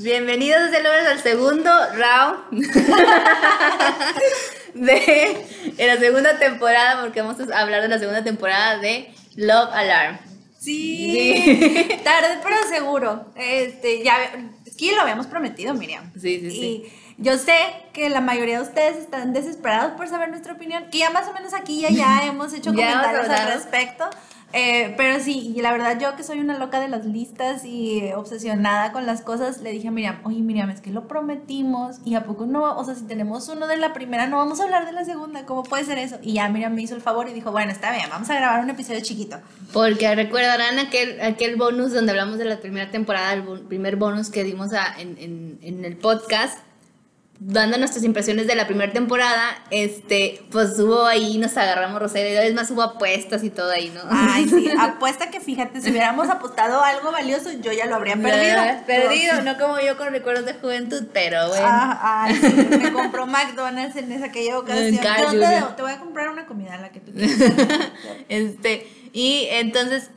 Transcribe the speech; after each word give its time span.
Bienvenidos 0.00 0.70
desde 0.70 0.82
luego 0.82 1.08
al 1.08 1.18
segundo 1.18 1.70
round 1.94 2.72
de, 4.74 5.44
la 5.76 5.96
segunda 5.96 6.38
temporada, 6.38 7.00
porque 7.02 7.20
vamos 7.20 7.40
a 7.40 7.60
hablar 7.60 7.82
de 7.82 7.88
la 7.88 7.98
segunda 7.98 8.22
temporada 8.22 8.78
de 8.78 9.12
Love 9.34 9.70
Alarm. 9.72 10.18
Sí, 10.60 11.98
tarde 12.04 12.38
pero 12.44 12.56
seguro. 12.68 13.32
Este, 13.34 14.04
ya, 14.04 14.16
aquí 14.72 14.92
lo 14.92 15.00
habíamos 15.00 15.26
prometido, 15.26 15.74
Miriam. 15.74 16.12
Sí, 16.14 16.38
sí, 16.38 16.50
sí. 16.52 16.92
Y 17.18 17.22
yo 17.24 17.38
sé 17.38 17.54
que 17.92 18.08
la 18.10 18.20
mayoría 18.20 18.56
de 18.56 18.62
ustedes 18.62 18.96
están 18.96 19.32
desesperados 19.32 19.92
por 19.92 20.08
saber 20.08 20.30
nuestra 20.30 20.52
opinión, 20.54 20.84
que 20.90 20.98
ya 20.98 21.10
más 21.10 21.28
o 21.28 21.32
menos 21.32 21.54
aquí 21.54 21.80
ya, 21.80 21.90
ya 21.92 22.24
hemos 22.26 22.52
hecho 22.52 22.72
comentarios 22.92 23.28
al 23.28 23.52
respecto. 23.54 24.04
Eh, 24.54 24.92
pero 24.98 25.18
sí, 25.18 25.54
y 25.56 25.62
la 25.62 25.72
verdad 25.72 25.98
yo 25.98 26.14
que 26.14 26.22
soy 26.22 26.38
una 26.38 26.58
loca 26.58 26.78
de 26.78 26.86
las 26.88 27.06
listas 27.06 27.64
y 27.64 28.12
obsesionada 28.14 28.92
con 28.92 29.06
las 29.06 29.22
cosas, 29.22 29.62
le 29.62 29.70
dije 29.72 29.88
a 29.88 29.90
Miriam, 29.90 30.20
oye 30.24 30.40
Miriam, 30.42 30.68
es 30.68 30.82
que 30.82 30.90
lo 30.90 31.08
prometimos 31.08 31.96
y 32.04 32.16
a 32.16 32.24
poco 32.24 32.44
no, 32.44 32.76
o 32.76 32.84
sea, 32.84 32.94
si 32.94 33.04
tenemos 33.04 33.48
uno 33.48 33.66
de 33.66 33.78
la 33.78 33.94
primera, 33.94 34.26
no 34.26 34.36
vamos 34.36 34.60
a 34.60 34.64
hablar 34.64 34.84
de 34.84 34.92
la 34.92 35.06
segunda, 35.06 35.46
¿cómo 35.46 35.62
puede 35.62 35.84
ser 35.84 35.96
eso? 35.96 36.18
Y 36.20 36.34
ya 36.34 36.50
Miriam 36.50 36.74
me 36.74 36.82
hizo 36.82 36.94
el 36.94 37.00
favor 37.00 37.30
y 37.30 37.32
dijo, 37.32 37.50
bueno, 37.50 37.72
está 37.72 37.92
bien, 37.92 38.04
vamos 38.10 38.28
a 38.28 38.34
grabar 38.34 38.62
un 38.62 38.68
episodio 38.68 39.00
chiquito. 39.00 39.38
Porque 39.72 40.14
recordarán 40.14 40.78
aquel, 40.78 41.18
aquel 41.22 41.56
bonus 41.56 41.94
donde 41.94 42.10
hablamos 42.10 42.36
de 42.36 42.44
la 42.44 42.58
primera 42.60 42.90
temporada, 42.90 43.32
el 43.32 43.40
bo- 43.40 43.60
primer 43.60 43.96
bonus 43.96 44.28
que 44.28 44.44
dimos 44.44 44.74
a- 44.74 45.00
en, 45.00 45.16
en- 45.18 45.58
en 45.62 45.84
el 45.86 45.96
podcast, 45.96 46.58
dando 47.44 47.76
nuestras 47.78 48.04
impresiones 48.04 48.46
de 48.46 48.54
la 48.54 48.66
primera 48.66 48.92
temporada, 48.92 49.42
este, 49.70 50.42
pues 50.50 50.78
hubo 50.78 51.04
ahí, 51.06 51.38
nos 51.38 51.56
agarramos 51.56 52.00
Rosario, 52.00 52.28
y 52.32 52.46
es 52.46 52.54
más 52.54 52.70
hubo 52.70 52.82
apuestas 52.82 53.42
y 53.42 53.50
todo 53.50 53.70
ahí, 53.70 53.90
¿no? 53.94 54.00
Ay, 54.10 54.48
sí, 54.48 54.70
apuesta 54.78 55.30
que 55.30 55.40
fíjate, 55.40 55.80
si 55.80 55.90
hubiéramos 55.90 56.28
apostado 56.28 56.82
algo 56.82 57.10
valioso, 57.10 57.50
yo 57.60 57.72
ya 57.72 57.86
lo 57.86 57.96
habría 57.96 58.16
perdido. 58.16 58.56
Perdido, 58.86 59.42
no 59.42 59.58
como 59.58 59.80
yo 59.80 59.96
con 59.96 60.10
recuerdos 60.10 60.46
de 60.46 60.54
juventud, 60.54 61.04
pero 61.12 61.48
bueno. 61.48 61.66
Ah, 61.68 62.24
ay, 62.26 62.36
sí, 62.36 62.46
me 62.78 62.92
compró 62.92 63.26
McDonald's 63.26 63.96
en 63.96 64.12
esa 64.12 64.26
aquella 64.26 64.58
ocasión. 64.58 64.90
Yo 65.32 65.40
te, 65.68 65.76
te 65.76 65.82
voy 65.82 65.92
a 65.92 65.98
comprar 65.98 66.28
una 66.30 66.46
comida, 66.46 66.76
la 66.78 66.90
que 66.90 67.00
tú 67.00 67.12
quieras. 67.12 67.36
Este, 68.28 68.86
y 69.12 69.46
entonces, 69.50 70.10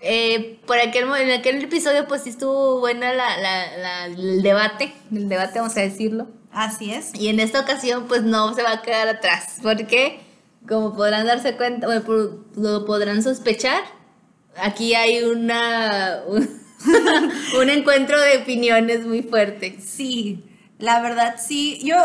eh, 0.00 0.58
por 0.66 0.78
aquel, 0.78 1.04
en 1.16 1.30
aquel 1.30 1.62
episodio, 1.64 2.06
pues 2.06 2.22
sí 2.22 2.30
estuvo 2.30 2.80
buena 2.80 3.12
la, 3.12 3.38
la- 3.38 3.76
la- 3.78 4.04
el 4.06 4.42
debate, 4.42 4.92
el 5.12 5.28
debate, 5.28 5.58
vamos 5.58 5.76
a 5.76 5.80
decirlo. 5.80 6.28
Así 6.56 6.90
es. 6.90 7.10
Y 7.14 7.28
en 7.28 7.38
esta 7.38 7.60
ocasión, 7.60 8.06
pues 8.08 8.22
no 8.22 8.54
se 8.54 8.62
va 8.62 8.72
a 8.72 8.82
quedar 8.82 9.06
atrás, 9.08 9.58
porque, 9.62 10.20
como 10.66 10.96
podrán 10.96 11.26
darse 11.26 11.54
cuenta, 11.54 11.86
bueno, 11.86 12.46
lo 12.56 12.86
podrán 12.86 13.22
sospechar, 13.22 13.82
aquí 14.56 14.94
hay 14.94 15.22
una, 15.22 16.22
un, 16.26 16.48
un 17.60 17.68
encuentro 17.68 18.18
de 18.18 18.38
opiniones 18.38 19.04
muy 19.04 19.22
fuerte. 19.22 19.78
Sí, 19.86 20.44
la 20.78 21.02
verdad 21.02 21.36
sí. 21.38 21.78
Yo 21.84 21.96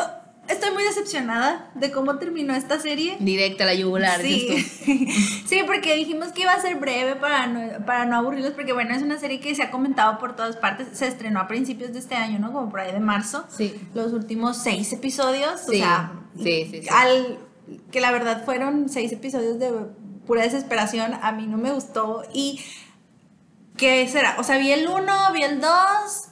estoy 0.47 0.71
muy 0.71 0.83
decepcionada 0.83 1.71
de 1.75 1.91
cómo 1.91 2.17
terminó 2.17 2.53
esta 2.55 2.79
serie. 2.79 3.17
Directa 3.19 3.63
a 3.63 3.67
la 3.67 3.73
yugular, 3.73 4.21
Sí. 4.21 4.47
sí, 5.47 5.61
porque 5.65 5.95
dijimos 5.95 6.29
que 6.29 6.41
iba 6.41 6.51
a 6.53 6.61
ser 6.61 6.75
breve 6.75 7.15
para 7.15 7.47
no, 7.47 7.85
para 7.85 8.05
no 8.05 8.15
aburrirlos, 8.17 8.51
porque 8.53 8.73
bueno, 8.73 8.93
es 8.93 9.01
una 9.01 9.17
serie 9.19 9.39
que 9.39 9.53
se 9.55 9.63
ha 9.63 9.71
comentado 9.71 10.17
por 10.19 10.35
todas 10.35 10.57
partes. 10.57 10.89
Se 10.93 11.07
estrenó 11.07 11.39
a 11.39 11.47
principios 11.47 11.93
de 11.93 11.99
este 11.99 12.15
año, 12.15 12.39
¿no? 12.39 12.51
Como 12.51 12.69
por 12.69 12.79
ahí 12.81 12.91
de 12.91 12.99
marzo. 12.99 13.45
Sí. 13.49 13.73
Los 13.93 14.13
últimos 14.13 14.57
seis 14.57 14.91
episodios. 14.93 15.61
O 15.67 15.71
Sí, 15.71 15.77
sea, 15.79 16.11
sí, 16.37 16.67
sí, 16.69 16.81
sí. 16.83 16.87
al 16.91 17.39
que 17.91 18.01
la 18.01 18.11
verdad 18.11 18.43
fueron 18.43 18.89
seis 18.89 19.11
episodios 19.13 19.57
de 19.59 19.71
pura 20.27 20.43
desesperación. 20.43 21.13
A 21.21 21.31
mí 21.31 21.47
no 21.47 21.57
me 21.57 21.71
gustó. 21.71 22.23
Y 22.33 22.59
¿qué 23.77 24.07
será? 24.07 24.35
O 24.39 24.43
sea, 24.43 24.57
vi 24.57 24.71
el 24.71 24.87
uno, 24.87 25.31
vi 25.33 25.43
el 25.43 25.61
dos. 25.61 26.27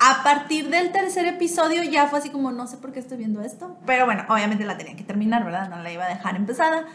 A 0.00 0.22
partir 0.22 0.70
del 0.70 0.92
tercer 0.92 1.26
episodio 1.26 1.82
ya 1.82 2.06
fue 2.06 2.18
así 2.18 2.30
como, 2.30 2.50
no 2.52 2.66
sé 2.66 2.78
por 2.78 2.90
qué 2.90 3.00
estoy 3.00 3.18
viendo 3.18 3.42
esto. 3.42 3.76
Pero 3.84 4.06
bueno, 4.06 4.24
obviamente 4.28 4.64
la 4.64 4.78
tenía 4.78 4.96
que 4.96 5.04
terminar, 5.04 5.44
¿verdad? 5.44 5.68
No 5.68 5.82
la 5.82 5.92
iba 5.92 6.04
a 6.06 6.08
dejar 6.08 6.36
empezada. 6.36 6.86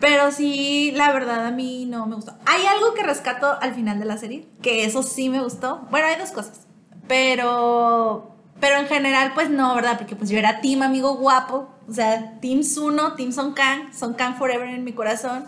Pero 0.00 0.30
sí, 0.30 0.92
la 0.94 1.12
verdad 1.12 1.46
a 1.46 1.50
mí 1.50 1.86
no 1.86 2.06
me 2.06 2.14
gustó. 2.14 2.36
Hay 2.44 2.66
algo 2.66 2.92
que 2.92 3.02
rescato 3.02 3.56
al 3.60 3.74
final 3.74 3.98
de 3.98 4.04
la 4.04 4.18
serie, 4.18 4.46
que 4.60 4.84
eso 4.84 5.02
sí 5.02 5.30
me 5.30 5.42
gustó. 5.42 5.86
Bueno, 5.90 6.08
hay 6.08 6.16
dos 6.16 6.30
cosas. 6.30 6.66
Pero 7.08 8.36
pero 8.60 8.78
en 8.78 8.86
general 8.86 9.32
pues 9.34 9.50
no, 9.50 9.74
¿verdad? 9.74 9.98
Porque 9.98 10.16
pues 10.16 10.30
yo 10.30 10.38
era 10.38 10.60
team 10.60 10.82
amigo 10.82 11.16
guapo, 11.16 11.70
o 11.88 11.92
sea, 11.92 12.38
team 12.40 12.62
Suno, 12.62 13.14
team 13.14 13.32
Son 13.32 13.52
Kang, 13.52 13.94
Son 13.94 14.14
Kang 14.14 14.36
forever 14.36 14.68
en 14.68 14.84
mi 14.84 14.92
corazón. 14.92 15.46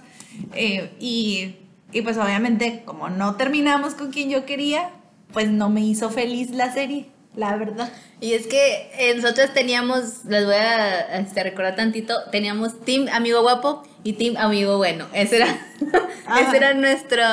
Eh, 0.55 0.95
y, 1.01 1.57
y 1.93 2.03
pues 2.03 2.17
obviamente 2.17 2.83
como 2.85 3.11
no 3.11 3.37
terminamos 3.37 3.95
con 3.95 4.11
quien 4.11 4.31
yo 4.31 4.47
quería, 4.47 4.91
pues 5.33 5.49
no 5.51 5.71
me 5.71 5.81
hizo 5.81 6.11
feliz 6.11 6.51
la 6.51 6.73
serie, 6.73 7.11
la 7.37 7.57
verdad. 7.57 7.93
Y 8.21 8.33
es 8.33 8.47
que 8.47 8.91
eh, 8.99 9.15
nosotros 9.15 9.53
teníamos, 9.55 10.25
les 10.25 10.45
voy 10.45 10.55
a 10.55 11.19
este, 11.19 11.43
recordar 11.43 11.77
tantito, 11.77 12.15
teníamos 12.33 12.81
Team 12.81 13.07
Amigo 13.13 13.43
Guapo 13.43 13.83
y 14.03 14.15
Team 14.15 14.37
Amigo 14.37 14.77
Bueno. 14.77 15.07
Ese 15.13 15.37
era, 15.37 15.47
ese 16.41 16.57
eran 16.57 16.81
nuestro, 16.81 17.25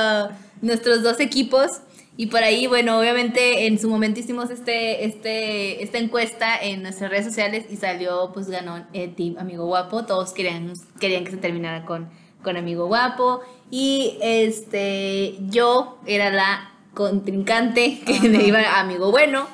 nuestros 0.61 1.03
dos 1.03 1.19
equipos. 1.19 1.81
Y 2.17 2.27
por 2.27 2.43
ahí, 2.43 2.67
bueno, 2.67 2.97
obviamente 2.97 3.67
en 3.67 3.77
su 3.77 3.89
momento 3.89 4.21
hicimos 4.21 4.49
este, 4.49 5.05
este, 5.05 5.83
esta 5.83 5.97
encuesta 5.97 6.55
en 6.57 6.83
nuestras 6.83 7.09
redes 7.09 7.25
sociales 7.25 7.65
y 7.69 7.75
salió, 7.75 8.31
pues 8.33 8.47
ganó 8.47 8.85
el 8.93 9.15
Team 9.15 9.35
Amigo 9.37 9.65
Guapo. 9.65 10.05
Todos 10.05 10.31
querían, 10.31 10.73
querían 10.99 11.25
que 11.25 11.31
se 11.31 11.37
terminara 11.37 11.85
con, 11.85 12.09
con 12.41 12.55
Amigo 12.55 12.85
Guapo. 12.87 13.41
Y 13.69 14.17
este, 14.21 15.35
yo 15.49 15.97
era 16.05 16.29
la 16.29 16.74
contrincante 16.95 17.99
que 18.05 18.27
le 18.27 18.47
iba 18.47 18.59
a 18.59 18.79
Amigo 18.79 19.11
Bueno 19.11 19.47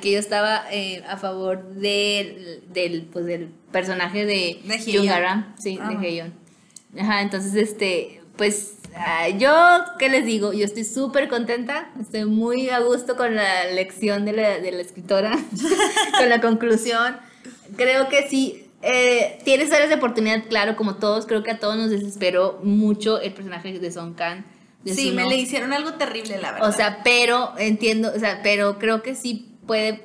que 0.00 0.12
yo 0.12 0.18
estaba 0.18 0.64
eh, 0.70 1.02
a 1.08 1.16
favor 1.16 1.62
del, 1.70 2.62
del, 2.72 3.02
pues, 3.12 3.26
del 3.26 3.48
personaje 3.72 4.26
de, 4.26 4.60
De. 4.64 5.10
Aram, 5.10 5.54
sí, 5.58 5.78
Ajá. 5.80 5.94
de. 5.94 6.32
Ajá, 6.98 7.22
entonces, 7.22 7.54
este, 7.54 8.20
pues, 8.36 8.78
ah, 8.96 9.28
yo, 9.28 9.52
¿qué 9.98 10.08
les 10.08 10.24
digo? 10.26 10.52
Yo 10.52 10.64
estoy 10.64 10.84
súper 10.84 11.28
contenta, 11.28 11.90
estoy 12.00 12.24
muy 12.24 12.70
a 12.70 12.80
gusto 12.80 13.16
con 13.16 13.36
la 13.36 13.66
lección 13.70 14.24
de 14.24 14.32
la, 14.32 14.58
de 14.58 14.72
la 14.72 14.80
escritora, 14.80 15.38
con 16.18 16.28
la 16.28 16.40
conclusión. 16.40 17.16
Creo 17.76 18.08
que 18.08 18.28
sí, 18.28 18.70
eh, 18.82 19.38
tienes 19.44 19.70
áreas 19.72 19.90
de 19.90 19.96
oportunidad, 19.96 20.44
claro, 20.48 20.76
como 20.76 20.96
todos, 20.96 21.26
creo 21.26 21.42
que 21.42 21.52
a 21.52 21.58
todos 21.58 21.76
nos 21.76 21.90
desesperó 21.90 22.58
mucho 22.62 23.20
el 23.20 23.32
personaje 23.32 23.78
de 23.78 23.92
Son 23.92 24.14
Kang. 24.14 24.44
Sí, 24.84 25.12
me 25.12 25.26
le 25.26 25.36
hicieron 25.36 25.72
algo 25.72 25.94
terrible, 25.94 26.38
la 26.38 26.52
verdad. 26.52 26.68
O 26.68 26.72
sea, 26.72 27.02
pero 27.02 27.52
entiendo, 27.58 28.12
o 28.14 28.18
sea, 28.18 28.40
pero 28.42 28.78
creo 28.78 29.02
que 29.02 29.14
sí 29.14 29.56
puede, 29.66 30.04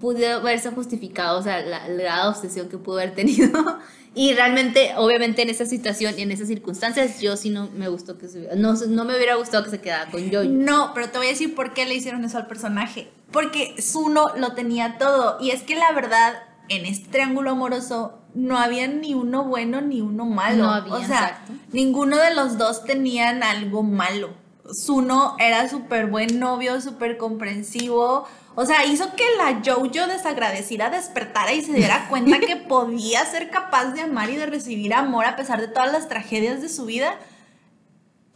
pudo 0.00 0.36
haberse 0.36 0.70
justificado, 0.70 1.38
o 1.38 1.42
sea, 1.42 1.60
la, 1.60 1.88
la 1.88 2.28
obsesión 2.28 2.68
que 2.68 2.78
pudo 2.78 2.98
haber 2.98 3.14
tenido. 3.14 3.50
Y 4.16 4.32
realmente, 4.34 4.92
obviamente, 4.96 5.42
en 5.42 5.50
esa 5.50 5.66
situación 5.66 6.14
y 6.16 6.22
en 6.22 6.30
esas 6.30 6.46
circunstancias, 6.46 7.20
yo 7.20 7.36
sí 7.36 7.50
no 7.50 7.68
me 7.70 7.88
gustó 7.88 8.16
que 8.16 8.28
se 8.28 8.48
no, 8.56 8.74
no 8.74 9.04
me 9.04 9.16
hubiera 9.16 9.34
gustado 9.34 9.64
que 9.64 9.70
se 9.70 9.80
quedara 9.80 10.08
con 10.10 10.30
Joy. 10.30 10.48
No, 10.48 10.92
pero 10.94 11.10
te 11.10 11.18
voy 11.18 11.26
a 11.26 11.30
decir 11.30 11.54
por 11.56 11.74
qué 11.74 11.84
le 11.84 11.94
hicieron 11.94 12.24
eso 12.24 12.38
al 12.38 12.46
personaje. 12.46 13.10
Porque 13.32 13.74
Zuno 13.82 14.28
lo 14.36 14.52
tenía 14.52 14.98
todo. 14.98 15.38
Y 15.40 15.50
es 15.50 15.62
que 15.62 15.74
la 15.74 15.90
verdad, 15.90 16.34
en 16.68 16.86
este 16.86 17.10
triángulo 17.10 17.50
amoroso, 17.50 18.20
no 18.34 18.58
había 18.58 18.86
ni 18.86 19.14
uno 19.14 19.44
bueno 19.44 19.80
ni 19.80 20.00
uno 20.00 20.26
malo. 20.26 20.64
No 20.64 20.70
había, 20.70 20.94
o 20.94 21.04
sea, 21.04 21.28
exacto. 21.28 21.52
ninguno 21.72 22.16
de 22.16 22.34
los 22.34 22.58
dos 22.58 22.84
tenían 22.84 23.42
algo 23.42 23.82
malo. 23.82 24.30
Zuno 24.72 25.36
era 25.38 25.68
súper 25.68 26.06
buen 26.06 26.40
novio, 26.40 26.80
súper 26.80 27.16
comprensivo. 27.16 28.26
O 28.56 28.66
sea, 28.66 28.84
hizo 28.86 29.14
que 29.14 29.24
la 29.36 29.60
Jojo 29.64 30.06
desagradecida 30.06 30.90
despertara 30.90 31.52
y 31.52 31.62
se 31.62 31.72
diera 31.72 32.08
cuenta 32.08 32.38
que 32.40 32.56
podía 32.68 33.24
ser 33.24 33.50
capaz 33.50 33.92
de 33.92 34.00
amar 34.00 34.30
y 34.30 34.36
de 34.36 34.46
recibir 34.46 34.94
amor 34.94 35.26
a 35.26 35.36
pesar 35.36 35.60
de 35.60 35.68
todas 35.68 35.92
las 35.92 36.08
tragedias 36.08 36.62
de 36.62 36.68
su 36.68 36.86
vida. 36.86 37.18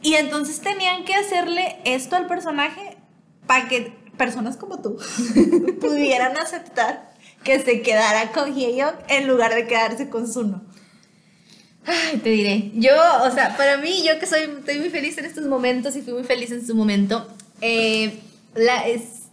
Y 0.02 0.14
entonces 0.14 0.60
tenían 0.60 1.04
que 1.04 1.14
hacerle 1.14 1.78
esto 1.84 2.16
al 2.16 2.26
personaje 2.26 2.96
para 3.46 3.68
que 3.68 3.96
personas 4.16 4.56
como 4.56 4.80
tú 4.80 4.98
pudieran 5.80 6.36
aceptar 6.36 7.12
que 7.44 7.60
se 7.60 7.82
quedara 7.82 8.32
con 8.32 8.54
Hyeon 8.54 8.94
en 9.08 9.26
lugar 9.26 9.54
de 9.54 9.66
quedarse 9.66 10.08
con 10.08 10.30
Suno. 10.30 10.62
Ay, 11.86 12.18
te 12.18 12.30
diré. 12.30 12.70
Yo, 12.74 12.92
o 13.24 13.30
sea, 13.30 13.56
para 13.56 13.78
mí, 13.78 14.04
yo 14.06 14.18
que 14.18 14.26
soy, 14.26 14.40
estoy 14.42 14.78
muy 14.78 14.90
feliz 14.90 15.16
en 15.18 15.24
estos 15.24 15.46
momentos 15.46 15.96
y 15.96 16.02
fui 16.02 16.12
muy 16.12 16.24
feliz 16.24 16.50
en 16.50 16.66
su 16.66 16.74
momento, 16.74 17.26
eh, 17.60 18.20
la, 18.54 18.86
es, 18.86 19.28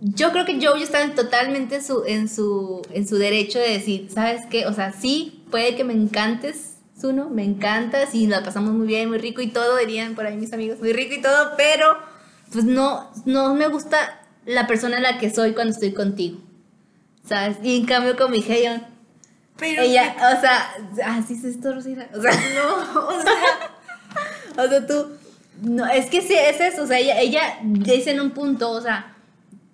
yo 0.00 0.32
creo 0.32 0.44
que 0.44 0.58
Joe 0.60 0.82
está 0.82 1.14
totalmente 1.14 1.76
en 1.76 1.84
su, 1.84 2.04
en, 2.06 2.28
su, 2.28 2.82
en 2.92 3.06
su 3.06 3.16
derecho 3.16 3.58
de 3.58 3.70
decir, 3.70 4.08
¿sabes 4.12 4.42
qué? 4.50 4.66
O 4.66 4.72
sea, 4.72 4.92
sí, 4.92 5.44
puede 5.50 5.76
que 5.76 5.84
me 5.84 5.92
encantes, 5.92 6.74
Zuno, 6.98 7.30
me 7.30 7.44
encantas 7.44 8.14
y 8.14 8.26
la 8.26 8.42
pasamos 8.42 8.74
muy 8.74 8.86
bien, 8.86 9.08
muy 9.08 9.18
rico 9.18 9.40
y 9.40 9.48
todo, 9.48 9.76
dirían 9.78 10.14
por 10.14 10.26
ahí 10.26 10.36
mis 10.36 10.52
amigos, 10.52 10.80
muy 10.80 10.92
rico 10.92 11.14
y 11.14 11.22
todo, 11.22 11.52
pero 11.56 11.96
pues 12.52 12.64
no, 12.64 13.10
no 13.24 13.54
me 13.54 13.68
gusta 13.68 14.20
la 14.46 14.66
persona 14.66 14.98
en 14.98 15.02
la 15.02 15.18
que 15.18 15.32
soy 15.32 15.52
cuando 15.52 15.72
estoy 15.72 15.92
contigo, 15.92 16.38
¿sabes? 17.26 17.58
Y 17.62 17.78
en 17.78 17.86
cambio 17.86 18.16
con 18.16 18.30
mi 18.30 18.44
Heion, 18.46 18.82
Pero 19.56 19.82
ella, 19.82 20.14
o 20.36 20.40
sea, 20.40 20.74
así 21.16 21.36
se 21.36 21.50
esto, 21.50 21.72
Rosina. 21.74 22.08
O 22.14 22.20
sea, 22.20 22.32
no, 22.32 23.00
o 23.08 23.22
sea, 23.22 24.64
o 24.64 24.68
sea, 24.68 24.86
tú, 24.86 25.10
no, 25.62 25.86
es 25.86 26.06
que 26.06 26.20
sí, 26.20 26.34
es 26.34 26.60
eso, 26.60 26.82
o 26.82 26.86
sea, 26.86 26.98
ella, 26.98 27.20
ella 27.20 27.58
dice 27.62 28.10
en 28.10 28.20
un 28.20 28.30
punto, 28.30 28.70
o 28.70 28.80
sea, 28.80 29.14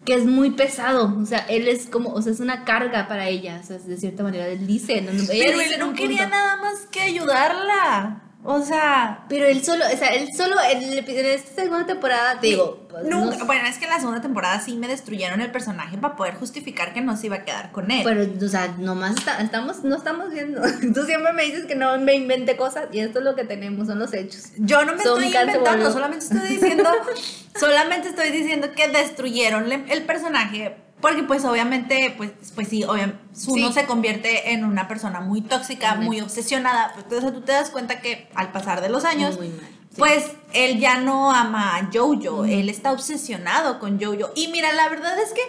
que 0.04 0.14
es 0.14 0.24
muy 0.24 0.50
pesado, 0.50 1.16
o 1.20 1.26
sea, 1.26 1.40
él 1.48 1.68
es 1.68 1.86
como, 1.86 2.10
o 2.12 2.22
sea, 2.22 2.32
es 2.32 2.40
una 2.40 2.64
carga 2.64 3.08
para 3.08 3.28
ella, 3.28 3.60
o 3.62 3.66
sea, 3.66 3.78
de 3.78 3.96
cierta 3.96 4.22
manera, 4.22 4.46
él 4.46 4.66
dice, 4.66 5.00
no, 5.02 5.12
no, 5.12 5.22
ella 5.22 5.44
pero 5.46 5.58
dice 5.58 5.74
él 5.74 5.80
no 5.80 5.92
quería 5.94 6.22
punto. 6.22 6.36
nada 6.36 6.56
más 6.56 6.86
que 6.90 7.00
ayudarla. 7.00 8.22
O 8.42 8.62
sea, 8.62 9.26
Pero 9.28 9.44
él 9.46 9.62
solo, 9.62 9.84
o 9.84 9.96
sea, 9.98 10.08
él 10.14 10.30
solo, 10.34 10.56
en, 10.70 10.82
en 10.82 11.26
esta 11.26 11.62
segunda 11.62 11.84
temporada, 11.86 12.40
te 12.40 12.46
digo, 12.46 12.86
pues, 12.88 13.04
nunca, 13.04 13.36
no- 13.36 13.44
bueno, 13.44 13.66
es 13.68 13.76
que 13.76 13.84
en 13.84 13.90
la 13.90 13.98
segunda 13.98 14.22
temporada 14.22 14.58
sí 14.60 14.76
me 14.76 14.88
destruyeron 14.88 15.42
el 15.42 15.50
personaje 15.52 15.98
para 15.98 16.16
poder 16.16 16.34
justificar 16.36 16.94
que 16.94 17.02
no 17.02 17.18
se 17.18 17.26
iba 17.26 17.36
a 17.36 17.44
quedar 17.44 17.70
con 17.70 17.90
él. 17.90 18.00
pero, 18.02 18.22
o 18.22 18.48
sea, 18.48 18.68
nomás 18.78 19.16
está- 19.16 19.40
estamos, 19.42 19.84
no 19.84 19.94
estamos 19.96 20.30
viendo, 20.30 20.62
tú 20.94 21.02
siempre 21.04 21.34
me 21.34 21.42
dices 21.44 21.66
que 21.66 21.74
no 21.74 21.98
me 21.98 22.14
invente 22.14 22.56
cosas, 22.56 22.86
y 22.92 23.00
esto 23.00 23.18
es 23.18 23.26
lo 23.26 23.34
que 23.36 23.44
tenemos, 23.44 23.88
son 23.88 23.98
los 23.98 24.12
hechos. 24.14 24.44
Yo 24.56 24.86
no 24.86 24.94
me 24.94 25.02
Son 25.02 25.22
estoy 25.22 25.42
inventando, 25.42 25.92
solamente 25.92 26.24
estoy 26.24 26.48
diciendo, 26.48 26.88
solamente 27.60 28.08
estoy 28.08 28.30
diciendo 28.30 28.72
que 28.74 28.88
destruyeron 28.88 29.70
el 29.70 30.02
personaje 30.04 30.76
porque 31.00 31.22
pues 31.22 31.44
obviamente, 31.44 32.14
pues, 32.16 32.30
pues 32.54 32.68
sí, 32.68 32.84
obviamente, 32.84 33.18
uno 33.48 33.68
Sí. 33.68 33.72
se 33.72 33.86
convierte 33.86 34.52
en 34.52 34.64
una 34.64 34.88
persona 34.88 35.20
muy 35.20 35.40
tóxica, 35.42 35.94
Muy. 35.96 36.06
muy 36.06 36.20
obsesionada, 36.20 36.92
pues, 36.94 37.06
o 37.18 37.20
sea, 37.20 37.32
tú 37.32 37.40
te 37.42 37.52
das 37.52 37.70
cuenta 37.70 38.00
que 38.00 38.28
al 38.34 38.52
pasar 38.52 38.80
de 38.80 38.88
los 38.88 39.04
años, 39.04 39.36
Muy 39.36 39.48
mal, 39.48 39.60
sí. 39.60 39.96
pues 39.98 40.30
él 40.52 40.78
ya 40.78 40.98
no 40.98 41.30
ama 41.32 41.76
a 41.76 41.88
Jojo, 41.92 42.44
él 42.44 42.68
está 42.68 42.92
obsesionado 42.92 43.78
con 43.78 44.00
Jojo. 44.00 44.30
Y 44.34 44.48
mira, 44.48 44.72
la 44.72 44.88
verdad 44.88 45.18
es 45.20 45.32
que, 45.32 45.40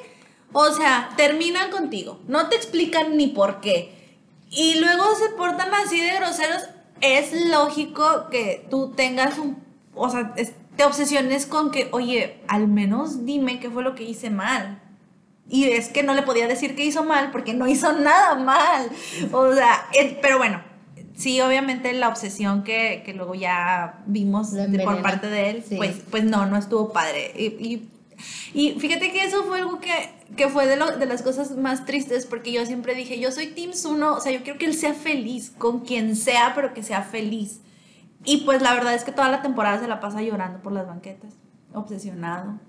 o 0.53 0.71
sea, 0.71 1.09
terminan 1.17 1.71
contigo, 1.71 2.19
no 2.27 2.47
te 2.49 2.55
explican 2.55 3.17
ni 3.17 3.27
por 3.27 3.61
qué. 3.61 3.97
Y 4.49 4.79
luego 4.79 5.15
se 5.15 5.29
portan 5.35 5.73
así 5.73 5.99
de 6.01 6.13
groseros. 6.17 6.63
Es 6.99 7.31
lógico 7.47 8.27
que 8.29 8.67
tú 8.69 8.91
tengas 8.95 9.37
un, 9.37 9.57
o 9.95 10.09
sea, 10.09 10.33
te 10.75 10.83
obsesiones 10.83 11.45
con 11.45 11.71
que, 11.71 11.87
oye, 11.93 12.41
al 12.47 12.67
menos 12.67 13.25
dime 13.25 13.59
qué 13.59 13.69
fue 13.69 13.81
lo 13.81 13.95
que 13.95 14.03
hice 14.03 14.29
mal. 14.29 14.80
Y 15.53 15.65
es 15.65 15.89
que 15.89 16.01
no 16.01 16.13
le 16.13 16.21
podía 16.23 16.47
decir 16.47 16.75
que 16.75 16.85
hizo 16.85 17.03
mal 17.03 17.29
porque 17.31 17.53
no 17.53 17.67
hizo 17.67 17.91
nada 17.91 18.35
mal. 18.35 18.89
O 19.33 19.53
sea, 19.53 19.85
pero 20.21 20.37
bueno, 20.37 20.61
sí, 21.17 21.41
obviamente 21.41 21.91
la 21.93 22.07
obsesión 22.07 22.63
que, 22.63 23.03
que 23.05 23.13
luego 23.13 23.35
ya 23.35 23.99
vimos 24.05 24.51
de- 24.53 24.79
por 24.83 25.01
parte 25.01 25.27
de 25.27 25.49
él, 25.49 25.63
Sí. 25.67 25.75
pues, 25.75 25.97
pues 26.09 26.23
no, 26.23 26.45
no 26.45 26.55
estuvo 26.57 26.93
padre. 26.93 27.33
Y, 27.35 27.43
y, 27.67 27.89
y 28.53 28.79
fíjate 28.79 29.11
que 29.11 29.25
eso 29.25 29.43
fue 29.43 29.59
algo 29.59 29.79
que, 29.81 29.91
que 30.37 30.47
fue 30.47 30.67
de, 30.67 30.77
lo- 30.77 30.97
de 30.97 31.05
las 31.05 31.21
cosas 31.21 31.51
más 31.57 31.85
tristes 31.85 32.25
porque 32.25 32.53
yo 32.53 32.65
siempre 32.65 32.95
dije, 32.95 33.19
yo 33.19 33.29
soy 33.33 33.47
Team 33.47 33.73
Suno, 33.73 34.13
o 34.13 34.21
sea, 34.21 34.31
yo 34.31 34.43
quiero 34.43 34.57
que 34.57 34.65
él 34.67 34.73
sea 34.75 34.93
feliz 34.93 35.51
con 35.57 35.81
quien 35.81 36.15
sea, 36.15 36.53
pero 36.55 36.73
que 36.73 36.81
sea 36.81 37.01
feliz. 37.01 37.59
Y 38.23 38.37
pues 38.45 38.61
la 38.61 38.73
verdad 38.73 38.93
es 38.93 39.03
que 39.03 39.11
toda 39.11 39.27
la 39.29 39.41
temporada 39.41 39.81
se 39.81 39.87
la 39.89 39.99
pasa 39.99 40.21
llorando 40.21 40.59
por 40.61 40.71
las 40.71 40.87
banquetas, 40.87 41.33
obsesionado, 41.73 42.59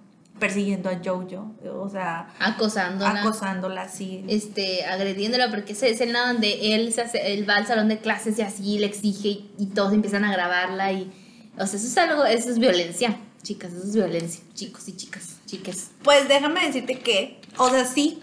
persiguiendo 0.42 0.90
a 0.90 1.00
Jojo, 1.04 1.54
o 1.72 1.88
sea, 1.88 2.34
Acosándola. 2.40 3.20
acosándola 3.20 3.82
así. 3.82 4.24
este, 4.26 4.84
agrediéndola, 4.84 5.50
porque 5.50 5.72
esa 5.72 5.86
escena 5.86 6.32
donde 6.32 6.74
él, 6.74 6.92
se 6.92 7.02
hace, 7.02 7.32
él 7.32 7.48
va 7.48 7.58
al 7.58 7.66
salón 7.68 7.86
de 7.86 7.98
clases 8.00 8.36
y 8.40 8.42
así 8.42 8.76
le 8.80 8.86
exige 8.86 9.28
y, 9.28 9.50
y 9.56 9.66
todos 9.66 9.92
empiezan 9.92 10.24
a 10.24 10.32
grabarla 10.32 10.90
y, 10.90 11.12
o 11.56 11.64
sea, 11.64 11.78
eso 11.78 11.86
es 11.86 11.96
algo, 11.96 12.24
eso 12.24 12.50
es 12.50 12.58
violencia, 12.58 13.20
chicas, 13.44 13.72
eso 13.72 13.84
es 13.86 13.94
violencia, 13.94 14.42
chicos 14.52 14.88
y 14.88 14.96
chicas, 14.96 15.36
chiques. 15.46 15.92
Pues 16.02 16.26
déjame 16.26 16.66
decirte 16.66 16.98
que, 16.98 17.40
o 17.56 17.70
sea, 17.70 17.84
sí, 17.84 18.20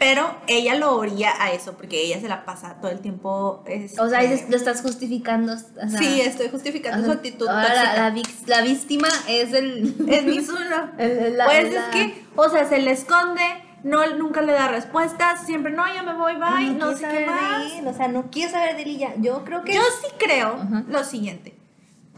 pero 0.00 0.34
ella 0.46 0.74
lo 0.76 0.96
orilla 0.96 1.34
a 1.38 1.52
eso, 1.52 1.74
porque 1.74 2.02
ella 2.02 2.18
se 2.20 2.26
la 2.26 2.46
pasa 2.46 2.76
todo 2.80 2.90
el 2.90 3.00
tiempo. 3.00 3.62
O 3.98 4.08
sea, 4.08 4.22
este, 4.22 4.50
lo 4.50 4.56
estás 4.56 4.80
justificando. 4.80 5.52
o 5.52 5.56
sea, 5.88 5.98
sí, 5.98 6.22
estoy 6.22 6.48
justificando 6.48 7.02
o 7.02 7.04
su 7.04 7.12
actitud 7.12 7.46
tóxica. 7.46 7.74
la, 7.74 7.94
la 7.96 8.10
vix- 8.14 8.46
la 8.46 8.62
víctima 8.62 9.08
es 9.28 9.52
el... 9.52 9.94
Es 10.08 10.24
mi 10.24 10.40
Zuno. 10.42 10.90
el- 10.98 11.36
la- 11.36 11.44
pues 11.44 11.66
es 11.74 11.84
que, 11.92 12.24
o 12.34 12.48
sea, 12.48 12.66
se 12.66 12.78
le 12.78 12.92
esconde, 12.92 13.42
no, 13.84 14.06
nunca 14.16 14.40
le 14.40 14.52
da 14.54 14.68
respuestas, 14.68 15.44
siempre, 15.44 15.70
no, 15.70 15.84
ya 15.92 16.02
me 16.02 16.14
voy, 16.14 16.32
bye, 16.36 16.70
no, 16.70 16.94
quiere 16.94 16.96
sé 16.96 17.06
qué 17.08 17.20
de 17.20 17.26
más. 17.26 17.72
él, 17.74 17.86
o 17.86 17.92
sea, 17.94 18.08
no 18.08 18.30
quiere 18.30 18.50
saber 18.50 18.76
de 18.76 18.82
ella. 18.90 19.12
Yo 19.18 19.44
creo 19.44 19.64
que... 19.64 19.74
Yo 19.74 19.82
sí 20.00 20.08
creo 20.18 20.56
lo 20.88 21.04
siguiente. 21.04 21.58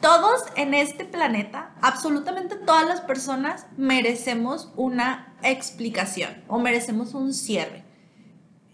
Todos 0.00 0.43
en 0.56 0.75
este 0.75 1.05
planeta, 1.05 1.70
absolutamente 1.81 2.55
todas 2.56 2.87
las 2.88 3.00
personas, 3.00 3.67
merecemos 3.76 4.73
una 4.76 5.31
explicación 5.44 6.42
o 6.48 6.58
merecemos 6.58 7.14
un 7.14 7.34
cierre. 7.34 7.84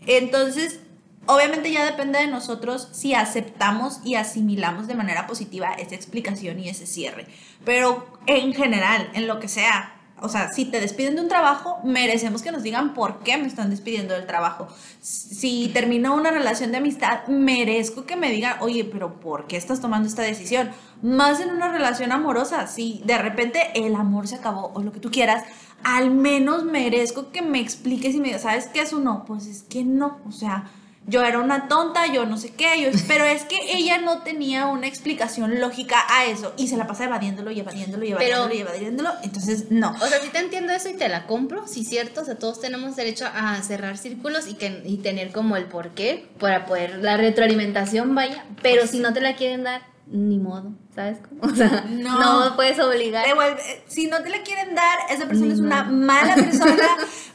Entonces, 0.07 0.81
obviamente 1.27 1.71
ya 1.71 1.85
depende 1.85 2.19
de 2.19 2.27
nosotros 2.27 2.89
si 2.93 3.15
aceptamos 3.15 4.01
y 4.05 4.15
asimilamos 4.15 4.87
de 4.87 4.95
manera 4.95 5.27
positiva 5.27 5.73
esa 5.75 5.95
explicación 5.95 6.59
y 6.59 6.69
ese 6.69 6.87
cierre. 6.87 7.27
Pero 7.65 8.07
en 8.27 8.55
general, 8.55 9.11
en 9.15 9.27
lo 9.27 9.39
que 9.39 9.49
sea, 9.49 9.95
o 10.21 10.29
sea, 10.29 10.49
si 10.49 10.65
te 10.65 10.81
despiden 10.81 11.15
de 11.15 11.21
un 11.23 11.29
trabajo, 11.29 11.79
merecemos 11.85 12.43
que 12.43 12.51
nos 12.51 12.63
digan 12.63 12.93
por 12.93 13.21
qué 13.21 13.37
me 13.37 13.47
están 13.47 13.71
despidiendo 13.71 14.15
del 14.15 14.27
trabajo. 14.27 14.67
Si 15.01 15.69
terminó 15.69 16.15
una 16.15 16.31
relación 16.31 16.73
de 16.73 16.79
amistad, 16.79 17.27
merezco 17.29 18.05
que 18.05 18.17
me 18.17 18.31
digan, 18.31 18.57
oye, 18.61 18.85
pero 18.85 19.21
¿por 19.21 19.47
qué 19.47 19.57
estás 19.57 19.81
tomando 19.81 20.09
esta 20.09 20.23
decisión? 20.23 20.71
Más 21.03 21.41
en 21.41 21.51
una 21.51 21.71
relación 21.71 22.11
amorosa, 22.11 22.67
si 22.67 23.01
de 23.05 23.19
repente 23.19 23.71
el 23.75 23.95
amor 23.95 24.27
se 24.27 24.37
acabó 24.37 24.73
o 24.75 24.83
lo 24.83 24.93
que 24.93 25.01
tú 25.01 25.11
quieras, 25.11 25.45
al 25.85 26.11
menos 26.11 26.65
merezco 26.65 27.31
que 27.31 27.43
me 27.43 27.61
expliques 27.61 28.15
y 28.15 28.19
me 28.21 28.29
digas, 28.29 28.43
¿sabes 28.43 28.67
qué 28.67 28.81
es 28.81 28.93
un 28.93 29.05
no? 29.05 29.25
Pues 29.27 29.47
es 29.47 29.63
que 29.63 29.85
no, 29.85 30.19
o 30.29 30.33
sea, 30.33 30.71
yo 31.07 31.23
era 31.25 31.39
una 31.39 31.69
tonta, 31.69 32.07
yo 32.13 32.27
no 32.27 32.37
sé 32.37 32.51
qué, 32.51 32.83
yo, 32.83 32.91
pero 33.09 33.25
es 33.25 33.45
que 33.45 33.57
ella 33.73 33.97
no 33.97 34.19
tenía 34.19 34.67
una 34.67 34.87
explicación 34.87 35.59
lógica 35.59 35.97
a 36.11 36.27
eso 36.27 36.53
y 36.59 36.69
se 36.69 36.77
la 36.77 36.87
pasa 36.87 37.05
evadiéndolo 37.05 37.51
y 37.51 37.61
evadiéndolo 37.61 38.05
y 38.05 38.09
Pero- 38.13 38.21
evadiéndolo 38.45 38.55
y 38.55 38.59
evadiéndolo, 38.61 39.11
entonces 39.23 39.71
no. 39.71 39.97
O 40.03 40.07
sea, 40.07 40.21
sí 40.21 40.29
te 40.31 40.39
entiendo 40.41 40.73
eso 40.75 40.91
y 40.91 40.95
te 40.95 41.09
la 41.09 41.27
compro, 41.27 41.67
sí 41.67 41.85
cierto, 41.85 42.21
o 42.21 42.25
sea, 42.27 42.37
todos 42.39 42.61
tenemos 42.61 42.95
derecho 42.95 43.25
a 43.33 43.63
cerrar 43.63 43.97
círculos 43.97 44.49
y, 44.49 44.55
que, 44.55 44.83
y 44.85 44.99
tener 44.99 45.33
como 45.33 45.57
el 45.57 45.65
porqué 45.65 46.27
para 46.39 46.67
poder, 46.67 46.99
la 46.99 47.17
retroalimentación 47.17 48.15
vaya, 48.15 48.45
pero 48.63 48.87
si 48.87 48.99
no 48.99 49.15
te 49.15 49.23
la 49.23 49.35
quieren 49.35 49.63
dar, 49.65 49.81
ni 50.11 50.39
modo, 50.39 50.73
¿sabes 50.95 51.19
cómo? 51.29 51.41
O 51.53 51.55
sea, 51.55 51.85
No. 51.89 52.49
no, 52.51 52.57
puedes 52.57 52.79
obligar. 52.81 53.27
Devuelve- 53.27 53.83
si 53.87 54.07
no 54.07 54.23
te 54.23 54.31
la 54.31 54.43
quieren 54.43 54.75
dar, 54.75 54.99
esa 55.11 55.27
persona 55.27 55.49
Ni 55.49 55.53
es 55.55 55.61
una 55.61 55.85
mala 55.85 56.35
persona. 56.35 56.89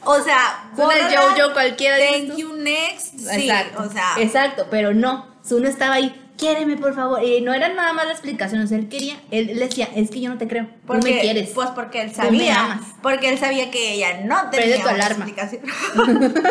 O 0.04 0.20
sea, 0.20 0.70
bórrala, 0.76 1.10
yo-yo 1.10 1.52
cualquiera, 1.52 1.96
dices 1.96 2.12
Thank 2.26 2.30
tú. 2.32 2.38
you 2.38 2.56
next. 2.56 3.18
Sí, 3.18 3.48
Exacto, 3.48 3.82
o 3.82 3.90
sea, 3.90 4.14
exacto, 4.18 4.66
pero 4.70 4.92
no, 4.92 5.26
uno 5.50 5.68
estaba 5.68 5.94
ahí, 5.94 6.20
quiéreme 6.36 6.76
por 6.76 6.94
favor, 6.94 7.22
y 7.22 7.40
no 7.42 7.54
era 7.54 7.68
nada 7.68 7.92
más 7.92 8.06
la 8.06 8.12
explicación, 8.12 8.60
o 8.62 8.66
sea, 8.66 8.76
él 8.76 8.88
quería, 8.88 9.14
él, 9.30 9.50
él 9.50 9.58
decía, 9.60 9.88
es 9.94 10.10
que 10.10 10.20
yo 10.20 10.28
no 10.30 10.36
te 10.38 10.48
creo, 10.48 10.64
tú 10.66 10.72
porque, 10.88 11.14
me 11.14 11.20
quieres. 11.20 11.50
Pues 11.54 11.68
porque 11.70 12.02
él 12.02 12.10
Tú 12.12 12.18
me 12.18 12.24
sabía. 12.24 12.60
amas. 12.64 12.80
Porque 13.02 13.28
él 13.28 13.38
sabía 13.38 13.70
que 13.70 13.92
ella 13.94 14.22
no 14.24 14.50
Prende 14.50 14.70
tenía 14.72 14.82
tu 14.82 14.88
alarma. 14.88 15.24
explicación. 15.26 15.62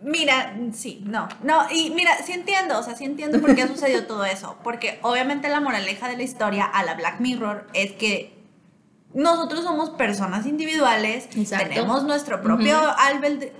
Mira, 0.00 0.56
sí, 0.74 1.02
no, 1.04 1.28
no, 1.42 1.66
y 1.72 1.90
mira, 1.90 2.12
sí 2.24 2.32
entiendo, 2.32 2.78
o 2.78 2.82
sea, 2.82 2.94
sí 2.94 3.04
entiendo 3.04 3.40
por 3.40 3.56
qué 3.56 3.66
sucedió 3.68 4.06
todo 4.06 4.24
eso, 4.24 4.56
porque 4.62 5.00
obviamente 5.02 5.48
la 5.48 5.60
moraleja 5.60 6.08
de 6.08 6.16
la 6.16 6.22
historia 6.22 6.64
a 6.64 6.84
la 6.84 6.94
Black 6.94 7.18
Mirror 7.18 7.66
es 7.72 7.92
que 7.92 8.38
nosotros 9.12 9.64
somos 9.64 9.90
personas 9.90 10.46
individuales, 10.46 11.28
Exacto. 11.34 11.68
tenemos 11.68 12.04
nuestro 12.04 12.40
propio 12.42 12.78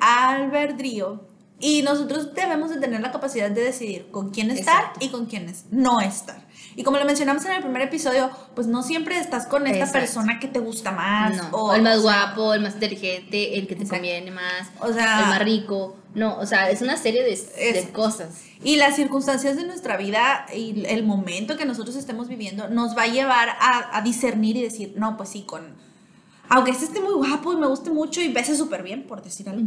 albedrío 0.01 1.27
y 1.59 1.83
nosotros 1.83 2.35
debemos 2.35 2.71
de 2.71 2.79
tener 2.79 3.01
la 3.01 3.11
capacidad 3.11 3.51
de 3.51 3.63
decidir 3.63 4.11
con 4.11 4.31
quién 4.31 4.51
estar 4.51 4.81
Exacto. 4.81 5.05
y 5.05 5.09
con 5.09 5.27
quiénes 5.27 5.65
no 5.71 6.01
estar. 6.01 6.47
Y 6.77 6.83
como 6.85 6.99
lo 6.99 7.05
mencionamos 7.05 7.45
en 7.45 7.53
el 7.53 7.63
primer 7.63 7.83
episodio, 7.83 8.31
pues 8.55 8.67
no 8.67 8.83
siempre 8.83 9.19
estás 9.19 9.47
con 9.47 9.67
esta 9.67 9.79
Exacto. 9.79 9.99
persona 9.99 10.39
que 10.39 10.49
te 10.49 10.61
gusta 10.61 10.93
más 10.93 11.37
No, 11.37 11.49
o 11.53 11.71
o 11.71 11.75
el 11.75 11.83
más 11.83 11.99
o 11.99 12.03
sea, 12.03 12.27
guapo, 12.27 12.55
el 12.55 12.61
más 12.61 12.75
inteligente, 12.75 13.59
el 13.59 13.67
que 13.67 13.75
te 13.75 13.83
Exacto. 13.83 13.95
conviene 13.97 14.31
más, 14.31 14.69
O 14.81 14.93
sea- 14.93 15.21
el 15.21 15.27
más 15.27 15.39
rico. 15.41 15.97
No, 16.15 16.39
o 16.39 16.47
sea, 16.47 16.71
es 16.71 16.81
una 16.83 16.97
serie 16.97 17.23
de, 17.23 17.73
de 17.73 17.89
cosas. 17.91 18.29
Y 18.65 18.77
las 18.77 18.97
circunstancias 18.97 19.57
de 19.57 19.65
nuestra 19.65 19.97
vida 19.97 20.47
y 20.55 20.85
el 20.87 21.05
momento 21.05 21.57
que 21.57 21.65
nosotros 21.65 21.95
estemos 21.97 22.29
viviendo 22.29 22.69
nos 22.69 22.97
va 22.97 23.03
a 23.03 23.07
llevar 23.07 23.51
a, 23.51 23.97
a 23.97 24.03
discernir 24.03 24.57
y 24.57 24.63
decir, 24.63 24.95
no, 24.97 25.17
pues 25.17 25.29
sí, 25.29 25.43
con... 25.43 25.77
Aunque 26.51 26.71
este 26.71 26.87
esté 26.87 27.01
muy 27.01 27.15
guapo 27.15 27.53
y 27.53 27.57
me 27.57 27.67
guste 27.67 27.91
mucho 27.91 28.23
y 28.23 28.33
bese 28.33 28.57
súper 28.57 28.83
bien, 28.83 29.03
por 29.03 29.23
decir 29.23 29.49
algo, 29.49 29.63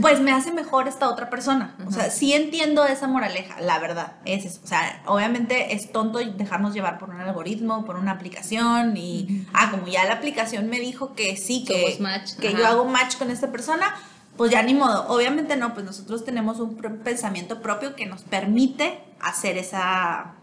pues 0.00 0.20
me 0.20 0.32
hace 0.32 0.52
mejor 0.52 0.88
esta 0.88 1.08
otra 1.08 1.30
persona. 1.30 1.76
O 1.86 1.92
sea, 1.92 2.10
sí 2.10 2.32
entiendo 2.32 2.84
esa 2.84 3.06
moraleja, 3.06 3.60
la 3.60 3.78
verdad, 3.78 4.16
es 4.24 4.44
eso. 4.44 4.60
O 4.64 4.66
sea, 4.66 5.02
obviamente 5.06 5.74
es 5.74 5.92
tonto 5.92 6.18
dejarnos 6.18 6.74
llevar 6.74 6.98
por 6.98 7.10
un 7.10 7.20
algoritmo, 7.20 7.84
por 7.84 7.96
una 7.96 8.12
aplicación 8.12 8.96
y, 8.96 9.46
ah, 9.52 9.70
como 9.70 9.86
ya 9.86 10.04
la 10.06 10.14
aplicación 10.14 10.68
me 10.68 10.80
dijo 10.80 11.14
que 11.14 11.36
sí, 11.36 11.64
que, 11.64 11.98
que 12.40 12.52
yo 12.52 12.66
hago 12.66 12.84
match 12.84 13.16
con 13.16 13.30
esta 13.30 13.52
persona, 13.52 13.94
pues 14.36 14.50
ya 14.50 14.62
ni 14.62 14.74
modo. 14.74 15.06
Obviamente 15.08 15.56
no, 15.56 15.72
pues 15.74 15.86
nosotros 15.86 16.24
tenemos 16.24 16.58
un 16.58 16.76
pensamiento 17.04 17.62
propio 17.62 17.94
que 17.94 18.06
nos 18.06 18.22
permite 18.22 19.00
hacer 19.20 19.56
esa, 19.56 20.34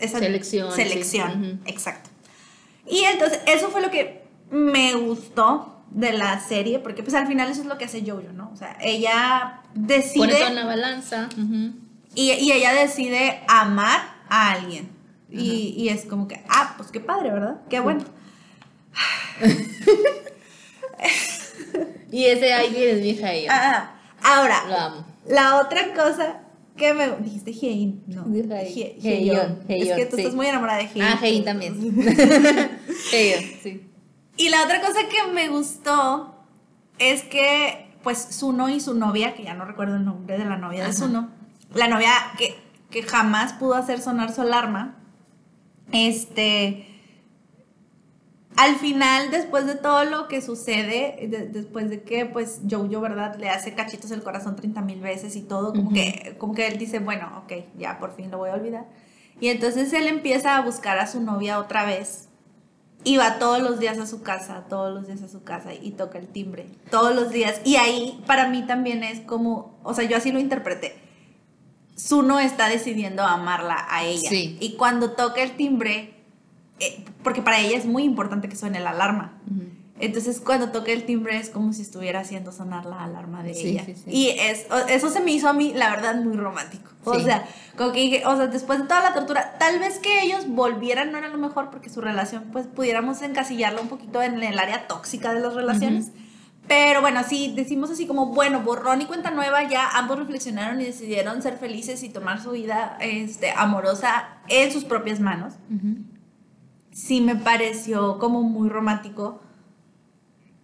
esa 0.00 0.18
Selección, 0.18 0.72
selección. 0.72 1.60
Exacto. 1.66 2.08
Y 2.86 3.04
entonces 3.04 3.40
eso 3.46 3.68
fue 3.68 3.82
lo 3.82 3.90
que 3.90 4.19
me 4.50 4.94
gustó 4.94 5.82
de 5.90 6.12
la 6.12 6.38
serie, 6.40 6.78
porque 6.78 7.02
pues 7.02 7.14
al 7.14 7.26
final 7.26 7.50
eso 7.50 7.62
es 7.62 7.66
lo 7.66 7.78
que 7.78 7.84
hace 7.86 8.02
Jojo, 8.06 8.32
¿no? 8.34 8.50
O 8.52 8.56
sea, 8.56 8.76
ella 8.80 9.62
decide... 9.74 10.26
Pone 10.26 10.34
todo 10.34 10.46
en 10.48 10.54
la 10.54 10.64
balanza. 10.66 11.28
Y, 12.14 12.30
y 12.32 12.52
ella 12.52 12.72
decide 12.74 13.40
amar 13.48 14.00
a 14.28 14.52
alguien. 14.52 14.88
Y, 15.30 15.74
y 15.76 15.88
es 15.88 16.06
como 16.06 16.26
que, 16.28 16.42
ah, 16.48 16.74
pues 16.76 16.90
qué 16.90 17.00
padre, 17.00 17.30
¿verdad? 17.30 17.60
Qué 17.68 17.80
bueno. 17.80 18.04
Y 22.12 22.24
ese 22.26 22.52
alguien 22.52 22.96
es 22.96 23.00
mi 23.00 23.10
hija 23.10 23.34
y 23.34 23.42
yo. 23.44 23.48
Ah, 23.50 23.94
ahora, 24.22 24.64
Lo 24.68 24.76
amo. 24.76 25.04
la 25.28 25.60
otra 25.60 25.94
cosa 25.94 26.40
que 26.76 26.92
me... 26.92 27.08
Dijiste 27.18 27.52
Hein, 27.52 28.02
no. 28.06 28.24
Hyeon, 28.26 28.98
Hyeon. 29.00 29.58
Es 29.68 29.92
que 29.96 30.06
tú 30.06 30.16
sí. 30.16 30.22
estás 30.22 30.34
muy 30.34 30.46
enamorada 30.46 30.78
de 30.78 30.84
Hein. 30.86 31.02
Ah, 31.02 31.18
Hei 31.22 31.42
también. 31.42 31.76
Hei, 33.12 33.58
sí. 33.62 33.89
Y 34.40 34.48
la 34.48 34.62
otra 34.64 34.80
cosa 34.80 35.00
que 35.08 35.32
me 35.32 35.48
gustó 35.48 36.34
es 36.98 37.22
que, 37.22 37.90
pues, 38.02 38.18
Suno 38.30 38.68
y 38.68 38.80
su 38.80 38.94
novia, 38.94 39.34
que 39.34 39.42
ya 39.44 39.54
no 39.54 39.64
recuerdo 39.64 39.96
el 39.96 40.04
nombre 40.04 40.38
de 40.38 40.44
la 40.44 40.56
novia 40.56 40.84
de. 40.84 40.92
Suno, 40.94 41.28
la 41.74 41.88
novia 41.88 42.12
que, 42.38 42.56
que 42.90 43.02
jamás 43.02 43.52
pudo 43.52 43.74
hacer 43.74 44.00
sonar 44.00 44.32
su 44.32 44.40
alarma, 44.40 44.96
este, 45.92 46.86
al 48.56 48.76
final, 48.76 49.30
después 49.30 49.66
de 49.66 49.74
todo 49.74 50.04
lo 50.04 50.26
que 50.28 50.40
sucede, 50.42 51.28
de- 51.28 51.46
después 51.48 51.88
de 51.90 52.02
que, 52.02 52.26
pues, 52.26 52.60
Jojo, 52.68 53.00
¿verdad? 53.00 53.36
Le 53.38 53.48
hace 53.50 53.74
cachitos 53.74 54.10
el 54.10 54.22
corazón 54.22 54.56
30 54.56 54.80
mil 54.80 55.00
veces 55.00 55.36
y 55.36 55.42
todo, 55.42 55.72
como, 55.72 55.92
que, 55.92 56.36
como 56.38 56.54
que 56.54 56.66
él 56.66 56.78
dice, 56.78 56.98
bueno, 56.98 57.42
ok, 57.44 57.52
ya 57.78 57.98
por 57.98 58.14
fin 58.16 58.30
lo 58.30 58.38
voy 58.38 58.50
a 58.50 58.54
olvidar. 58.54 58.86
Y 59.38 59.48
entonces 59.48 59.92
él 59.92 60.06
empieza 60.06 60.56
a 60.56 60.62
buscar 60.62 60.98
a 60.98 61.06
su 61.06 61.20
novia 61.20 61.58
otra 61.58 61.84
vez. 61.84 62.29
Y 63.02 63.16
va 63.16 63.38
todos 63.38 63.62
los 63.62 63.80
días 63.80 63.98
a 63.98 64.06
su 64.06 64.22
casa, 64.22 64.64
todos 64.68 64.92
los 64.92 65.06
días 65.06 65.22
a 65.22 65.28
su 65.28 65.42
casa 65.42 65.72
y 65.72 65.92
toca 65.92 66.18
el 66.18 66.28
timbre, 66.28 66.66
todos 66.90 67.14
los 67.14 67.30
días. 67.30 67.60
Y 67.64 67.76
ahí 67.76 68.22
para 68.26 68.48
mí 68.48 68.62
también 68.66 69.02
es 69.02 69.20
como, 69.20 69.78
o 69.82 69.94
sea, 69.94 70.04
yo 70.04 70.16
así 70.16 70.32
lo 70.32 70.38
interpreté. 70.38 70.98
Suno 71.96 72.38
está 72.40 72.68
decidiendo 72.68 73.22
amarla 73.22 73.86
a 73.88 74.04
ella. 74.04 74.28
Sí. 74.28 74.58
Y 74.60 74.76
cuando 74.76 75.12
toca 75.12 75.42
el 75.42 75.56
timbre, 75.56 76.14
eh, 76.78 77.04
porque 77.22 77.42
para 77.42 77.60
ella 77.60 77.76
es 77.76 77.86
muy 77.86 78.04
importante 78.04 78.48
que 78.48 78.56
suene 78.56 78.80
la 78.80 78.90
alarma. 78.90 79.40
Entonces 80.00 80.40
cuando 80.40 80.70
toca 80.70 80.92
el 80.92 81.04
timbre 81.04 81.36
es 81.36 81.50
como 81.50 81.72
si 81.72 81.82
estuviera 81.82 82.20
haciendo 82.20 82.52
sonar 82.52 82.86
la 82.86 83.04
alarma 83.04 83.42
de 83.42 83.54
Sí, 83.54 83.68
ella. 83.68 83.84
sí, 83.84 83.94
sí. 83.94 84.10
Y 84.10 84.28
es, 84.30 84.66
eso 84.88 85.10
se 85.10 85.20
me 85.20 85.30
hizo 85.32 85.48
a 85.48 85.52
mí, 85.52 85.72
la 85.74 85.90
verdad, 85.90 86.14
muy 86.16 86.36
romántico. 86.36 86.90
O 87.04 87.18
sea, 87.18 87.44
como 87.76 87.92
que 87.92 88.22
o 88.26 88.36
sea, 88.36 88.46
después 88.46 88.80
de 88.80 88.86
toda 88.86 89.02
la 89.02 89.14
tortura, 89.14 89.56
tal 89.58 89.78
vez 89.78 89.98
que 89.98 90.22
ellos 90.22 90.48
volvieran 90.48 91.12
no 91.12 91.18
era 91.18 91.28
lo 91.28 91.38
mejor 91.38 91.70
porque 91.70 91.90
su 91.90 92.00
relación, 92.00 92.44
pues 92.52 92.66
pudiéramos 92.66 93.22
encasillarla 93.22 93.80
un 93.80 93.88
poquito 93.88 94.22
en 94.22 94.42
el 94.42 94.58
área 94.58 94.86
tóxica 94.86 95.32
de 95.34 95.40
las 95.40 95.54
relaciones. 95.54 96.10
Pero 96.66 97.00
bueno, 97.00 97.22
sí, 97.28 97.52
decimos 97.56 97.90
así 97.90 98.06
como, 98.06 98.26
bueno, 98.26 98.60
borrón 98.60 99.02
y 99.02 99.06
cuenta 99.06 99.30
nueva, 99.30 99.68
ya 99.68 99.88
ambos 99.98 100.18
reflexionaron 100.18 100.80
y 100.80 100.84
decidieron 100.84 101.42
ser 101.42 101.56
felices 101.58 102.02
y 102.04 102.10
tomar 102.10 102.40
su 102.40 102.52
vida 102.52 102.96
este, 103.00 103.50
amorosa 103.50 104.28
en 104.48 104.70
sus 104.70 104.84
propias 104.84 105.20
manos 105.20 105.54
sí 106.92 107.20
me 107.20 107.36
pareció 107.36 108.18
como 108.18 108.42
muy 108.42 108.68
romántico. 108.68 109.40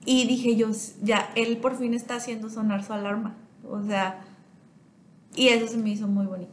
Y 0.06 0.26
dije 0.26 0.56
yo, 0.56 0.68
ya, 1.02 1.30
él 1.34 1.58
por 1.58 1.76
fin 1.76 1.92
está 1.92 2.14
haciendo 2.16 2.48
sonar 2.48 2.82
su 2.84 2.92
alarma. 2.94 3.34
O 3.68 3.82
sea, 3.84 4.20
y 5.34 5.48
eso 5.48 5.66
se 5.68 5.76
me 5.76 5.90
hizo 5.90 6.06
muy 6.06 6.24
bonito. 6.26 6.52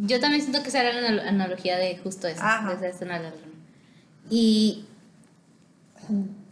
Yo 0.00 0.20
también 0.20 0.42
siento 0.42 0.62
que 0.62 0.68
esa 0.68 0.82
era 0.82 0.92
la 1.00 1.08
anal- 1.08 1.26
analogía 1.28 1.76
de 1.78 1.96
justo 1.98 2.28
eso. 2.28 2.42
Ajá. 2.42 2.74
de 2.76 2.88
esa 2.90 3.04
alarma. 3.06 3.30
Y 4.30 4.84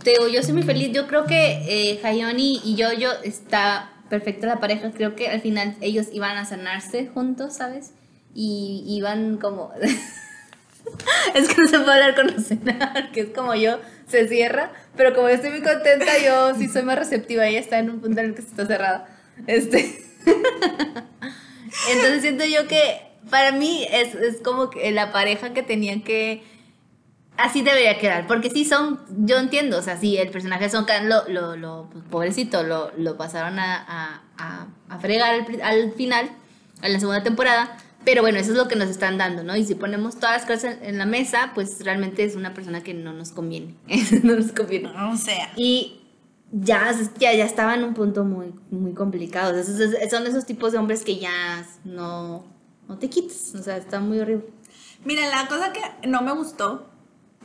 te 0.02 0.10
digo, 0.12 0.28
yo 0.28 0.42
soy 0.42 0.54
muy 0.54 0.62
feliz. 0.62 0.90
Yo 0.92 1.06
creo 1.06 1.26
que 1.26 1.92
eh, 1.92 2.00
Hayoni 2.04 2.60
y 2.64 2.74
Yoyo 2.76 3.10
está 3.22 3.92
perfecta 4.08 4.46
la 4.46 4.60
pareja. 4.60 4.90
Creo 4.92 5.14
que 5.16 5.28
al 5.28 5.40
final 5.40 5.76
ellos 5.80 6.06
iban 6.12 6.36
a 6.38 6.44
sanarse 6.44 7.08
juntos, 7.08 7.54
¿sabes? 7.54 7.92
Y 8.34 8.84
iban 8.86 9.36
como... 9.38 9.70
es 11.34 11.48
que 11.48 11.60
no 11.62 11.68
se 11.68 11.78
puede 11.80 11.92
hablar 12.02 12.14
con 12.14 12.28
Rosena, 12.28 13.10
que 13.12 13.20
es 13.22 13.28
como 13.30 13.54
yo, 13.54 13.80
se 14.08 14.28
cierra. 14.28 14.72
Pero 14.96 15.14
como 15.14 15.28
yo 15.28 15.34
estoy 15.34 15.50
muy 15.50 15.62
contenta, 15.62 16.18
yo 16.24 16.54
sí 16.54 16.68
soy 16.68 16.82
más 16.82 16.98
receptiva. 16.98 17.46
Ella 17.46 17.60
está 17.60 17.78
en 17.78 17.90
un 17.90 18.00
punto 18.00 18.20
en 18.20 18.26
el 18.26 18.34
que 18.34 18.42
se 18.42 18.48
está 18.48 18.66
cerrada. 18.66 19.08
Este... 19.46 20.02
Entonces 21.90 22.22
siento 22.22 22.44
yo 22.44 22.66
que 22.68 23.02
para 23.30 23.52
mí 23.52 23.86
es, 23.90 24.14
es 24.14 24.38
como 24.42 24.70
que 24.70 24.90
la 24.92 25.12
pareja 25.12 25.52
que 25.52 25.62
tenían 25.62 26.02
que... 26.02 26.42
Así 27.36 27.60
debería 27.60 27.98
quedar, 27.98 28.26
porque 28.26 28.48
sí 28.48 28.64
son, 28.64 28.98
yo 29.26 29.36
entiendo, 29.36 29.76
o 29.78 29.82
sea, 29.82 29.98
sí, 29.98 30.16
el 30.16 30.30
personaje 30.30 30.70
Son 30.70 30.86
Kang 30.86 31.04
lo, 31.06 31.28
lo, 31.28 31.54
lo- 31.54 31.90
pues, 31.92 32.02
pobrecito, 32.10 32.62
lo, 32.62 32.90
lo 32.96 33.18
pasaron 33.18 33.58
a, 33.58 33.76
a, 33.86 34.22
a, 34.38 34.66
a 34.88 34.98
fregar 35.00 35.34
al, 35.34 35.60
al 35.62 35.92
final, 35.92 36.30
en 36.80 36.92
la 36.94 36.98
segunda 36.98 37.22
temporada, 37.22 37.76
pero 38.06 38.22
bueno, 38.22 38.38
eso 38.38 38.52
es 38.52 38.56
lo 38.56 38.68
que 38.68 38.76
nos 38.76 38.88
están 38.88 39.18
dando, 39.18 39.42
¿no? 39.42 39.56
Y 39.56 39.64
si 39.64 39.74
ponemos 39.74 40.14
todas 40.14 40.36
las 40.36 40.46
cosas 40.46 40.76
en, 40.80 40.96
la 40.96 41.06
mesa, 41.06 41.50
pues 41.56 41.84
realmente 41.84 42.22
es 42.22 42.36
una 42.36 42.54
persona 42.54 42.80
que 42.84 42.94
no 42.94 43.12
nos 43.12 43.32
conviene, 43.32 43.74
no 44.22 44.36
nos 44.36 44.52
conviene. 44.52 44.88
O 45.12 45.16
sea. 45.16 45.52
Y 45.56 46.00
ya, 46.52 46.94
ya, 47.18 47.34
ya 47.34 47.44
estaba 47.44 47.74
en 47.74 47.82
un 47.82 47.94
punto 47.94 48.24
muy, 48.24 48.54
muy 48.70 48.94
complicado. 48.94 49.58
Esos- 49.58 49.80
esos- 49.80 50.08
son 50.08 50.24
esos 50.24 50.46
tipos 50.46 50.70
de 50.70 50.78
hombres 50.78 51.02
que 51.02 51.18
ya 51.18 51.66
no, 51.84 52.44
no 52.88 52.96
te 52.96 53.10
quitas. 53.10 53.56
O 53.56 53.62
sea, 53.62 53.76
está 53.76 53.98
muy 53.98 54.20
horrible. 54.20 54.46
Mira, 55.04 55.26
la 55.28 55.48
cosa 55.48 55.72
que 55.72 55.80
no 56.08 56.22
me 56.22 56.32
gustó 56.32 56.86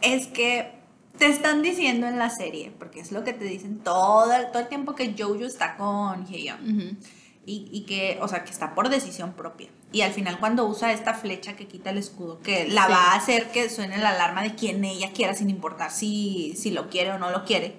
es 0.02 0.28
que 0.28 0.74
te 1.18 1.26
están 1.26 1.64
diciendo 1.64 2.06
en 2.06 2.20
la 2.20 2.30
serie, 2.30 2.72
porque 2.78 3.00
es 3.00 3.12
lo 3.12 3.24
que 3.24 3.34
te 3.34 3.46
dicen 3.46 3.80
todo, 3.80 4.28
todo 4.52 4.62
el 4.62 4.68
tiempo 4.70 4.94
que 4.94 5.16
Jojo 5.18 5.44
está 5.44 5.76
con 5.76 6.26
Hyeon. 6.28 6.60
Ujú. 6.64 6.98
Y, 7.46 7.68
y 7.72 7.82
que, 7.82 8.18
o 8.22 8.28
sea, 8.28 8.44
que 8.44 8.52
está 8.52 8.76
por 8.76 8.90
decisión 8.90 9.34
propia. 9.34 9.70
Y 9.92 10.02
al 10.02 10.12
final 10.12 10.40
cuando 10.40 10.66
usa 10.66 10.94
esta 10.94 11.14
flecha 11.14 11.56
que 11.56 11.68
quita 11.68 11.90
el 11.90 11.98
escudo, 11.98 12.40
que 12.40 12.68
la 12.70 12.86
Sí. 12.86 12.92
va 12.92 13.04
a 13.12 13.16
hacer 13.16 13.52
que 13.52 13.70
suene 13.70 13.98
la 13.98 14.10
alarma 14.10 14.44
de 14.44 14.56
quien 14.56 14.84
ella 14.86 15.12
quiera, 15.14 15.34
sin 15.34 15.50
importar 15.50 15.92
si, 15.92 16.54
si 16.56 16.72
lo 16.72 16.90
quiere 16.90 17.12
o 17.12 17.20
no 17.20 17.30
lo 17.32 17.44
quiere. 17.46 17.76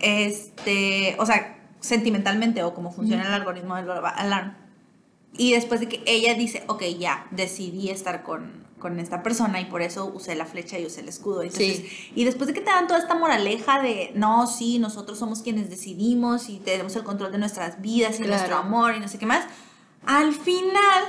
Este, 0.00 1.14
o 1.18 1.26
sea, 1.26 1.58
sentimentalmente 1.80 2.62
o 2.62 2.74
cómo 2.74 2.92
funciona 2.92 3.26
el 3.26 3.32
algoritmo 3.32 3.76
del 3.76 3.90
alarma. 3.90 4.58
Y 5.34 5.52
después 5.52 5.80
de 5.80 5.88
que 5.88 6.02
ella 6.06 6.34
dice, 6.34 6.64
ok, 6.66 6.82
ya, 6.98 7.26
decidí 7.30 7.90
estar 7.90 8.22
con, 8.22 8.64
con 8.82 8.98
esta 9.00 9.22
persona 9.22 9.60
y 9.60 9.66
por 9.66 9.80
eso 9.80 10.06
usé 10.12 10.34
la 10.34 10.44
flecha 10.44 10.78
y 10.78 10.84
usé 10.84 11.00
el 11.00 11.08
escudo. 11.08 11.42
Entonces, 11.42 11.76
Sí. 11.78 12.12
Y 12.16 12.24
después 12.24 12.48
de 12.48 12.52
que 12.54 12.60
te 12.60 12.70
dan 12.70 12.88
toda 12.88 12.98
esta 12.98 13.14
moraleja 13.14 13.80
de, 13.80 14.10
no, 14.16 14.46
sí, 14.48 14.78
nosotros 14.80 15.18
somos 15.18 15.40
quienes 15.40 15.70
decidimos 15.70 16.48
y 16.48 16.58
tenemos 16.58 16.94
el 16.96 17.04
control 17.04 17.30
de 17.32 17.38
nuestras 17.38 17.80
vidas 17.80 18.14
y 18.16 18.24
Claro. 18.24 18.32
nuestro 18.32 18.56
amor 18.56 18.94
y 18.96 19.00
no 19.00 19.06
sé 19.08 19.18
qué 19.18 19.26
más, 19.26 19.44
al 20.04 20.34
final 20.34 21.04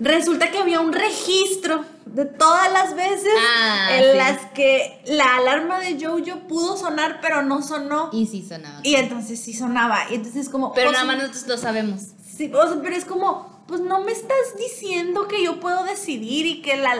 resulta 0.00 0.50
que 0.50 0.58
había 0.58 0.80
un 0.80 0.92
registro 0.92 1.84
de 2.06 2.24
todas 2.24 2.72
las 2.72 2.94
veces 2.96 3.32
Ah, 3.58 3.88
en 3.92 4.12
sí. 4.12 4.16
las 4.18 4.46
que 4.52 5.02
la 5.06 5.36
alarma 5.36 5.78
de 5.80 5.98
Jojo 6.04 6.40
pudo 6.48 6.76
sonar 6.76 7.20
pero 7.20 7.42
no 7.42 7.62
sonó. 7.62 8.10
Y, 8.12 8.22
Y 8.22 8.26
sí 8.26 8.46
sonaba. 8.48 8.80
entonces 8.84 9.40
sí 9.40 9.52
sonaba. 9.52 9.98
Y 10.10 10.14
entonces 10.16 10.48
como... 10.48 10.72
Pero 10.72 10.90
nada 10.92 11.04
más 11.04 11.16
nosotros 11.18 11.46
lo 11.46 11.56
sabemos. 11.58 12.00
Sí, 12.36 12.50
o 12.52 12.66
sea, 12.68 12.80
pero 12.82 12.96
es 12.96 13.04
como, 13.04 13.53
pues 13.66 13.80
no 13.80 14.00
me 14.04 14.12
estás 14.12 14.56
diciendo 14.58 15.26
que 15.28 15.42
yo 15.42 15.60
puedo 15.60 15.84
decidir 15.84 16.46
y 16.46 16.62
que 16.62 16.76
la, 16.76 16.96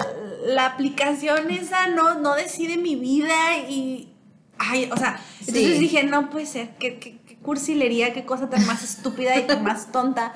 la 0.47 0.67
aplicación 0.67 1.51
esa 1.51 1.89
no, 1.89 2.15
no 2.15 2.35
decide 2.35 2.77
mi 2.77 2.97
vida 2.97 3.59
y... 3.69 4.11
Ay, 4.59 4.89
o 4.93 4.97
sea, 4.97 5.21
entonces 5.41 5.73
Sí. 5.75 5.79
dije, 5.79 6.05
no 6.05 6.31
puede 6.31 6.47
ser, 6.47 6.71
qué, 6.79 6.99
qué, 6.99 7.19
qué 7.27 7.37
cursilería, 7.37 8.13
qué 8.15 8.25
cosa 8.25 8.49
tan 8.49 8.65
más 8.67 8.83
estúpida 8.91 9.37
y 9.37 9.47
tan 9.47 9.63
más 9.65 9.91
tonta. 9.93 10.33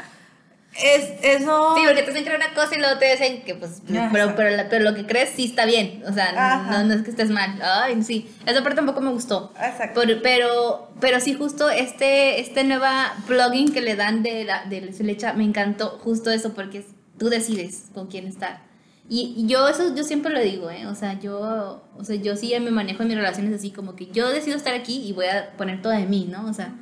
Es, 0.75 1.09
eso... 1.23 1.75
Sí, 1.77 1.83
porque 1.87 2.03
te 2.03 2.11
hacen 2.11 2.23
creer 2.25 2.39
una 2.39 2.55
cosa 2.55 2.77
y 2.77 2.79
luego 2.79 2.99
te 2.99 3.11
dicen 3.11 3.43
que, 3.43 3.55
pues, 3.57 3.83
Ajá. 3.91 4.11
pero, 4.13 4.37
pero, 4.37 4.51
la- 4.57 4.69
pero 4.69 4.85
lo 4.85 4.95
que 4.95 5.07
crees 5.07 5.31
sí 5.31 5.47
está 5.47 5.65
bien. 5.67 6.03
O 6.09 6.13
sea, 6.13 6.29
Ajá. 6.37 6.71
no, 6.83 6.85
no 6.89 6.95
es 6.95 7.03
que 7.03 7.11
estés 7.11 7.31
mal. 7.31 7.61
Ay, 7.63 8.01
sí. 8.05 8.31
Esa 8.47 8.63
parte 8.63 8.77
tampoco 8.77 9.01
me 9.01 9.11
gustó. 9.11 9.53
Exacto. 9.61 10.01
Pero, 10.03 10.21
pero, 10.23 10.91
pero 11.01 11.19
sí, 11.21 11.35
justo 11.35 11.69
este, 11.69 12.41
este 12.41 12.63
nueva 12.65 13.13
plugin 13.27 13.73
que 13.73 13.81
le 13.81 13.97
dan 13.97 14.23
de 14.23 14.45
la, 14.45 14.65
de 14.67 14.81
la 14.83 14.93
flecha, 14.93 15.33
me 15.33 15.43
encantó 15.45 15.99
justo 16.05 16.31
eso, 16.31 16.53
porque 16.55 16.85
tú 17.19 17.29
decides 17.29 17.87
con 17.93 18.07
quién 18.07 18.27
estar. 18.29 18.63
Y, 19.11 19.35
y 19.39 19.47
yo 19.49 19.67
eso 19.69 19.95
yo 19.97 20.05
siempre 20.05 20.33
lo 20.33 20.39
digo, 20.41 20.71
¿eh? 20.71 20.87
O 20.87 20.95
sea, 20.95 21.19
yo, 21.19 21.83
o 21.97 22.05
sea, 22.05 22.15
yo 22.17 22.37
sí 22.37 22.53
me 22.61 22.71
manejo 22.71 23.03
en 23.03 23.09
mis 23.09 23.17
relaciones 23.17 23.53
así, 23.59 23.71
como 23.71 23.97
que 23.97 24.07
yo 24.13 24.29
decido 24.29 24.57
estar 24.57 24.75
aquí 24.75 25.03
y 25.05 25.13
voy 25.15 25.27
a 25.27 25.51
poner 25.57 25.81
todo 25.83 25.95
de 25.95 26.05
mí, 26.07 26.29
¿no? 26.31 26.47
O 26.47 26.53
sea, 26.53 26.73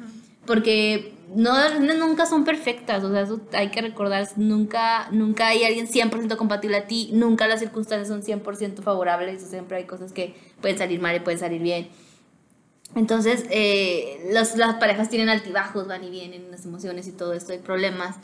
porque 0.44 1.14
no, 1.34 1.80
nunca 1.80 2.26
son 2.26 2.44
perfectas, 2.44 3.02
o 3.04 3.10
sea, 3.10 3.22
eso 3.22 3.40
hay 3.52 3.70
que 3.70 3.80
recordar, 3.82 4.26
nunca, 4.36 5.08
nunca 5.10 5.48
hay 5.48 5.64
alguien 5.64 5.86
100% 5.88 6.36
compatible 6.36 6.76
a 6.76 6.86
ti, 6.86 7.10
nunca 7.12 7.46
las 7.48 7.60
circunstancias 7.60 8.08
son 8.08 8.22
100% 8.22 8.82
favorables, 8.82 9.42
o 9.42 9.46
siempre 9.46 9.78
hay 9.78 9.84
cosas 9.84 10.12
que 10.12 10.34
pueden 10.60 10.78
salir 10.78 11.00
mal 11.00 11.16
y 11.16 11.20
pueden 11.20 11.38
salir 11.40 11.60
bien. 11.60 11.88
Entonces, 12.94 13.44
eh, 13.50 14.30
los- 14.32 14.56
las 14.56 14.76
parejas 14.76 15.08
tienen 15.10 15.28
altibajos, 15.28 15.86
van 15.86 16.04
y 16.04 16.10
vienen, 16.10 16.50
las 16.50 16.64
emociones 16.64 17.06
y 17.08 17.12
todo 17.12 17.32
esto, 17.34 17.52
hay 17.52 17.58
problemas. 17.58 18.16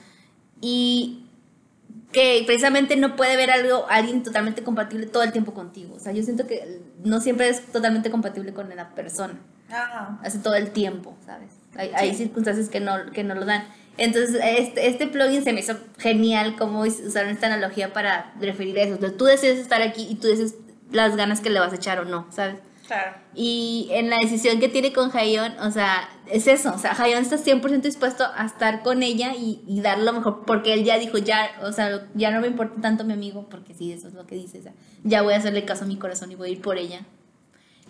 Y 0.60 1.26
que 2.12 2.42
precisamente 2.46 2.96
no 2.96 3.16
puede 3.16 3.36
ver 3.36 3.50
algo, 3.50 3.86
alguien 3.88 4.22
totalmente 4.22 4.62
compatible 4.62 5.06
todo 5.06 5.22
el 5.22 5.32
tiempo 5.32 5.52
contigo. 5.52 5.94
O 5.96 5.98
sea, 5.98 6.12
yo 6.12 6.22
siento 6.22 6.46
que 6.46 6.80
no 7.04 7.20
siempre 7.20 7.48
es 7.48 7.66
totalmente 7.72 8.10
compatible 8.10 8.52
con 8.52 8.68
la 8.74 8.94
persona. 8.94 9.38
Ajá. 9.68 10.18
Hace 10.22 10.38
todo 10.38 10.54
el 10.54 10.70
tiempo, 10.70 11.16
¿sabes? 11.24 11.50
Hay, 11.76 11.90
hay 11.94 12.14
circunstancias 12.14 12.68
que 12.68 12.80
no, 12.80 13.10
que 13.12 13.24
no 13.24 13.34
lo 13.34 13.44
dan. 13.44 13.64
Entonces, 13.98 14.40
este, 14.42 14.86
este 14.86 15.06
plugin 15.06 15.44
se 15.44 15.52
me 15.52 15.60
hizo 15.60 15.76
genial 15.98 16.56
cómo 16.56 16.80
usaron 16.82 17.30
esta 17.30 17.46
analogía 17.46 17.92
para 17.92 18.32
referir 18.40 18.78
a 18.78 18.82
eso. 18.82 18.94
Entonces, 18.94 19.18
tú 19.18 19.24
decides 19.24 19.58
estar 19.58 19.82
aquí 19.82 20.06
y 20.10 20.14
tú 20.16 20.28
decides 20.28 20.54
las 20.90 21.16
ganas 21.16 21.40
que 21.40 21.50
le 21.50 21.60
vas 21.60 21.72
a 21.72 21.76
echar 21.76 22.00
o 22.00 22.04
no, 22.04 22.26
¿sabes? 22.30 22.56
Claro. 22.86 23.12
Y 23.34 23.88
en 23.92 24.10
la 24.10 24.16
decisión 24.18 24.60
que 24.60 24.68
tiene 24.68 24.92
con 24.92 25.16
Hayon, 25.16 25.58
o 25.60 25.70
sea, 25.70 26.08
es 26.26 26.46
eso, 26.46 26.74
o 26.74 26.78
sea, 26.78 26.92
Hayon 27.00 27.22
está 27.22 27.36
100% 27.36 27.80
dispuesto 27.80 28.24
a 28.34 28.44
estar 28.44 28.82
con 28.82 29.02
ella 29.02 29.34
y, 29.34 29.62
y 29.66 29.80
dar 29.80 29.98
lo 29.98 30.12
mejor, 30.12 30.44
porque 30.44 30.74
él 30.74 30.84
ya 30.84 30.98
dijo, 30.98 31.16
ya, 31.18 31.50
o 31.62 31.72
sea, 31.72 32.06
ya 32.14 32.30
no 32.30 32.40
me 32.40 32.48
importa 32.48 32.80
tanto 32.82 33.04
mi 33.04 33.12
amigo, 33.12 33.48
porque 33.48 33.72
sí, 33.72 33.92
eso 33.92 34.08
es 34.08 34.14
lo 34.14 34.26
que 34.26 34.34
dice, 34.34 34.58
o 34.58 34.62
sea, 34.62 34.72
ya 35.04 35.22
voy 35.22 35.34
a 35.34 35.38
hacerle 35.38 35.64
caso 35.64 35.84
a 35.84 35.88
mi 35.88 35.96
corazón 35.96 36.32
y 36.32 36.34
voy 36.34 36.50
a 36.50 36.52
ir 36.52 36.60
por 36.60 36.76
ella. 36.76 37.06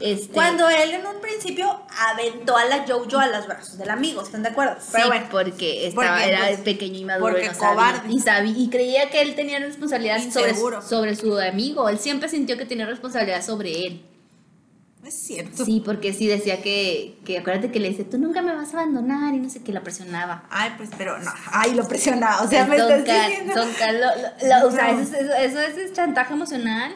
Este, 0.00 0.32
Cuando 0.32 0.68
él 0.68 0.90
en 0.92 1.06
un 1.06 1.20
principio 1.20 1.80
aventó 2.10 2.56
a 2.56 2.64
la 2.64 2.84
Jojo 2.88 3.18
a 3.18 3.28
los 3.28 3.46
brazos 3.46 3.78
del 3.78 3.90
amigo, 3.90 4.22
¿están 4.22 4.42
de 4.42 4.48
acuerdo? 4.48 4.74
Sí, 4.80 4.88
Pero 4.92 5.06
bueno, 5.08 5.26
porque 5.30 5.86
estaba, 5.86 6.14
Porque, 6.16 6.28
era 6.28 6.46
pues, 6.48 6.60
pequeño 6.60 6.98
y 6.98 7.04
maduro 7.04 7.30
porque 7.32 7.44
y 7.44 7.48
no 7.48 7.54
sabía, 7.54 8.04
y 8.08 8.18
sabía, 8.20 8.54
y 8.56 8.68
creía 8.70 9.10
que 9.10 9.20
él 9.22 9.34
tenía 9.36 9.58
responsabilidad 9.60 10.18
sobre, 10.30 10.54
sobre 10.82 11.14
su 11.14 11.38
amigo, 11.38 11.88
él 11.88 11.98
siempre 11.98 12.28
sintió 12.28 12.56
que 12.58 12.64
tenía 12.64 12.86
responsabilidad 12.86 13.42
sobre 13.44 13.86
él. 13.86 14.02
es 15.06 15.14
cierto. 15.22 15.64
Sí, 15.64 15.82
porque 15.84 16.12
sí 16.12 16.26
decía 16.26 16.62
que, 16.62 17.18
que 17.24 17.38
acuérdate 17.38 17.70
que 17.70 17.78
le 17.78 17.90
dice, 17.90 18.02
tú 18.04 18.18
nunca 18.18 18.40
me 18.42 18.54
vas 18.56 18.72
a 18.74 18.78
abandonar 18.80 19.34
y 19.34 19.38
no 19.38 19.50
sé 19.50 19.62
qué, 19.62 19.72
la 19.72 19.82
presionaba. 19.82 20.44
Ay, 20.50 20.72
pues, 20.78 20.88
pero 20.98 21.18
no. 21.18 21.30
Ay, 21.52 21.74
lo 21.74 21.86
presionaba. 21.86 22.42
O 22.42 22.48
sea, 22.48 22.62
Es 22.62 22.68
me 22.68 22.76
estás 22.76 23.04
diciendo. 23.04 23.54
Don 23.54 23.72
Car- 23.74 23.94
lo- 23.94 24.00
lo- 24.00 24.60
lo- 24.60 24.68
o 24.68 24.70
sea, 24.72 24.92
No. 24.92 25.00
eso, 25.00 25.14
es- 25.16 25.50
eso, 25.50 25.60
eso 25.60 25.80
es 25.80 25.92
chantaje 25.92 26.32
emocional. 26.32 26.92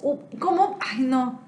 Uh, 0.00 0.16
¿Cómo? 0.38 0.78
Ay, 0.80 1.00
no. 1.00 1.44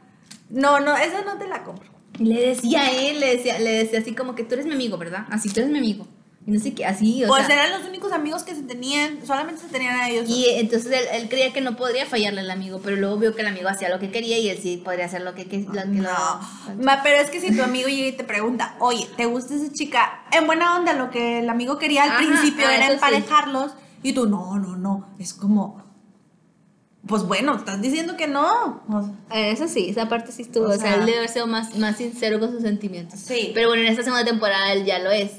No, 0.50 0.81
no, 0.81 0.97
eso 0.97 1.25
no 1.25 1.37
te 1.38 1.47
la 1.47 1.62
compro. 1.64 1.88
Y 2.19 2.25
le 2.25 2.49
decía 2.49 2.83
a 2.83 2.90
él, 2.90 3.21
le 3.21 3.37
decía, 3.37 3.59
le 3.59 3.71
decía 3.73 4.00
así 4.00 4.14
como 4.14 4.35
que 4.35 4.45
tú 4.45 4.55
eres 4.55 4.67
mi 4.67 4.73
amigo, 4.73 4.97
¿verdad? 4.99 5.26
Así, 5.31 5.49
tú 5.50 5.61
eres 5.61 5.71
mi 5.71 5.78
amigo. 5.78 6.07
Y 6.47 6.50
no 6.50 6.59
sé 6.61 6.73
qué, 6.73 6.87
así, 6.87 7.23
o 7.25 7.28
Pues 7.28 7.45
sea. 7.47 7.55
eran 7.67 7.78
los 7.78 7.87
únicos 7.87 8.11
amigos 8.11 8.43
que 8.43 8.55
se 8.55 8.62
tenían, 8.62 9.19
solamente 9.26 9.61
se 9.61 9.69
tenían 9.69 9.97
a 10.00 10.09
ellos. 10.09 10.26
Y 10.31 10.47
entonces 10.49 10.90
él, 10.93 11.05
él 11.12 11.28
creía 11.28 11.52
que 11.52 11.61
no 11.61 11.76
podría 11.76 12.07
fallarle 12.07 12.40
al 12.40 12.50
amigo, 12.50 12.81
pero 12.83 12.97
luego 12.97 13.19
vio 13.19 13.35
que 13.35 13.43
el 13.43 13.49
amigo 13.49 13.69
hacía 13.69 13.90
lo 13.90 13.99
que 13.99 14.11
quería 14.11 14.38
y 14.38 14.49
él 14.49 14.59
sí 14.59 14.78
podría 14.83 15.05
hacer 15.05 15.21
lo 15.21 15.35
que, 15.35 15.45
que, 15.47 15.59
lo 15.59 15.73
que 15.73 15.85
no. 15.85 16.02
lo- 16.05 16.83
Ma, 16.83 17.02
pero 17.02 17.21
es 17.21 17.28
que 17.28 17.40
si 17.43 17.55
tu 17.55 17.62
amigo 17.62 17.88
llega 17.88 18.09
y 18.09 18.12
te 18.12 18.25
pregunta, 18.25 18.76
oye, 18.81 19.07
¿te 19.19 19.26
gusta 19.26 19.55
esa 19.57 19.71
chica? 19.75 20.23
En 20.33 20.47
buena 20.47 20.78
onda, 20.78 20.95
lo 20.95 21.11
que 21.11 21.40
el 21.40 21.50
amigo 21.50 21.76
quería 21.78 22.05
al 22.05 22.11
Ajá, 22.12 22.19
principio 22.19 22.67
ah, 22.67 22.75
era 22.76 22.87
sí. 22.87 22.93
emparejarlos. 22.95 23.73
Y 24.02 24.14
tú, 24.14 24.26
no, 24.26 24.59
no, 24.59 24.76
no. 24.76 25.07
Es 25.19 25.35
como, 25.35 25.83
pues 27.09 27.25
bueno, 27.25 27.57
estás 27.57 27.81
diciendo 27.81 28.17
que 28.17 28.29
no. 28.29 28.83
O 28.88 29.03
sea, 29.03 29.49
Eso 29.49 29.67
sí, 29.67 29.88
esa 29.88 30.09
parte 30.09 30.31
sí 30.31 30.43
estuvo. 30.43 30.67
O 30.69 30.77
sea, 30.77 30.95
él 30.95 31.07
debe 31.07 31.19
haber 31.19 31.31
sido 31.31 31.47
más, 31.47 31.77
más 31.77 31.97
sincero 31.97 32.38
con 32.38 32.53
sus 32.53 32.62
sentimientos. 32.62 33.19
Sí. 33.19 33.50
Pero 33.55 33.69
bueno, 33.69 33.83
en 33.83 33.88
esta 33.88 34.05
segunda 34.05 34.25
temporada 34.25 34.73
él 34.73 34.85
ya 34.85 34.99
lo 34.99 35.11
es. 35.11 35.33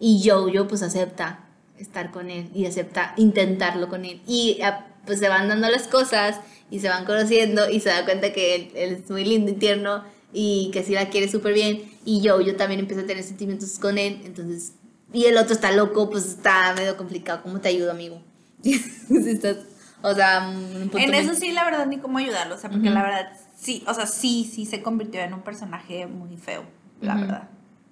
Y 0.00 0.28
Jojo 0.28 0.68
pues 0.68 0.82
acepta 0.82 1.46
estar 1.78 2.10
con 2.10 2.28
él 2.28 2.50
y 2.54 2.66
acepta 2.66 3.14
intentarlo 3.16 3.88
con 3.88 4.04
él. 4.04 4.20
Y 4.26 4.60
ah, 4.62 4.86
pues 5.06 5.20
se 5.20 5.28
van 5.28 5.48
dando 5.48 5.70
las 5.70 5.86
cosas 5.86 6.40
y 6.70 6.80
se 6.80 6.88
van 6.88 7.04
conociendo 7.04 7.70
y 7.70 7.80
se 7.80 7.88
da 7.88 8.04
cuenta 8.04 8.32
que 8.32 8.54
él, 8.54 8.70
él 8.74 8.92
es 8.94 9.10
muy 9.10 9.24
lindo 9.24 9.52
y 9.52 9.54
tierno 9.54 10.02
y 10.32 10.70
que 10.72 10.82
sí 10.82 10.92
la 10.92 11.08
quiere 11.08 11.28
súper 11.28 11.54
bien. 11.54 11.82
Y 12.04 12.26
Jojo 12.26 12.56
también 12.56 12.80
empieza 12.80 13.02
a 13.02 13.06
tener 13.06 13.22
sentimientos 13.22 13.78
con 13.78 13.96
él. 13.96 14.20
Entonces, 14.24 14.72
y 15.12 15.26
el 15.26 15.36
otro 15.36 15.52
está 15.52 15.72
loco, 15.72 16.10
pues 16.10 16.26
está 16.26 16.72
medio 16.74 16.96
complicado. 16.96 17.42
¿Cómo 17.42 17.60
te 17.60 17.68
ayudo, 17.68 17.90
amigo? 17.90 18.20
Si 18.64 19.30
estás, 19.30 19.56
o 20.02 20.14
sea, 20.14 20.48
un 20.48 20.88
punto 20.90 20.98
en 20.98 21.14
eso 21.14 21.34
sí, 21.34 21.52
la 21.52 21.64
verdad, 21.64 21.86
ni 21.86 21.98
cómo 21.98 22.18
ayudarlo. 22.18 22.54
O 22.54 22.58
sea, 22.58 22.70
porque 22.70 22.90
la 22.90 23.02
verdad, 23.02 23.32
sí, 23.56 23.84
o 23.86 23.94
sea, 23.94 24.06
sí, 24.06 24.48
sí 24.52 24.66
se 24.66 24.82
convirtió 24.82 25.20
en 25.20 25.32
un 25.34 25.42
personaje 25.42 26.06
muy 26.06 26.36
feo, 26.36 26.64
la 27.00 27.14
verdad. 27.16 27.48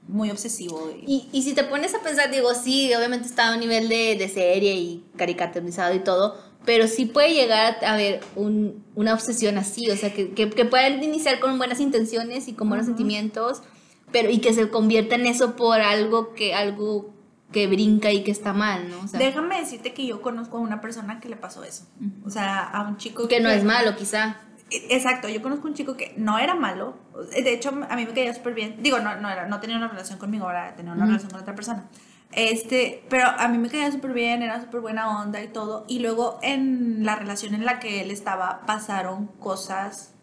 Muy 0.09 0.31
obsesivo. 0.31 0.91
Y, 1.07 1.29
Y, 1.33 1.43
si 1.43 1.55
te 1.55 1.63
pones 1.65 1.95
a 1.95 2.01
pensar, 2.01 2.31
digo, 2.31 2.53
sí, 2.55 2.93
obviamente 2.95 3.27
está 3.29 3.49
a 3.51 3.55
un 3.55 3.61
nivel 3.61 3.89
de, 3.89 4.17
de 4.17 4.29
serie 4.29 4.75
y 4.75 5.05
caricaturizado 5.17 5.95
y 5.95 6.01
todo, 6.01 6.37
pero 6.65 6.89
sí 6.89 7.07
puede 7.07 7.33
llegar 7.33 7.77
a 7.85 7.93
haber 7.95 8.21
un- 8.35 8.85
una 8.97 9.15
obsesión 9.15 9.57
así, 9.57 9.89
o 9.91 9.97
sea, 9.97 10.13
que, 10.13 10.31
que, 10.33 10.51
que 10.51 10.65
pueden 10.65 11.03
iniciar 11.05 11.39
con 11.39 11.57
buenas 11.59 11.79
intenciones 11.81 12.49
y 12.49 12.55
con 12.55 12.69
buenos 12.69 12.87
Ujú. 12.87 12.97
sentimientos, 12.97 13.63
pero 14.11 14.31
y 14.31 14.39
que 14.39 14.53
se 14.53 14.69
convierta 14.69 15.15
en 15.15 15.27
eso 15.27 15.55
por 15.55 15.81
algo 15.81 16.35
que, 16.35 16.55
algo 16.55 17.15
que 17.53 17.67
brinca 17.67 18.13
y 18.13 18.23
que 18.23 18.31
está 18.31 18.53
mal, 18.53 18.89
¿no? 18.89 19.01
O 19.01 19.09
sea, 19.09 19.19
Déjame 19.19 19.59
decirte 19.59 19.93
que 19.93 20.07
yo 20.07 20.23
conozco 20.23 20.59
a 20.59 20.61
una 20.61 20.81
persona 20.81 21.21
que 21.21 21.29
le 21.29 21.37
pasó 21.37 21.65
eso. 21.65 21.87
O 22.25 22.31
sea, 22.31 22.61
a 22.63 22.87
un 22.87 22.97
chico 22.97 23.29
que 23.29 23.41
no 23.41 23.51
es 23.51 23.65
malo, 23.65 23.97
quizá. 23.97 24.37
Exacto, 24.71 25.29
yo 25.29 25.43
conozco 25.43 25.67
un 25.67 25.75
chico 25.75 25.97
que 25.97 26.15
no 26.17 26.39
era 26.39 26.55
malo, 26.55 26.97
de 27.33 27.53
hecho 27.53 27.71
a 27.71 27.97
mí 27.97 28.07
me 28.07 28.13
caía 28.13 28.33
súper 28.33 28.55
bien, 28.55 28.77
digo, 28.81 29.01
no, 29.01 29.17
no, 29.17 29.29
era, 29.29 29.49
no 29.49 29.59
tenía 29.59 29.77
una 29.77 29.89
relación 29.89 30.17
conmigo, 30.21 30.45
ahora 30.45 30.77
tenía 30.77 30.93
una 30.93 31.07
relación 31.07 31.33
con 31.33 31.41
otra 31.41 31.57
persona, 31.57 31.89
este, 32.31 33.03
pero 33.09 33.27
a 33.27 33.49
mí 33.49 33.59
me 33.59 33.69
caía 33.69 33.91
súper 33.91 34.13
bien, 34.13 34.43
era 34.43 34.61
súper 34.61 34.81
buena 34.81 35.21
onda 35.23 35.43
y 35.43 35.49
todo, 35.49 35.85
y 35.89 35.99
luego 35.99 36.39
en 36.43 37.05
la 37.05 37.17
relación 37.17 37.55
en 37.55 37.65
la 37.65 37.81
que 37.81 38.01
él 38.01 38.13
estaba 38.13 38.65
pasaron 38.65 39.27
cosas 39.41 40.15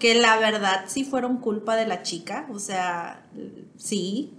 que 0.00 0.14
la 0.14 0.38
verdad 0.38 0.84
sí 0.86 1.04
fueron 1.04 1.38
culpa 1.38 1.76
de 1.76 1.86
la 1.86 2.02
chica, 2.02 2.46
o 2.50 2.58
sea, 2.58 3.26
sí. 3.76 4.32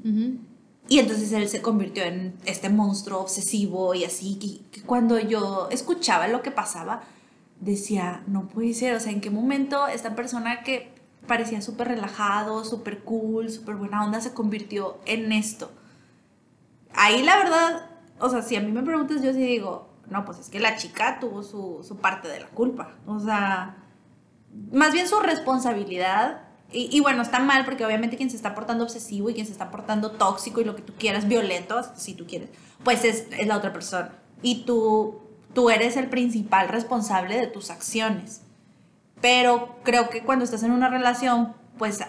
Y 0.89 0.97
entonces 0.97 1.32
él 1.32 1.47
se 1.47 1.62
convirtió 1.62 2.04
en 2.04 2.36
este 2.45 2.69
monstruo 2.69 3.19
obsesivo 3.19 3.93
y 3.93 4.04
así, 4.04 4.63
que, 4.71 4.82
cuando 4.82 5.19
yo 5.19 5.69
escuchaba 5.71 6.28
lo 6.28 6.41
que 6.41 6.49
pasaba, 6.49 7.04
decía, 7.60 8.23
no 8.25 8.47
puede 8.47 8.73
ser, 8.73 8.95
o 8.95 8.99
sea, 8.99 9.12
¿en 9.12 9.21
qué 9.21 9.30
momento 9.30 9.88
esta 9.88 10.15
persona 10.15 10.63
que 10.63 10.91
parecía 11.28 11.62
súper 11.62 11.89
relajado, 11.89 12.65
súper 12.65 13.04
cool, 13.04 13.52
súper 13.52 13.75
buena 13.75 14.04
onda, 14.04 14.19
se 14.19 14.34
convirtió 14.34 14.97
en 15.06 15.32
esto? 15.32 15.71
Ahí 16.95 17.21
la 17.21 17.38
verdad, 17.38 17.89
o 18.19 18.30
sea, 18.30 18.41
si 18.41 18.56
a 18.56 18.62
mí 18.62 18.71
me 18.71 18.82
preguntas, 18.82 19.21
yo 19.21 19.32
sí 19.32 19.43
digo, 19.43 19.89
no, 20.10 20.25
pues 20.25 20.39
es 20.39 20.49
que 20.49 20.60
la 20.60 20.75
chica 20.75 21.19
tuvo 21.19 21.43
su, 21.43 21.86
su 21.88 21.97
parte 21.97 22.28
de 22.30 22.39
la 22.39 22.47
culpa, 22.47 22.95
o 23.06 23.19
sea, 23.19 23.78
más 24.71 24.91
bien 24.93 25.08
su 25.08 25.19
responsabilidad. 25.19 26.48
Y, 26.71 26.95
y 26.95 26.99
bueno, 26.99 27.21
está 27.21 27.39
mal 27.39 27.65
porque 27.65 27.86
obviamente 27.86 28.15
quien 28.17 28.29
se 28.29 28.36
está 28.36 28.53
portando 28.53 28.84
obsesivo 28.84 29.29
y 29.29 29.34
quien 29.34 29.45
se 29.45 29.51
está 29.51 29.71
portando 29.71 30.12
tóxico 30.12 30.62
y 30.62 30.65
lo 30.65 30.75
que 30.75 30.82
tú 30.84 30.93
quieras, 30.97 31.27
violento, 31.27 31.82
si 31.95 32.13
tú 32.13 32.25
quieres, 32.27 32.49
pues 32.84 33.03
es, 33.05 33.25
es 33.38 33.47
la 33.47 33.58
otra 33.58 33.73
persona. 33.73 34.12
Y 34.41 34.63
tú, 34.65 35.19
tú 35.53 35.69
eres 35.69 35.97
el 35.97 36.10
principal 36.10 36.69
responsable 36.69 37.38
de 37.38 37.47
tus 37.47 37.71
acciones. 37.71 38.41
Pero 39.21 39.77
creo 39.84 40.10
que 40.10 40.23
cuando 40.23 40.45
estás 40.45 40.63
en 40.63 40.71
una 40.71 40.89
relación, 40.89 41.53
pues 41.77 41.99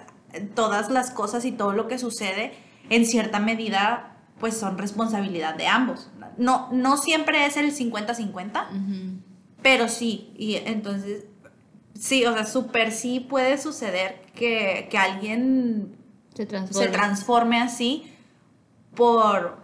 todas 0.55 0.91
las 0.91 1.11
cosas 1.11 1.45
y 1.45 1.53
todo 1.53 1.73
lo 1.73 1.89
que 1.89 1.99
sucede, 1.99 2.53
en 2.89 3.07
cierta 3.07 3.41
medida, 3.41 4.17
pues 4.39 4.57
son 4.57 4.79
responsabilidad 4.79 5.55
de 5.55 5.67
ambos. 5.67 6.11
No, 6.37 6.69
no 6.73 6.97
siempre 6.97 7.47
es 7.47 7.57
el 7.57 7.75
50-50, 7.75 8.69
Ujú. 8.71 9.21
pero 9.63 9.89
sí, 9.89 10.33
y 10.37 10.57
entonces, 10.57 11.25
sí, 12.01 12.25
o 12.27 12.33
sea, 12.33 12.47
súper 12.47 12.91
sí 12.91 13.21
puede 13.21 13.59
suceder 13.59 14.21
que, 14.35 14.89
que 14.91 14.99
alguien 14.99 15.97
Se 16.35 16.47
transforme 16.89 17.61
así 17.61 18.13
por, 18.95 19.59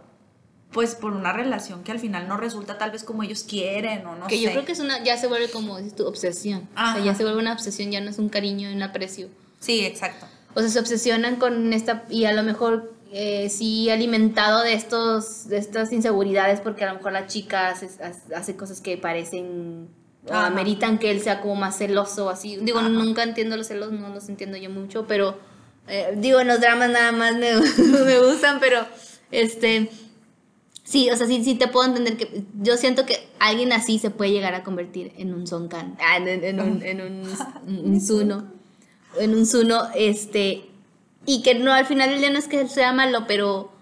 pues, 0.70 0.94
por 0.94 1.12
una 1.12 1.32
relación 1.32 1.82
que 1.82 1.92
al 1.92 1.98
final 1.98 2.28
no 2.28 2.36
resulta 2.36 2.78
tal 2.78 2.90
vez 2.90 3.02
como 3.02 3.22
ellos 3.22 3.42
quieren 3.42 4.06
o 4.06 4.14
no 4.14 4.26
que 4.26 4.36
sé. 4.36 4.42
yo 4.42 4.50
creo 4.50 4.64
que 4.64 4.72
es 4.72 4.80
una, 4.80 5.02
ya 5.02 5.16
se 5.16 5.26
vuelve 5.26 5.50
como 5.50 5.78
dices 5.78 5.96
tú, 5.96 6.06
obsesión. 6.06 6.68
O 6.74 6.92
sea, 6.92 6.98
ya 6.98 7.14
se 7.14 7.24
vuelve 7.24 7.40
una 7.40 7.52
obsesión, 7.52 7.90
ya 7.90 8.00
no 8.00 8.10
es 8.10 8.18
un 8.18 8.28
cariño, 8.28 8.70
un 8.70 8.82
aprecio. 8.82 9.28
Sí, 9.58 9.84
exacto. 9.84 10.26
O 10.54 10.60
sea, 10.60 10.68
se 10.68 10.78
obsesionan 10.78 11.36
con 11.36 11.72
esta, 11.72 12.04
y 12.08 12.24
a 12.24 12.32
lo 12.32 12.42
mejor 12.42 12.94
eh, 13.12 13.48
sí 13.48 13.88
alimentado 13.90 14.62
de, 14.62 14.74
estos, 14.74 15.48
de 15.48 15.58
estas 15.58 15.92
inseguridades, 15.92 16.60
porque 16.60 16.84
a 16.84 16.88
lo 16.88 16.98
mejor 16.98 17.12
la 17.12 17.26
chica 17.26 17.68
hace, 17.68 17.88
hace 18.34 18.56
cosas 18.56 18.80
que 18.80 18.96
parecen, 18.96 19.88
Ajá. 20.30 20.46
ameritan 20.46 20.98
que 20.98 21.10
él 21.10 21.20
sea 21.20 21.40
como 21.40 21.54
más 21.56 21.78
celoso, 21.78 22.28
así. 22.30 22.56
Digo, 22.56 22.78
Ajá. 22.78 22.88
nunca 22.88 23.22
entiendo 23.22 23.56
los 23.56 23.66
celos, 23.68 23.92
no 23.92 24.08
los 24.08 24.28
entiendo 24.28 24.56
yo 24.56 24.70
mucho, 24.70 25.06
pero 25.06 25.38
eh, 25.88 26.14
digo, 26.16 26.40
en 26.40 26.48
los 26.48 26.60
dramas 26.60 26.90
nada 26.90 27.12
más 27.12 27.36
me, 27.36 27.54
me 28.04 28.18
gustan, 28.20 28.58
pero 28.60 28.86
este... 29.30 29.90
Sí, 30.84 31.10
o 31.10 31.16
sea, 31.16 31.26
sí, 31.26 31.42
sí 31.42 31.56
te 31.56 31.66
puedo 31.66 31.84
entender 31.84 32.16
que 32.16 32.44
yo 32.62 32.76
siento 32.76 33.06
que 33.06 33.28
alguien 33.40 33.72
así 33.72 33.98
se 33.98 34.10
puede 34.10 34.30
llegar 34.30 34.54
a 34.54 34.62
convertir 34.62 35.12
en 35.16 35.34
un 35.34 35.44
Sonkan, 35.44 35.96
ah, 36.00 36.16
en, 36.16 36.28
en 36.28 36.60
un, 36.60 36.80
en 36.80 37.00
un, 37.00 37.28
un, 37.66 37.84
un 37.92 38.00
Zuno, 38.00 38.52
en 39.18 39.34
un 39.34 39.46
Zuno, 39.46 39.88
este, 39.96 40.64
y 41.24 41.42
que 41.42 41.56
no, 41.56 41.72
al 41.72 41.86
final 41.86 42.10
del 42.10 42.20
día 42.20 42.30
no 42.30 42.38
es 42.38 42.46
que 42.46 42.68
sea 42.68 42.92
malo, 42.92 43.24
pero 43.26 43.72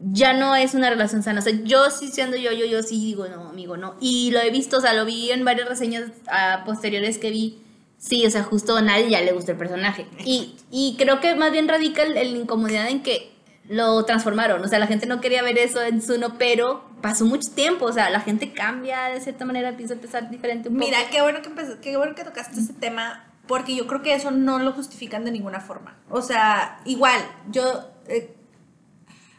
ya 0.00 0.32
no 0.32 0.56
es 0.56 0.74
una 0.74 0.88
relación 0.90 1.22
sana. 1.22 1.40
O 1.40 1.42
sea, 1.42 1.52
yo 1.64 1.90
sí 1.90 2.08
siendo 2.08 2.36
yo, 2.36 2.52
yo, 2.52 2.64
yo 2.66 2.82
sí 2.82 2.96
digo, 3.04 3.28
no, 3.28 3.48
amigo, 3.48 3.76
no. 3.76 3.96
Y 4.00 4.30
lo 4.30 4.40
he 4.40 4.50
visto, 4.50 4.78
o 4.78 4.80
sea, 4.80 4.94
lo 4.94 5.04
vi 5.04 5.30
en 5.30 5.44
varias 5.44 5.68
reseñas 5.68 6.04
ah, 6.30 6.62
posteriores 6.64 7.18
que 7.18 7.30
vi. 7.30 7.62
Sí, 7.98 8.24
o 8.24 8.30
sea, 8.30 8.42
justo 8.42 8.76
a 8.76 8.82
nadie 8.82 9.10
ya 9.10 9.20
le 9.20 9.32
gusta 9.32 9.52
el 9.52 9.58
personaje. 9.58 10.06
Y, 10.24 10.56
y 10.70 10.96
creo 10.98 11.20
que 11.20 11.34
más 11.34 11.52
bien 11.52 11.68
radica 11.68 12.02
el, 12.02 12.16
el 12.16 12.34
incomodidad 12.36 12.88
en 12.88 13.02
que 13.02 13.30
lo 13.68 14.02
transformaron. 14.06 14.64
O 14.64 14.68
sea, 14.68 14.78
la 14.78 14.86
gente 14.86 15.06
no 15.06 15.20
quería 15.20 15.42
ver 15.42 15.58
eso 15.58 15.82
en 15.82 16.00
Zuno, 16.00 16.34
pero 16.38 16.82
pasó 17.02 17.24
mucho 17.26 17.50
tiempo, 17.54 17.84
o 17.84 17.92
sea, 17.92 18.08
la 18.10 18.20
gente 18.20 18.52
cambia 18.52 19.04
de 19.10 19.20
cierta 19.20 19.44
manera, 19.44 19.68
empieza 19.68 19.94
a 19.94 19.96
pensar 19.98 20.30
diferente 20.30 20.68
un 20.70 20.76
Mira, 20.76 20.98
poco. 20.98 21.10
qué 21.12 21.22
bueno 21.22 21.42
que 21.42 21.48
empezó- 21.50 21.80
qué 21.80 21.96
bueno 21.96 22.14
que 22.14 22.24
tocaste 22.24 22.58
ese 22.58 22.72
tema, 22.72 23.26
porque 23.46 23.76
yo 23.76 23.86
creo 23.86 24.00
que 24.02 24.14
eso 24.14 24.30
no 24.30 24.58
lo 24.58 24.72
justifican 24.72 25.24
de 25.26 25.30
ninguna 25.30 25.60
forma. 25.60 25.96
O 26.08 26.20
sea, 26.22 26.80
igual, 26.86 27.20
yo 27.50 27.84
eh, 28.08 28.34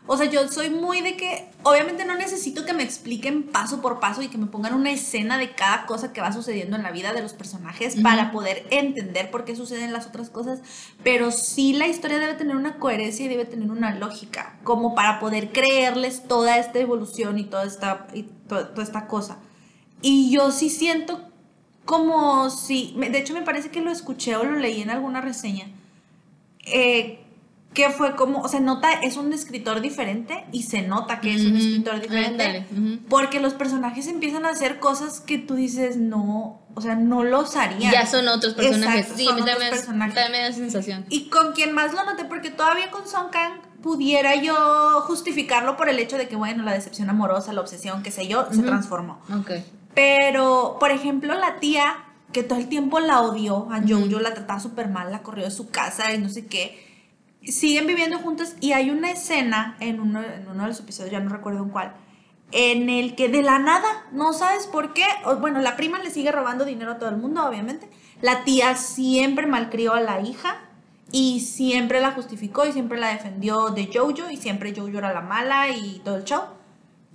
o 0.07 0.17
sea, 0.17 0.25
yo 0.29 0.47
soy 0.49 0.69
muy 0.71 1.01
de 1.01 1.15
que 1.15 1.49
obviamente 1.63 2.03
no 2.05 2.15
necesito 2.15 2.65
que 2.65 2.73
me 2.73 2.83
expliquen 2.83 3.43
paso 3.43 3.81
por 3.81 3.99
paso 3.99 4.21
y 4.21 4.27
que 4.29 4.37
me 4.37 4.47
pongan 4.47 4.73
una 4.73 4.91
escena 4.91 5.37
de 5.37 5.53
cada 5.53 5.85
cosa 5.85 6.11
que 6.11 6.21
va 6.21 6.33
sucediendo 6.33 6.75
en 6.75 6.83
la 6.83 6.91
vida 6.91 7.13
de 7.13 7.21
los 7.21 7.33
personajes 7.33 7.95
para 8.01 8.31
poder 8.31 8.65
entender 8.71 9.29
por 9.31 9.45
qué 9.45 9.55
suceden 9.55 9.93
las 9.93 10.07
otras 10.07 10.29
cosas, 10.29 10.59
pero 11.03 11.31
sí 11.31 11.73
la 11.73 11.87
historia 11.87 12.17
debe 12.19 12.33
tener 12.33 12.55
una 12.55 12.77
coherencia 12.77 13.25
y 13.25 13.29
debe 13.29 13.45
tener 13.45 13.69
una 13.71 13.93
lógica, 13.95 14.57
como 14.63 14.95
para 14.95 15.19
poder 15.19 15.51
creerles 15.51 16.27
toda 16.27 16.57
esta 16.57 16.79
evolución 16.79 17.37
y 17.37 17.43
toda 17.45 17.63
esta, 17.65 18.07
y 18.13 18.23
to- 18.23 18.67
toda 18.69 18.83
esta 18.83 19.07
cosa. 19.07 19.37
Y 20.01 20.31
yo 20.31 20.51
sí 20.51 20.69
siento 20.71 21.21
como 21.85 22.49
si, 22.49 22.95
de 22.97 23.17
hecho 23.19 23.33
me 23.35 23.43
parece 23.43 23.69
que 23.69 23.81
lo 23.81 23.91
escuché 23.91 24.35
o 24.35 24.43
lo 24.43 24.57
leí 24.57 24.81
en 24.81 24.89
alguna 24.89 25.21
reseña, 25.21 25.67
eh, 26.65 27.20
que 27.73 27.89
fue 27.89 28.15
como, 28.15 28.41
o 28.41 28.47
sea, 28.49 28.59
nota, 28.59 28.91
es 29.01 29.15
un 29.15 29.31
escritor 29.31 29.79
diferente 29.79 30.45
y 30.51 30.63
se 30.63 30.81
nota 30.81 31.21
que 31.21 31.33
es 31.33 31.45
un 31.45 31.55
escritor 31.55 32.01
diferente. 32.01 32.43
Ándale, 32.43 32.65
ujú. 32.71 32.99
Porque 33.07 33.39
los 33.39 33.53
personajes 33.53 34.07
empiezan 34.07 34.45
a 34.45 34.49
hacer 34.49 34.79
cosas 34.79 35.21
que 35.21 35.37
tú 35.37 35.55
dices, 35.55 35.95
no, 35.95 36.61
o 36.75 36.81
sea, 36.81 36.95
no 36.95 37.23
los 37.23 37.55
harían. 37.55 37.91
Ya 37.91 38.05
son 38.05 38.27
otros 38.27 38.55
personajes. 38.55 39.01
Exacto, 39.01 39.17
sí, 39.17 39.25
son 39.25 39.41
otros 39.41 39.55
personajes. 39.57 40.15
también 40.15 40.31
me 40.31 40.49
da 40.49 40.53
sensación. 40.53 41.05
Y 41.09 41.29
con 41.29 41.53
quien 41.53 41.71
más 41.73 41.93
lo 41.93 42.03
noté, 42.03 42.25
porque 42.25 42.49
todavía 42.49 42.91
con 42.91 43.07
Song 43.07 43.29
Kang 43.31 43.61
pudiera 43.81 44.35
yo 44.35 45.01
justificarlo 45.07 45.77
por 45.77 45.87
el 45.87 45.97
hecho 45.99 46.17
de 46.17 46.27
que, 46.27 46.35
bueno, 46.35 46.63
la 46.63 46.73
decepción 46.73 47.09
amorosa, 47.09 47.53
la 47.53 47.61
obsesión, 47.61 48.03
qué 48.03 48.11
sé 48.11 48.27
yo, 48.27 48.47
se 48.51 48.63
transformó. 48.63 49.21
Ok. 49.33 49.51
Pero, 49.95 50.77
por 50.79 50.91
ejemplo, 50.91 51.35
la 51.35 51.59
tía, 51.59 52.03
que 52.33 52.43
todo 52.43 52.59
el 52.59 52.67
tiempo 52.67 52.99
la 52.99 53.21
odió 53.21 53.69
a. 53.71 53.81
Jojo, 53.81 54.19
la 54.19 54.33
trataba 54.33 54.59
súper 54.59 54.89
mal, 54.89 55.11
la 55.11 55.21
corrió 55.21 55.45
de 55.45 55.51
su 55.51 55.69
casa 55.69 56.13
y 56.13 56.17
no 56.17 56.27
sé 56.29 56.47
qué. 56.47 56.90
Siguen 57.43 57.87
viviendo 57.87 58.19
juntos 58.19 58.55
y 58.59 58.73
hay 58.73 58.91
una 58.91 59.11
escena 59.11 59.75
en 59.79 59.99
uno, 59.99 60.21
en 60.21 60.47
uno 60.47 60.63
de 60.63 60.69
los 60.69 60.79
episodios, 60.79 61.11
ya 61.11 61.19
no 61.19 61.29
recuerdo 61.29 61.63
en 61.63 61.69
cuál, 61.69 61.95
en 62.51 62.89
el 62.89 63.15
que 63.15 63.29
de 63.29 63.41
la 63.41 63.59
nada, 63.59 64.05
no 64.11 64.33
sabes 64.33 64.67
por 64.67 64.93
qué, 64.93 65.05
bueno, 65.39 65.61
la 65.61 65.75
prima 65.75 65.99
le 65.99 66.11
sigue 66.11 66.31
robando 66.31 66.65
dinero 66.65 66.91
a 66.91 66.99
todo 66.99 67.09
el 67.09 67.17
mundo, 67.17 67.45
obviamente. 67.45 67.89
La 68.21 68.43
tía 68.43 68.75
siempre 68.75 69.47
malcrió 69.47 69.93
a 69.93 70.01
la 70.01 70.21
hija 70.21 70.59
y 71.11 71.41
siempre 71.41 72.01
la 72.01 72.11
justificó 72.11 72.65
y 72.65 72.71
siempre 72.71 72.99
la 72.99 73.09
defendió 73.09 73.69
de 73.69 73.89
Jojo 73.91 74.29
y 74.29 74.37
siempre 74.37 74.73
Jojo 74.75 74.97
era 74.97 75.13
la 75.13 75.21
mala 75.21 75.69
y 75.69 76.01
todo 76.03 76.17
el 76.17 76.23
show. 76.23 76.43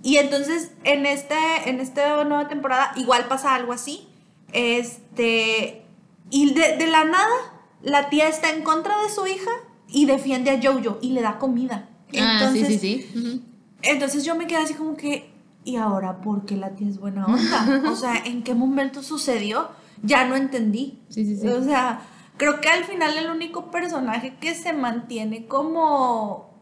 Y 0.03 0.17
entonces 0.17 0.71
en 0.83 1.05
este 1.05 1.35
en 1.65 1.79
esta 1.79 2.23
nueva 2.23 2.47
temporada 2.47 2.91
igual 2.95 3.25
pasa 3.25 3.55
algo 3.55 3.73
así. 3.73 4.07
Este 4.53 5.85
y 6.29 6.53
de, 6.53 6.77
de 6.77 6.87
la 6.87 7.05
nada 7.05 7.35
la 7.81 8.09
tía 8.09 8.27
está 8.27 8.49
en 8.51 8.63
contra 8.63 9.01
de 9.01 9.09
su 9.09 9.25
hija 9.25 9.51
y 9.89 10.05
defiende 10.05 10.51
a 10.51 10.59
Jojo 10.61 10.97
y 11.01 11.11
le 11.11 11.21
da 11.21 11.37
comida. 11.39 11.89
ah, 11.89 12.09
sí, 12.11 12.17
Entonces, 12.19 12.81
sí, 12.81 13.05
sí. 13.13 13.43
Entonces 13.81 14.23
yo 14.25 14.35
me 14.35 14.47
quedé 14.47 14.59
así 14.59 14.73
como 14.73 14.95
que, 14.97 15.29
¿y 15.63 15.75
ahora 15.75 16.21
por 16.21 16.45
qué 16.45 16.55
la 16.57 16.71
tía 16.75 16.87
es 16.89 16.99
buena 16.99 17.25
onda? 17.25 17.81
O 17.91 17.95
sea, 17.95 18.15
¿en 18.25 18.43
qué 18.43 18.53
momento 18.55 19.03
sucedió? 19.03 19.69
Ya 20.03 20.25
no 20.27 20.35
entendí. 20.35 20.99
Sí, 21.09 21.25
sí, 21.25 21.37
sí. 21.37 21.47
O 21.47 21.63
sea, 21.63 22.01
creo 22.37 22.59
que 22.61 22.69
al 22.69 22.83
final 22.85 23.17
el 23.17 23.29
único 23.29 23.71
personaje 23.71 24.35
que 24.39 24.53
se 24.55 24.73
mantiene 24.73 25.45
como, 25.47 26.53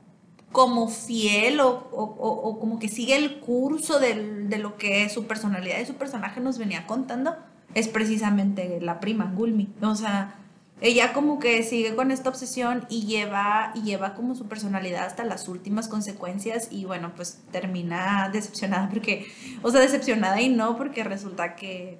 como 0.52 0.88
fiel 0.88 1.60
o, 1.60 1.70
o- 1.92 2.16
o- 2.20 2.50
o 2.50 2.60
como 2.60 2.80
que 2.80 2.88
sigue 2.88 3.16
el 3.18 3.40
curso 3.40 4.00
del- 4.00 4.50
de 4.50 4.58
lo 4.58 4.78
que 4.78 5.10
su 5.10 5.26
personalidad 5.26 5.80
y 5.82 5.86
su 5.86 5.96
personaje 5.96 6.40
nos 6.40 6.58
venía 6.58 6.86
contando 6.88 7.36
es 7.74 7.88
precisamente 7.90 8.80
la 8.82 9.00
prima, 9.02 9.34
Gulmi. 9.36 9.68
O 9.82 9.96
sea, 9.96 10.36
ella 10.82 11.14
como 11.14 11.40
que 11.40 11.64
sigue 11.64 11.96
con 11.96 12.12
esta 12.12 12.30
obsesión 12.30 12.86
y 12.90 13.06
lleva, 13.06 13.72
y 13.76 13.82
lleva 13.84 14.14
como 14.14 14.36
su 14.36 14.46
personalidad 14.48 15.06
hasta 15.06 15.24
las 15.24 15.48
últimas 15.48 15.88
consecuencias 15.88 16.68
y 16.70 16.84
bueno, 16.86 17.14
pues 17.16 17.40
termina 17.52 18.30
decepcionada 18.32 18.90
porque, 18.90 19.32
o 19.64 19.72
sea, 19.72 19.80
decepcionada 19.80 20.42
y 20.42 20.50
no 20.50 20.76
porque 20.78 21.04
resulta 21.06 21.56
que, 21.56 22.00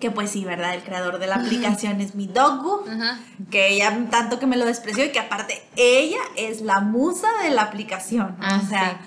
que 0.00 0.10
pues 0.10 0.30
sí, 0.30 0.44
¿verdad? 0.44 0.74
El 0.74 0.82
creador 0.82 1.18
de 1.18 1.26
la 1.26 1.36
aplicación 1.36 2.00
es 2.00 2.14
mi 2.14 2.26
Dogu, 2.26 2.84
Ajá. 2.88 3.20
que 3.50 3.68
ella 3.68 4.06
tanto 4.10 4.38
que 4.38 4.46
me 4.46 4.56
lo 4.56 4.64
despreció 4.64 5.04
y 5.04 5.10
que 5.10 5.20
aparte 5.20 5.62
ella 5.76 6.18
es 6.36 6.62
la 6.62 6.80
musa 6.80 7.28
de 7.42 7.50
la 7.50 7.62
aplicación. 7.62 8.34
Ah, 8.40 8.60
o 8.64 8.68
sea, 8.68 9.00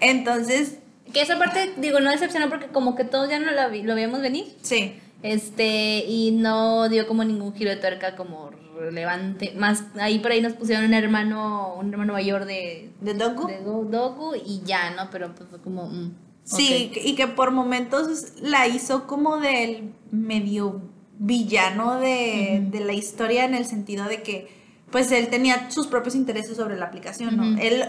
entonces, 0.00 0.78
Que 1.12 1.22
esa 1.22 1.38
parte, 1.38 1.72
digo, 1.78 2.00
no 2.00 2.10
decepcionó 2.10 2.50
porque 2.50 2.66
como 2.66 2.94
que 2.94 3.04
todos 3.04 3.30
ya 3.30 3.38
no 3.38 3.50
la 3.50 3.68
vi- 3.68 3.82
lo 3.82 3.94
veíamos 3.94 4.20
venir. 4.20 4.54
sí. 4.62 5.00
Este, 5.22 6.04
y 6.06 6.30
no 6.30 6.88
dio 6.88 7.06
como 7.08 7.24
ningún 7.24 7.54
giro 7.54 7.70
de 7.70 7.76
tuerca 7.76 8.14
como 8.16 8.50
relevante. 8.78 9.52
Más, 9.56 9.84
ahí 10.00 10.20
por 10.20 10.30
ahí 10.30 10.40
nos 10.40 10.52
pusieron 10.52 10.84
un 10.84 10.94
hermano, 10.94 11.74
un 11.74 11.92
hermano 11.92 12.12
mayor 12.12 12.44
de, 12.44 12.90
¿De 13.00 13.14
Dogu? 13.14 13.48
de 13.48 13.60
Dogu 13.60 14.34
y 14.36 14.62
ya, 14.64 14.90
¿no? 14.90 15.10
Pero 15.10 15.34
pues 15.34 15.48
fue 15.48 15.60
como. 15.60 15.86
mm, 15.86 16.14
Sí, 16.44 16.92
y 17.04 17.14
que 17.14 17.26
por 17.26 17.50
momentos 17.50 18.32
la 18.40 18.66
hizo 18.66 19.06
como 19.06 19.36
del 19.38 19.92
medio 20.10 20.80
villano 21.18 22.00
de, 22.00 22.64
de 22.70 22.80
la 22.80 22.94
historia 22.94 23.44
en 23.44 23.54
el 23.54 23.66
sentido 23.66 24.06
de 24.06 24.22
que 24.22 24.48
pues 24.90 25.12
él 25.12 25.28
tenía 25.28 25.70
sus 25.70 25.88
propios 25.88 26.14
intereses 26.14 26.56
sobre 26.56 26.78
la 26.78 26.86
aplicación, 26.86 27.36
¿no? 27.36 27.60
Él, 27.60 27.84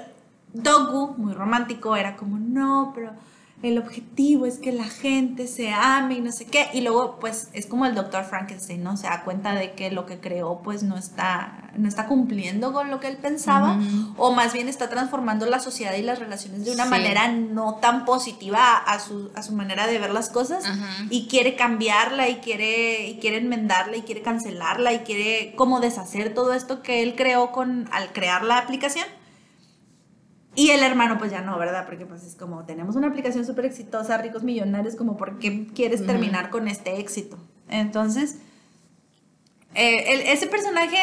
Dogu, 0.52 1.14
muy 1.18 1.34
romántico, 1.34 1.96
era 1.96 2.18
como, 2.18 2.38
no, 2.38 2.92
pero 2.94 3.14
el 3.62 3.78
objetivo 3.78 4.46
es 4.46 4.58
que 4.58 4.72
la 4.72 4.86
gente 4.86 5.46
se 5.48 5.70
ame 5.72 6.16
y 6.16 6.22
no 6.22 6.32
sé 6.32 6.46
qué. 6.46 6.68
Y 6.74 6.82
luego, 6.82 7.18
pues, 7.20 7.50
es 7.54 7.66
como 7.66 7.86
el 7.86 7.94
doctor 7.94 8.24
Frankenstein, 8.24 8.82
¿no? 8.84 8.96
Se 8.96 9.08
da 9.08 9.24
cuenta 9.24 9.54
de 9.54 9.74
que 9.74 9.92
lo 9.92 10.06
que 10.06 10.20
creó, 10.20 10.62
pues, 10.64 10.84
no 10.84 10.96
está, 10.98 11.72
no 11.76 11.88
está 11.90 12.06
cumpliendo 12.08 12.72
con 12.72 12.90
lo 12.90 13.00
que 13.02 13.08
él 13.08 13.18
pensaba. 13.18 13.78
O 14.16 14.32
más 14.32 14.54
bien 14.54 14.70
está 14.70 14.88
transformando 14.90 15.46
la 15.46 15.60
sociedad 15.60 15.94
y 15.96 16.02
las 16.02 16.20
relaciones 16.20 16.64
de 16.64 16.72
una 16.72 16.86
Sí. 16.86 16.90
manera 16.90 17.28
no 17.28 17.76
tan 17.76 18.06
positiva 18.06 18.78
a 18.78 18.98
su, 19.00 19.30
a 19.36 19.44
su 19.44 19.52
manera 19.54 19.88
de 19.88 20.00
ver 20.00 20.12
las 20.12 20.30
cosas. 20.30 20.64
Ajá. 20.66 21.06
Y 21.10 21.28
quiere 21.28 21.56
cambiarla 21.58 22.30
y 22.30 22.36
quiere, 22.38 23.08
y 23.10 23.20
quiere 23.20 23.38
enmendarla 23.38 23.98
y 23.98 24.04
quiere 24.04 24.22
cancelarla 24.22 24.94
y 24.94 25.00
quiere 25.00 25.54
como 25.56 25.82
deshacer 25.82 26.34
todo 26.34 26.54
esto 26.54 26.82
que 26.82 27.04
él 27.04 27.16
creó 27.18 27.52
con, 27.52 27.90
al 27.92 28.14
crear 28.14 28.44
la 28.46 28.58
aplicación. 28.58 29.06
Y 30.60 30.72
el 30.72 30.84
hermano, 30.84 31.18
pues 31.18 31.32
ya 31.32 31.40
no, 31.40 31.58
¿verdad? 31.58 31.86
Porque 31.86 32.06
pues 32.06 32.24
es 32.24 32.36
como, 32.36 32.66
tenemos 32.66 32.96
una 32.98 33.08
aplicación 33.08 33.46
súper 33.46 33.64
exitosa, 33.66 34.18
ricos 34.18 34.44
millonarios, 34.44 34.96
como, 34.96 35.16
¿por 35.16 35.40
qué 35.40 35.68
quieres 35.74 36.06
terminar 36.06 36.50
con 36.50 36.68
este 36.68 37.00
éxito? 37.00 37.38
Entonces, 37.70 38.40
eh, 39.76 40.04
el- 40.14 40.22
ese 40.22 40.48
personaje, 40.48 40.98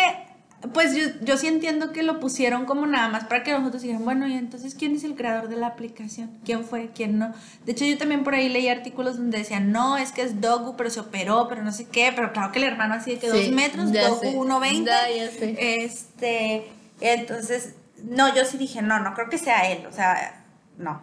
pues 0.74 0.94
yo, 0.94 1.04
yo 1.22 1.38
sí 1.38 1.46
entiendo 1.46 1.92
que 1.92 2.02
lo 2.02 2.20
pusieron 2.20 2.66
como 2.66 2.86
nada 2.86 3.08
más 3.08 3.24
para 3.24 3.42
que 3.44 3.52
nosotros 3.52 3.82
digan, 3.82 4.04
bueno, 4.04 4.26
y 4.26 4.34
entonces, 4.34 4.74
¿quién 4.74 4.94
es 4.94 5.04
el 5.04 5.14
creador 5.14 5.48
de 5.48 5.56
la 5.56 5.68
aplicación? 5.68 6.30
¿Quién 6.44 6.64
fue? 6.64 6.90
¿Quién 6.94 7.18
no? 7.18 7.32
De 7.64 7.72
hecho, 7.72 7.86
yo 7.86 7.96
también 7.96 8.24
por 8.24 8.34
ahí 8.34 8.50
leí 8.50 8.68
artículos 8.68 9.16
donde 9.16 9.38
decían, 9.38 9.72
no, 9.72 9.96
es 9.96 10.12
que 10.12 10.20
es 10.22 10.40
Dogu, 10.40 10.76
pero 10.76 10.90
se 10.90 11.00
operó, 11.00 11.46
pero 11.48 11.62
no 11.62 11.72
sé 11.72 11.86
qué, 11.86 12.12
pero 12.14 12.32
claro 12.32 12.52
que 12.52 12.58
el 12.58 12.64
hermano 12.64 12.94
así 12.94 13.12
de 13.12 13.18
que 13.20 13.30
Sí, 13.30 13.46
dos 13.46 13.50
metros, 13.52 13.90
Dogu 13.92 14.20
sé. 14.20 14.36
1.20. 14.36 14.84
Ya, 14.84 15.10
ya 15.16 15.30
sé. 15.30 15.56
Este, 15.84 16.66
entonces, 17.00 17.74
no, 18.04 18.34
yo 18.34 18.44
sí 18.44 18.58
dije, 18.58 18.82
no, 18.82 19.00
no 19.00 19.14
creo 19.14 19.28
que 19.28 19.38
sea 19.38 19.70
él, 19.70 19.86
o 19.86 19.92
sea, 19.92 20.44
no. 20.78 21.02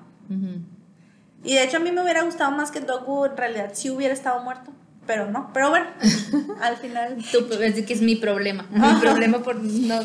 Y 1.43 1.55
de 1.55 1.63
hecho 1.63 1.77
a 1.77 1.79
mí 1.79 1.91
me 1.91 2.01
hubiera 2.01 2.23
gustado 2.23 2.51
más 2.51 2.71
que 2.71 2.79
Dogu 2.79 3.25
en 3.25 3.37
realidad 3.37 3.71
sí 3.73 3.89
hubiera 3.89 4.13
estado 4.13 4.41
muerto, 4.41 4.71
pero 5.05 5.29
no, 5.29 5.51
pero 5.53 5.69
bueno, 5.69 5.87
al 6.61 6.77
final... 6.77 7.17
Tú, 7.31 7.47
es 7.61 7.85
que 7.85 7.93
es 7.93 8.01
mi 8.01 8.15
problema. 8.15 8.65
Mi 8.71 8.99
problema 9.01 9.39
por 9.39 9.55
no. 9.55 10.01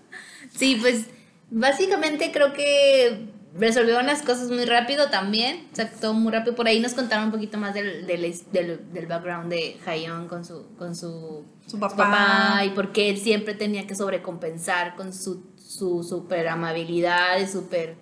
sí, 0.54 0.78
pues 0.80 1.06
básicamente 1.50 2.30
creo 2.32 2.52
que 2.52 3.34
resolvieron 3.58 4.06
las 4.06 4.22
cosas 4.22 4.50
muy 4.50 4.64
rápido 4.64 5.08
también. 5.10 5.66
O 5.72 5.76
sea, 5.76 5.90
todo 5.90 6.14
muy 6.14 6.32
rápido. 6.32 6.54
Por 6.54 6.68
ahí 6.68 6.80
nos 6.80 6.94
contaron 6.94 7.26
un 7.26 7.30
poquito 7.32 7.58
más 7.58 7.74
del, 7.74 8.06
del, 8.06 8.34
del, 8.52 8.92
del 8.92 9.06
background 9.06 9.50
de 9.50 9.78
Hayon 9.86 10.28
con 10.28 10.44
su, 10.44 10.66
con 10.76 10.94
su, 10.94 11.44
Su 11.66 11.78
papá. 11.78 12.62
y 12.64 12.70
por 12.70 12.92
qué 12.92 13.10
él 13.10 13.18
siempre 13.18 13.54
tenía 13.54 13.86
que 13.86 13.94
sobrecompensar 13.94 14.94
con 14.96 15.12
su, 15.12 15.42
su 15.78 16.02
super 16.02 16.48
amabilidad 16.48 17.48
super 17.50 17.96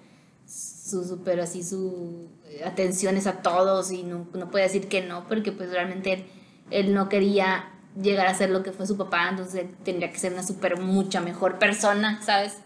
su 0.47 1.05
super 1.05 1.41
así 1.41 1.63
su 1.63 2.29
atenciones 2.65 3.27
a 3.27 3.43
todos 3.43 3.91
y 3.91 4.03
no, 4.03 4.29
no 4.35 4.51
puede 4.51 4.65
decir 4.65 4.89
que 4.89 5.03
no 5.03 5.27
porque 5.29 5.53
pues 5.53 5.71
realmente 5.71 6.13
él, 6.13 6.25
él 6.71 6.95
no 6.95 7.09
quería 7.09 7.71
llegar 8.01 8.27
a 8.27 8.35
ser 8.35 8.51
lo 8.51 8.63
que 8.63 8.73
fue 8.73 8.87
su 8.87 8.97
papá 8.97 9.29
entonces 9.31 9.63
él 9.63 9.75
tendría 9.85 10.11
que 10.11 10.19
ser 10.19 10.33
una 10.33 10.43
super 10.43 10.81
mucha 10.81 11.21
mejor 11.21 11.59
persona 11.59 12.21
sabes 12.23 12.59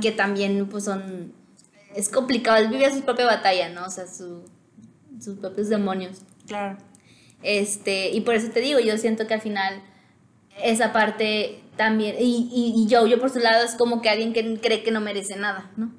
que 0.00 0.12
también 0.12 0.68
pues 0.68 0.84
son 0.84 1.34
es 1.94 2.08
complicado 2.08 2.56
él 2.58 2.68
vivía 2.68 2.92
su 2.92 3.02
propia 3.02 3.26
batalla 3.26 3.68
no 3.68 3.84
o 3.84 3.90
sea 3.90 4.06
su, 4.06 4.44
sus 5.20 5.38
propios 5.38 5.68
demonios. 5.68 6.22
Claro. 6.46 6.78
este, 7.42 8.10
y 8.10 8.22
por 8.22 8.34
eso 8.34 8.50
te 8.50 8.60
digo, 8.60 8.80
yo 8.80 8.98
siento 8.98 9.26
que 9.26 9.34
al 9.34 9.40
final 9.40 9.82
esa 10.64 10.92
parte 10.92 11.62
también, 11.76 12.16
y, 12.18 12.48
y, 12.52 12.82
y 12.82 12.86
yo, 12.86 13.06
yo 13.06 13.18
por 13.20 13.30
su 13.30 13.38
lado 13.38 13.64
es 13.64 13.74
como 13.74 14.02
que 14.02 14.10
alguien 14.10 14.32
que 14.32 14.60
cree 14.60 14.82
que 14.82 14.90
no 14.90 15.00
merece 15.00 15.36
nada, 15.36 15.70
¿no? 15.76 15.90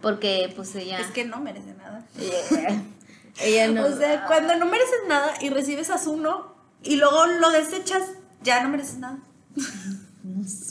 Porque 0.00 0.52
pues 0.56 0.74
ella... 0.76 0.98
Es 1.00 1.08
que 1.08 1.24
no 1.24 1.40
merece 1.40 1.74
nada. 1.74 2.06
Ella, 2.18 2.82
ella 3.42 3.68
no... 3.68 3.86
O 3.86 3.96
sea, 3.96 4.26
cuando 4.26 4.54
no 4.56 4.66
mereces 4.66 5.00
nada 5.08 5.32
y 5.40 5.50
recibes 5.50 5.90
a 5.90 5.96
uno 6.08 6.54
y 6.82 6.96
luego 6.96 7.26
lo 7.26 7.50
desechas, 7.50 8.02
ya 8.42 8.62
no 8.62 8.70
mereces 8.70 8.98
nada. 8.98 9.18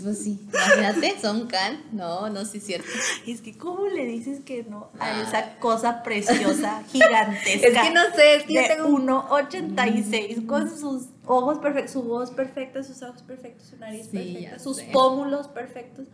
Pues 0.04 0.20
sí, 0.24 0.40
imagínate, 0.54 1.20
son 1.20 1.48
can. 1.48 1.82
No, 1.92 2.30
no, 2.30 2.46
sí 2.46 2.60
es 2.60 2.66
cierto. 2.66 2.88
Es 3.26 3.42
que, 3.42 3.58
¿cómo 3.58 3.88
le 3.88 4.06
dices 4.06 4.42
que 4.42 4.64
no 4.64 4.90
a 5.00 5.22
esa 5.24 5.56
cosa 5.58 6.04
preciosa, 6.04 6.84
gigantesca? 6.92 7.68
Es 7.68 7.88
que 7.88 7.94
no 7.94 8.02
sé, 8.16 8.36
es 8.36 8.44
que 8.44 8.54
yo 8.54 8.62
tengo 8.68 8.88
un- 8.90 9.08
1,86 9.08 10.46
con 10.46 10.70
sus 10.70 11.08
ojos 11.30 11.60
perfectos, 11.60 11.92
su 11.94 12.02
voz 12.04 12.32
perfecta, 12.32 12.84
sus 12.84 13.02
ojos 13.04 13.22
perfectos, 13.22 13.68
su 13.68 13.78
nariz 13.78 14.08
Sí, 14.10 14.18
perfecta, 14.18 14.60
sus 14.60 14.78
sé. 14.78 14.90
pómulos 14.92 15.48
perfectos. 15.48 16.08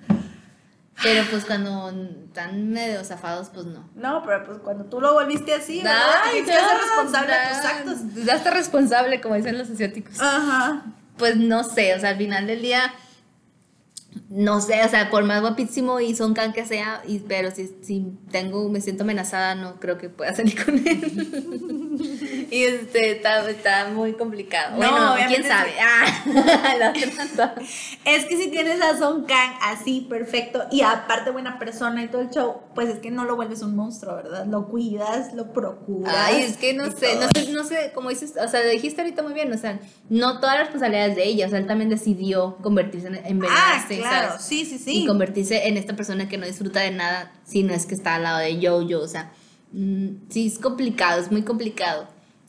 Pero 1.02 1.24
pues 1.30 1.46
cuando 1.46 1.90
están 2.26 2.70
medio 2.70 3.04
zafados, 3.04 3.50
pues 3.50 3.66
no. 3.66 3.90
No, 3.96 4.24
pero 4.26 4.44
pues 4.46 4.60
cuando 4.60 4.86
tú 4.86 5.00
lo 5.00 5.14
volviste 5.14 5.54
así, 5.54 5.78
¿verdad? 5.78 6.02
Ay, 6.26 6.46
ser 6.46 6.56
ya, 6.56 6.78
responsable 6.78 7.32
de 7.34 7.38
ya, 7.38 7.50
tus 7.50 7.66
actos. 7.66 8.26
Ya 8.26 8.36
está 8.36 8.52
responsable, 8.52 9.22
como 9.22 9.36
dicen 9.36 9.58
los 9.58 9.70
asiáticos. 9.70 10.20
Ajá. 10.20 10.84
Pues 11.18 11.38
no 11.38 11.64
sé, 11.64 11.96
o 11.96 12.00
sea, 12.00 12.10
al 12.10 12.18
final 12.18 12.46
del 12.48 12.62
día, 12.62 12.94
no 14.30 14.60
sé, 14.60 14.84
o 14.84 14.90
sea, 14.90 15.12
por 15.12 15.24
más 15.24 15.42
guapísimo 15.42 16.00
y 16.00 16.16
son 16.16 16.34
can 16.34 16.52
que 16.52 16.66
sea, 16.66 17.02
y, 17.08 17.20
pero 17.20 17.52
si, 17.52 17.68
si 17.84 18.08
tengo, 18.32 18.70
me 18.70 18.82
siento 18.82 19.04
amenazada, 19.04 19.54
no 19.54 19.80
creo 19.80 20.00
que 20.00 20.10
pueda 20.10 20.34
salir 20.36 20.64
con 20.64 20.76
él. 20.76 22.48
y 22.50 22.64
este, 22.64 23.12
está, 23.12 23.48
está 23.50 23.90
muy 23.90 24.14
complicado. 24.14 24.82
No, 24.82 25.12
bueno, 25.12 25.16
quién 25.28 25.44
sabe. 25.44 25.74
Ah, 25.80 26.24
otra 26.90 27.56
no. 27.56 27.62
Es 28.04 28.26
que 28.26 28.38
si 28.38 28.50
tienes 28.50 28.82
a 28.82 28.98
Son 28.98 29.26
Kang 29.26 29.54
así, 29.62 30.02
perfecto, 30.10 30.64
y 30.72 30.82
aparte 30.82 31.30
buena 31.30 31.60
persona 31.60 32.04
y 32.04 32.08
todo 32.08 32.22
el 32.22 32.32
show, 32.32 32.62
pues 32.74 32.90
es 32.90 33.00
que 33.00 33.12
no 33.12 33.26
lo 33.26 33.36
vuelves 33.36 33.62
un 33.62 33.76
monstruo, 33.76 34.16
¿verdad? 34.16 34.48
Lo 34.48 34.68
cuidas, 34.70 35.34
lo 35.34 35.54
procuras. 35.54 36.16
Ay, 36.18 36.42
es 36.42 36.58
que 36.58 36.74
no 36.74 36.86
sé, 36.86 37.14
todo. 37.14 37.22
no 37.22 37.28
sé, 37.30 37.52
no 37.52 37.64
sé, 37.64 37.92
como 37.94 38.10
dices, 38.10 38.34
o 38.44 38.48
sea, 38.48 38.64
lo 38.64 38.70
dijiste 38.70 39.02
ahorita 39.02 39.22
muy 39.22 39.34
bien, 39.34 39.54
o 39.54 39.58
sea, 39.58 39.80
no 40.10 40.40
toda 40.40 40.56
la 40.56 40.62
responsabilidad 40.62 41.10
es 41.10 41.16
de 41.16 41.26
ella, 41.26 41.46
o 41.46 41.50
sea, 41.50 41.60
él 41.60 41.68
también 41.68 41.90
decidió 41.90 42.58
convertirse 42.64 43.08
en, 43.08 43.16
en 43.16 43.46
Ah, 43.46 43.84
Benaste, 43.88 44.15
claro, 44.20 44.30
¿sabes? 44.34 44.46
sí, 44.46 44.66
sí, 44.66 44.76
Y 44.76 45.02
sí. 45.02 45.06
convertirse 45.06 45.68
en 45.68 45.78
esta 45.78 45.96
persona 45.96 46.28
que 46.30 46.38
no 46.38 46.46
disfruta 46.46 46.82
de 46.82 46.92
nada, 46.92 47.32
si 47.46 47.64
no 47.64 47.74
es 47.74 47.86
que 47.86 47.96
está 47.96 48.16
al 48.16 48.24
lado 48.24 48.40
de 48.40 48.56
Jojo, 48.62 49.04
o 49.04 49.08
sea, 49.08 49.32
mm, 49.72 50.08
sí 50.30 50.48
es 50.48 50.60
complicado, 50.60 51.22
es 51.22 51.32
muy 51.32 51.44
complicado. 51.44 52.08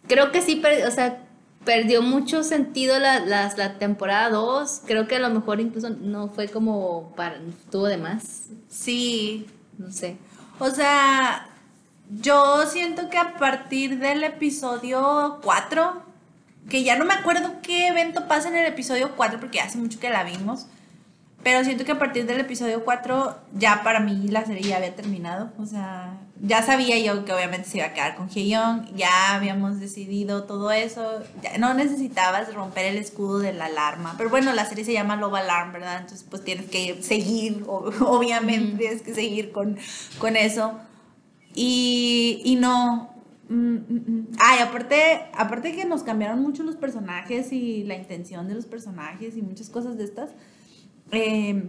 Creo 0.09 0.31
que 0.33 0.41
sí, 0.43 0.63
o 0.87 0.91
sea, 0.91 1.23
perdió 1.65 2.01
mucho 2.03 2.45
sentido 2.45 2.99
la, 3.01 3.21
la 3.21 3.79
temporada 3.79 4.31
2, 4.31 4.83
creo 4.87 5.09
que 5.09 5.17
a 5.17 5.19
lo 5.19 5.31
mejor 5.31 5.61
incluso 5.61 5.91
no 5.91 6.29
fue 6.29 6.49
como 6.49 7.13
para, 7.17 7.39
tuvo 7.71 7.87
de 7.87 7.97
más, 7.97 8.45
Sí. 8.69 9.47
no 9.79 9.91
sé. 9.91 10.17
O 10.61 10.71
sea, 10.71 11.49
yo 12.23 12.65
siento 12.67 13.11
que 13.11 13.19
a 13.19 13.35
partir 13.37 13.99
del 13.99 14.23
episodio 14.23 15.41
4, 15.43 16.03
que 16.71 16.85
ya 16.85 16.97
no 16.97 17.05
me 17.05 17.15
acuerdo 17.15 17.55
qué 17.63 17.89
evento 17.89 18.27
pasa 18.29 18.49
en 18.49 18.57
el 18.57 18.67
episodio 18.67 19.17
4 19.17 19.41
porque 19.41 19.61
hace 19.61 19.77
mucho 19.79 19.99
que 19.99 20.09
la 20.11 20.23
vimos, 20.25 20.67
pero 21.47 21.63
siento 21.63 21.85
que 21.85 21.93
a 21.93 21.99
partir 22.01 22.27
del 22.27 22.41
episodio 22.41 22.85
4 22.85 23.39
ya 23.55 23.85
para 23.85 24.01
mí 24.01 24.27
la 24.27 24.45
serie 24.45 24.63
ya 24.69 24.79
había 24.79 24.97
terminado, 24.97 25.53
o 25.61 25.65
sea, 25.65 26.19
ya 26.43 26.61
sabía 26.61 26.99
yo 26.99 27.25
que 27.25 27.33
obviamente 27.33 27.69
se 27.69 27.79
iba 27.79 27.87
a 27.87 27.95
quedar 27.95 28.17
con 28.17 28.29
Young, 28.29 28.93
ya 28.97 29.37
habíamos 29.37 29.79
decidido 29.79 30.43
todo 30.43 30.73
eso, 30.73 31.23
ya 31.45 31.57
no 31.59 31.73
necesitabas 31.73 32.53
romper 32.53 32.87
el 32.87 32.97
escudo 32.97 33.39
de 33.39 33.53
la 33.53 33.67
alarma, 33.67 34.17
pero 34.19 34.29
bueno, 34.29 34.53
la 34.55 34.67
serie 34.67 34.85
se 34.85 34.93
llama 34.93 35.15
Love 35.15 35.35
Alarm, 35.35 35.73
¿verdad? 35.73 36.01
Entonces 36.01 36.27
pues 36.29 36.43
tienes 36.43 36.69
que 36.69 37.01
seguir, 37.05 37.65
obviamente 37.69 38.79
tienes 38.79 39.03
que 39.03 39.15
seguir 39.15 39.53
con, 39.53 39.79
con 40.19 40.35
eso. 40.35 40.73
Y, 41.55 42.43
y 42.45 42.57
no. 42.57 43.15
mm, 43.49 43.55
mm, 43.55 44.05
mm. 44.05 44.29
Ay, 44.41 44.59
aparte, 44.63 45.23
aparte 45.33 45.77
que 45.77 45.85
nos 45.85 46.03
cambiaron 46.03 46.43
mucho 46.43 46.65
los 46.65 46.75
personajes 46.75 47.53
y 47.53 47.85
la 47.85 47.95
intención 47.95 48.49
de 48.49 48.57
los 48.57 48.67
personajes 48.67 49.37
y 49.37 49.43
muchas 49.43 49.71
cosas 49.71 49.97
de 49.97 50.03
estas. 50.03 50.31
Eh, 51.13 51.65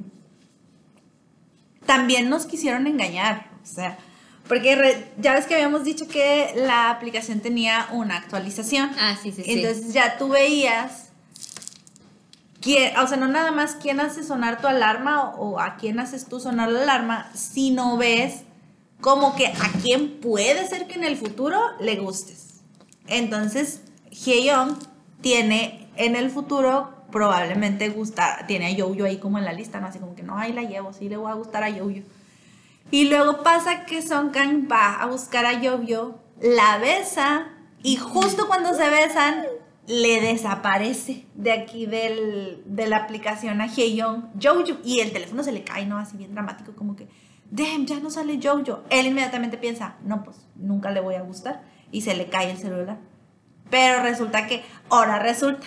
también 1.86 2.30
nos 2.30 2.46
quisieron 2.46 2.88
engañar. 2.88 3.50
O 3.64 3.66
sea, 3.66 3.98
porque 4.48 4.76
re- 4.76 5.12
ya 5.20 5.34
ves 5.34 5.46
que 5.46 5.56
habíamos 5.56 5.84
dicho 5.84 6.08
que 6.08 6.54
la 6.56 6.90
aplicación 6.90 7.40
tenía 7.42 7.88
una 7.92 8.18
actualización. 8.18 8.92
Ah, 9.00 9.18
sí, 9.22 9.32
sí, 9.32 9.44
sí. 9.44 9.52
Entonces 9.54 9.94
ya 9.94 10.18
tú 10.18 10.30
veías, 10.30 11.10
quién, 12.62 12.98
o 12.98 13.08
sea, 13.08 13.18
no 13.18 13.28
nada 13.28 13.52
más 13.52 13.76
quién 13.76 14.00
hace 14.00 14.24
sonar 14.24 14.62
tu 14.62 14.68
alarma 14.68 15.30
o, 15.32 15.52
o 15.52 15.60
a 15.60 15.76
quién 15.78 16.00
haces 16.00 16.26
tú 16.28 16.40
sonar 16.40 16.70
la 16.70 16.82
alarma, 16.84 17.30
sino 17.34 17.98
ves 17.98 18.42
como 19.02 19.36
que 19.36 19.48
a 19.48 19.72
quién 19.82 20.20
puede 20.20 20.68
ser 20.68 20.88
que 20.88 20.96
en 20.96 21.04
el 21.04 21.18
futuro 21.18 21.60
le 21.80 21.98
gustes. 21.98 22.62
Entonces, 23.08 23.82
Hyeon 24.12 24.78
tiene 25.22 25.88
en 25.96 26.16
el 26.16 26.30
futuro 26.32 26.94
probablemente 27.12 27.90
gusta, 27.90 28.46
tiene 28.48 28.68
a 28.68 28.72
Yoyo 28.72 29.06
ahí 29.06 29.18
como 29.18 29.38
en 29.38 29.46
la 29.46 29.54
lista, 29.54 29.80
¿no? 29.80 29.88
Así 29.88 30.00
como 30.00 30.16
que 30.16 30.24
no, 30.24 30.38
ahí 30.38 30.54
la 30.54 30.64
llevo, 30.64 30.94
sí 30.94 31.10
le 31.10 31.18
voy 31.18 31.32
a 31.32 31.36
gustar 31.36 31.64
a 31.64 31.70
Yoyo. 31.70 32.04
Y 32.92 33.10
luego 33.10 33.44
pasa 33.44 33.86
que 33.86 34.02
Song 34.02 34.32
Kang 34.32 34.68
va 34.72 34.96
a 34.96 35.06
buscar 35.08 35.46
a 35.46 35.62
Yoyo, 35.62 36.20
la 36.42 36.78
besa 36.78 37.50
y 37.84 37.98
justo 37.98 38.48
cuando 38.48 38.74
se 38.74 38.90
besan 38.90 39.44
le 39.88 40.20
desaparece 40.20 41.26
de 41.36 41.54
aquí 41.54 41.86
del, 41.86 42.62
de 42.66 42.88
la 42.88 42.98
aplicación 42.98 43.62
a 43.62 43.68
Hyeon 43.68 44.30
Jojo 44.42 44.80
y 44.84 45.00
el 45.00 45.14
teléfono 45.14 45.44
se 45.44 45.54
le 45.54 45.64
cae, 45.64 45.86
¿no? 45.86 45.98
Así 45.98 46.18
bien 46.18 46.34
dramático 46.34 46.76
como 46.76 46.96
que, 46.96 47.08
damn, 47.50 47.86
ya 47.86 48.00
no 48.00 48.10
sale 48.10 48.40
Jojo. 48.42 48.84
Él 48.90 49.08
inmediatamente 49.08 49.58
piensa, 49.58 49.96
no, 50.04 50.24
pues 50.24 50.46
nunca 50.56 50.92
le 50.92 51.00
voy 51.00 51.16
a 51.16 51.22
gustar 51.22 51.64
y 51.92 52.02
se 52.02 52.16
le 52.16 52.28
cae 52.28 52.52
el 52.52 52.58
celular. 52.58 52.98
Pero 53.70 54.04
resulta 54.04 54.48
que, 54.48 54.64
ahora 54.90 55.20
resulta 55.20 55.66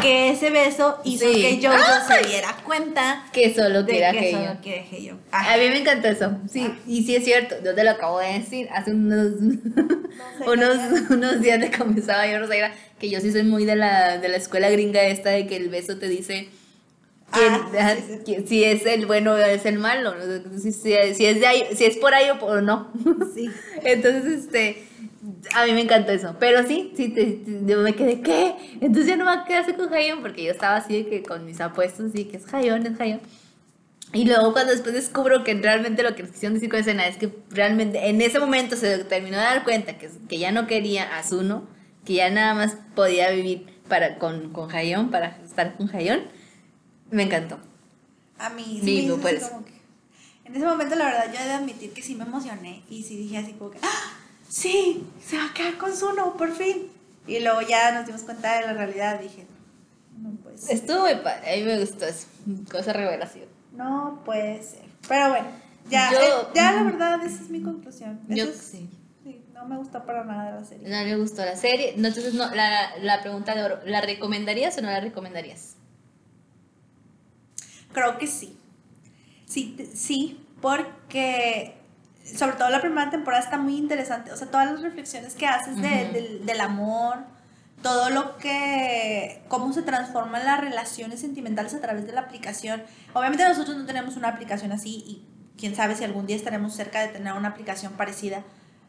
que 0.00 0.30
ese 0.30 0.50
beso 0.50 0.98
hizo 1.04 1.26
Sí. 1.32 1.40
que 1.60 1.66
Jojo 1.66 1.78
se 2.08 2.26
diera 2.28 2.56
cuenta 2.64 3.24
Que 3.32 3.54
solo 3.54 3.84
que 3.86 3.92
que 3.98 4.30
solo 4.32 4.44
yo. 4.54 4.60
quiere 4.62 4.86
Hyeon. 4.90 5.20
A 5.30 5.56
mí 5.56 5.68
me 5.68 5.78
encantó 5.80 6.08
eso, 6.08 6.38
sí, 6.50 6.66
y 6.86 7.02
sí 7.04 7.16
es 7.16 7.24
cierto, 7.24 7.56
yo 7.64 7.74
te 7.74 7.84
lo 7.84 7.90
acabo 7.90 8.18
de 8.20 8.34
decir, 8.38 8.68
hace 8.72 8.92
unos, 8.92 9.32
unos, 10.46 10.76
unos 11.10 11.40
días 11.40 11.60
de 11.60 11.70
comenzaba 11.70 12.26
yo, 12.26 12.38
Rosaira, 12.38 12.72
que 12.98 13.10
yo 13.10 13.20
sí 13.20 13.32
soy 13.32 13.42
muy 13.42 13.64
de 13.64 13.76
la, 13.76 14.18
de 14.18 14.28
la 14.28 14.36
escuela 14.36 14.70
gringa 14.70 15.02
esta 15.02 15.30
de 15.30 15.46
que 15.46 15.56
el 15.56 15.68
beso 15.68 15.98
te 15.98 16.08
dice 16.08 16.48
Ah, 17.32 17.96
sí, 18.06 18.20
sí. 18.24 18.44
si 18.46 18.64
es 18.64 18.86
el 18.86 19.04
bueno 19.06 19.32
o 19.32 19.36
es 19.36 19.66
el 19.66 19.78
malo, 19.78 20.14
¿no? 20.14 20.58
si, 20.60 20.70
si- 20.72 21.14
si 21.14 21.26
es 21.26 21.40
de 21.40 21.46
ahí, 21.46 21.64
si 21.74 21.84
es 21.84 21.96
por 21.96 22.14
ahí 22.14 22.30
o 22.30 22.38
por 22.38 22.62
no. 22.62 22.92
Sí. 23.34 23.50
Entonces, 23.82 24.44
este, 24.44 24.85
a 25.54 25.64
mí 25.66 25.72
me 25.72 25.82
encantó 25.82 26.12
eso. 26.12 26.36
Pero 26.38 26.66
sí, 26.66 26.92
sí, 26.96 27.08
te- 27.08 27.24
te- 27.32 27.60
yo 27.66 27.80
me 27.80 27.94
quedé, 27.94 28.20
¿qué? 28.20 28.54
Entonces 28.80 29.06
ya 29.06 29.16
no 29.16 29.24
me 29.24 29.44
quedarse 29.44 29.74
con 29.74 29.92
Hayon 29.92 30.20
porque 30.22 30.44
yo 30.44 30.52
estaba 30.52 30.76
así 30.76 31.02
de 31.02 31.08
que 31.08 31.22
con 31.22 31.44
mis 31.44 31.60
apuestos, 31.60 32.12
sí, 32.12 32.24
que 32.26 32.36
es 32.38 32.52
Hayon, 32.54 32.86
es 32.86 33.00
Hayon. 33.00 33.20
Y 34.12 34.24
luego 34.24 34.52
cuando 34.52 34.72
después 34.72 34.94
descubro 34.94 35.42
que 35.44 35.54
realmente 35.54 36.02
lo 36.02 36.14
que 36.14 36.22
nos 36.22 36.32
quisieron 36.32 36.54
decir 36.54 36.70
con 36.70 36.78
escena 36.78 37.06
es 37.06 37.16
que 37.16 37.30
realmente 37.50 38.08
en 38.08 38.20
ese 38.22 38.38
momento 38.38 38.76
se 38.76 38.98
terminó 39.04 39.36
de 39.36 39.42
dar 39.42 39.64
cuenta 39.64 39.98
que, 39.98 40.08
que 40.28 40.38
ya 40.38 40.52
no 40.52 40.66
quería 40.66 41.18
a 41.18 41.22
Zuno, 41.24 41.66
que 42.04 42.14
ya 42.14 42.30
nada 42.30 42.54
más 42.54 42.76
podía 42.94 43.30
vivir 43.32 43.66
para, 43.88 44.18
con, 44.18 44.52
con 44.52 44.70
Hayon, 44.74 45.10
para 45.10 45.38
estar 45.44 45.76
con 45.76 45.94
Hayon, 45.94 46.20
me 47.10 47.24
encantó. 47.24 47.58
A 48.38 48.50
mí 48.50 48.80
sí 48.82 49.06
me 49.06 49.12
así 49.12 49.20
puedes. 49.22 49.44
como 49.48 49.64
que- 49.64 49.72
En 50.44 50.54
ese 50.54 50.64
momento, 50.64 50.94
la 50.94 51.06
verdad, 51.06 51.32
yo 51.34 51.40
he 51.40 51.44
de 51.44 51.52
admitir 51.52 51.92
que 51.92 52.02
sí 52.02 52.14
me 52.14 52.24
emocioné 52.24 52.84
y 52.88 53.02
sí 53.02 53.16
dije 53.16 53.38
así 53.38 53.52
como 53.54 53.72
que, 53.72 53.78
¡Ah! 53.82 54.12
Sí, 54.48 55.06
se 55.24 55.36
va 55.38 55.46
a 55.46 55.54
quedar 55.54 55.76
con 55.78 55.92
Zuno, 55.94 56.36
por 56.36 56.52
fin. 56.52 56.88
Y 57.26 57.40
luego 57.40 57.60
ya 57.62 57.92
nos 57.92 58.06
dimos 58.06 58.22
cuenta 58.22 58.60
de 58.60 58.66
la 58.66 58.72
realidad, 58.72 59.18
dije, 59.20 59.46
no 60.20 60.30
puede 60.42 60.58
ser. 60.58 60.76
Estuvo 60.76 61.00
muy 61.00 61.16
padre, 61.16 61.52
a 61.52 61.56
mí 61.56 61.64
me 61.64 61.78
gustó 61.80 62.06
eso, 62.06 62.26
cosa 62.70 62.92
revelación. 62.92 63.46
No 63.72 64.22
puede 64.24 64.62
ser. 64.62 64.84
Pero 65.08 65.30
bueno, 65.30 65.48
ya, 65.90 66.10
Yo- 66.12 66.18
eh, 66.20 66.46
ya 66.54 66.72
la 66.72 66.82
verdad, 66.84 67.24
esa 67.26 67.42
es 67.42 67.50
mi 67.50 67.62
conclusión. 67.62 68.20
Yo 68.28 68.44
es- 68.44 68.56
sí. 68.56 68.88
sí, 69.24 69.42
no 69.52 69.66
me 69.66 69.76
gustó 69.76 70.04
para 70.04 70.24
nada 70.24 70.60
la 70.60 70.64
serie. 70.64 70.88
No 70.88 71.02
le 71.04 71.16
gustó 71.16 71.44
la 71.44 71.56
serie. 71.56 71.94
No, 71.96 72.08
entonces, 72.08 72.34
no, 72.34 72.48
la, 72.54 72.96
la 72.98 73.20
pregunta 73.22 73.54
de 73.54 73.64
oro, 73.64 73.78
¿la 73.84 74.00
recomendarías 74.00 74.78
o 74.78 74.82
no 74.82 74.88
la 74.90 75.00
recomendarías? 75.00 75.74
Creo 77.92 78.18
que 78.18 78.26
sí. 78.26 78.56
Sí, 79.46 79.76
sí, 79.94 80.40
porque 80.60 81.74
sobre 82.36 82.56
todo 82.56 82.68
la 82.70 82.80
primera 82.80 83.10
temporada 83.10 83.42
está 83.42 83.58
muy 83.58 83.76
interesante. 83.76 84.32
O 84.32 84.36
sea, 84.36 84.48
todas 84.48 84.70
las 84.70 84.82
reflexiones 84.82 85.34
que 85.34 85.46
haces 85.46 85.76
de- 85.80 86.10
del, 86.12 86.46
del 86.46 86.60
amor, 86.60 87.18
todo 87.82 88.10
lo 88.10 88.36
que, 88.38 89.42
cómo 89.48 89.72
se 89.72 89.82
transforman 89.82 90.44
las 90.44 90.60
relaciones 90.60 91.20
sentimentales 91.20 91.74
a 91.74 91.80
través 91.80 92.06
de 92.06 92.12
la 92.12 92.22
aplicación. 92.22 92.82
Obviamente 93.14 93.44
nosotros 93.48 93.76
no 93.76 93.84
tenemos 93.86 94.16
una 94.16 94.28
aplicación 94.28 94.72
así 94.72 95.04
y 95.06 95.26
quién 95.58 95.76
sabe 95.76 95.94
si 95.94 96.04
algún 96.04 96.26
día 96.26 96.36
estaremos 96.36 96.74
cerca 96.74 97.00
de 97.00 97.08
tener 97.08 97.32
una 97.34 97.48
aplicación 97.48 97.92
parecida. 97.92 98.42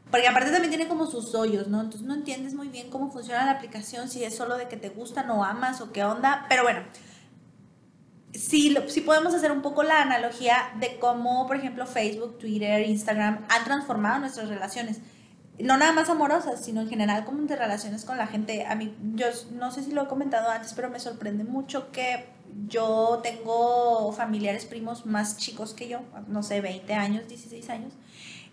Porque 0.10 0.28
aparte 0.28 0.52
también 0.52 0.70
tiene 0.70 0.88
como 0.88 1.06
sus 1.06 1.36
hoyos, 1.36 1.68
¿no? 1.68 1.82
Entonces 1.82 2.08
no 2.08 2.14
entiendes 2.14 2.54
muy 2.54 2.70
bien 2.70 2.90
cómo 2.90 3.12
funciona 3.12 3.46
la 3.46 3.52
aplicación, 3.52 4.08
si 4.10 4.24
es 4.24 4.36
solo 4.36 4.56
de 4.58 4.70
que 4.70 4.78
te 4.78 4.88
gustan 4.90 5.30
o 5.30 5.44
amas 5.44 5.82
o 5.82 5.92
qué 5.92 6.06
onda. 6.06 6.46
Pero 6.48 6.64
bueno, 6.64 6.80
sí, 8.34 8.70
lo- 8.70 8.88
sí 8.90 9.02
podemos 9.02 9.34
hacer 9.34 9.52
un 9.52 9.62
poco 9.62 9.84
la 9.84 10.02
analogía 10.02 10.58
de 10.80 10.98
cómo, 11.00 11.48
por 11.48 11.56
ejemplo, 11.58 11.86
Facebook, 11.86 12.38
Twitter, 12.40 12.88
Instagram 12.88 13.46
han 13.50 13.64
transformado 13.64 14.20
nuestras 14.20 14.50
relaciones. 14.50 15.00
No 15.60 15.76
nada 15.78 15.92
más 15.92 16.10
amorosas, 16.10 16.64
sino 16.64 16.82
en 16.82 16.90
general 16.90 17.26
como 17.26 17.42
de 17.44 17.56
relaciones 17.56 18.06
con 18.06 18.18
la 18.18 18.28
gente. 18.28 18.66
A 18.68 18.76
mí, 18.76 18.96
yo 19.16 19.26
no 19.54 19.72
sé 19.72 19.84
si 19.84 19.92
lo 19.92 20.04
he 20.04 20.08
comentado 20.08 20.50
antes, 20.52 20.74
pero 20.76 20.90
me 20.90 21.00
sorprende 21.00 21.44
mucho 21.44 21.92
que 21.92 22.26
yo 22.68 23.20
tengo 23.24 24.12
familiares 24.14 24.66
primos 24.66 25.06
más 25.06 25.38
chicos 25.38 25.74
que 25.74 25.88
yo, 25.88 26.02
no 26.28 26.44
sé, 26.44 26.62
20 26.62 26.94
años, 26.94 27.28
16 27.28 27.70
años. 27.70 27.94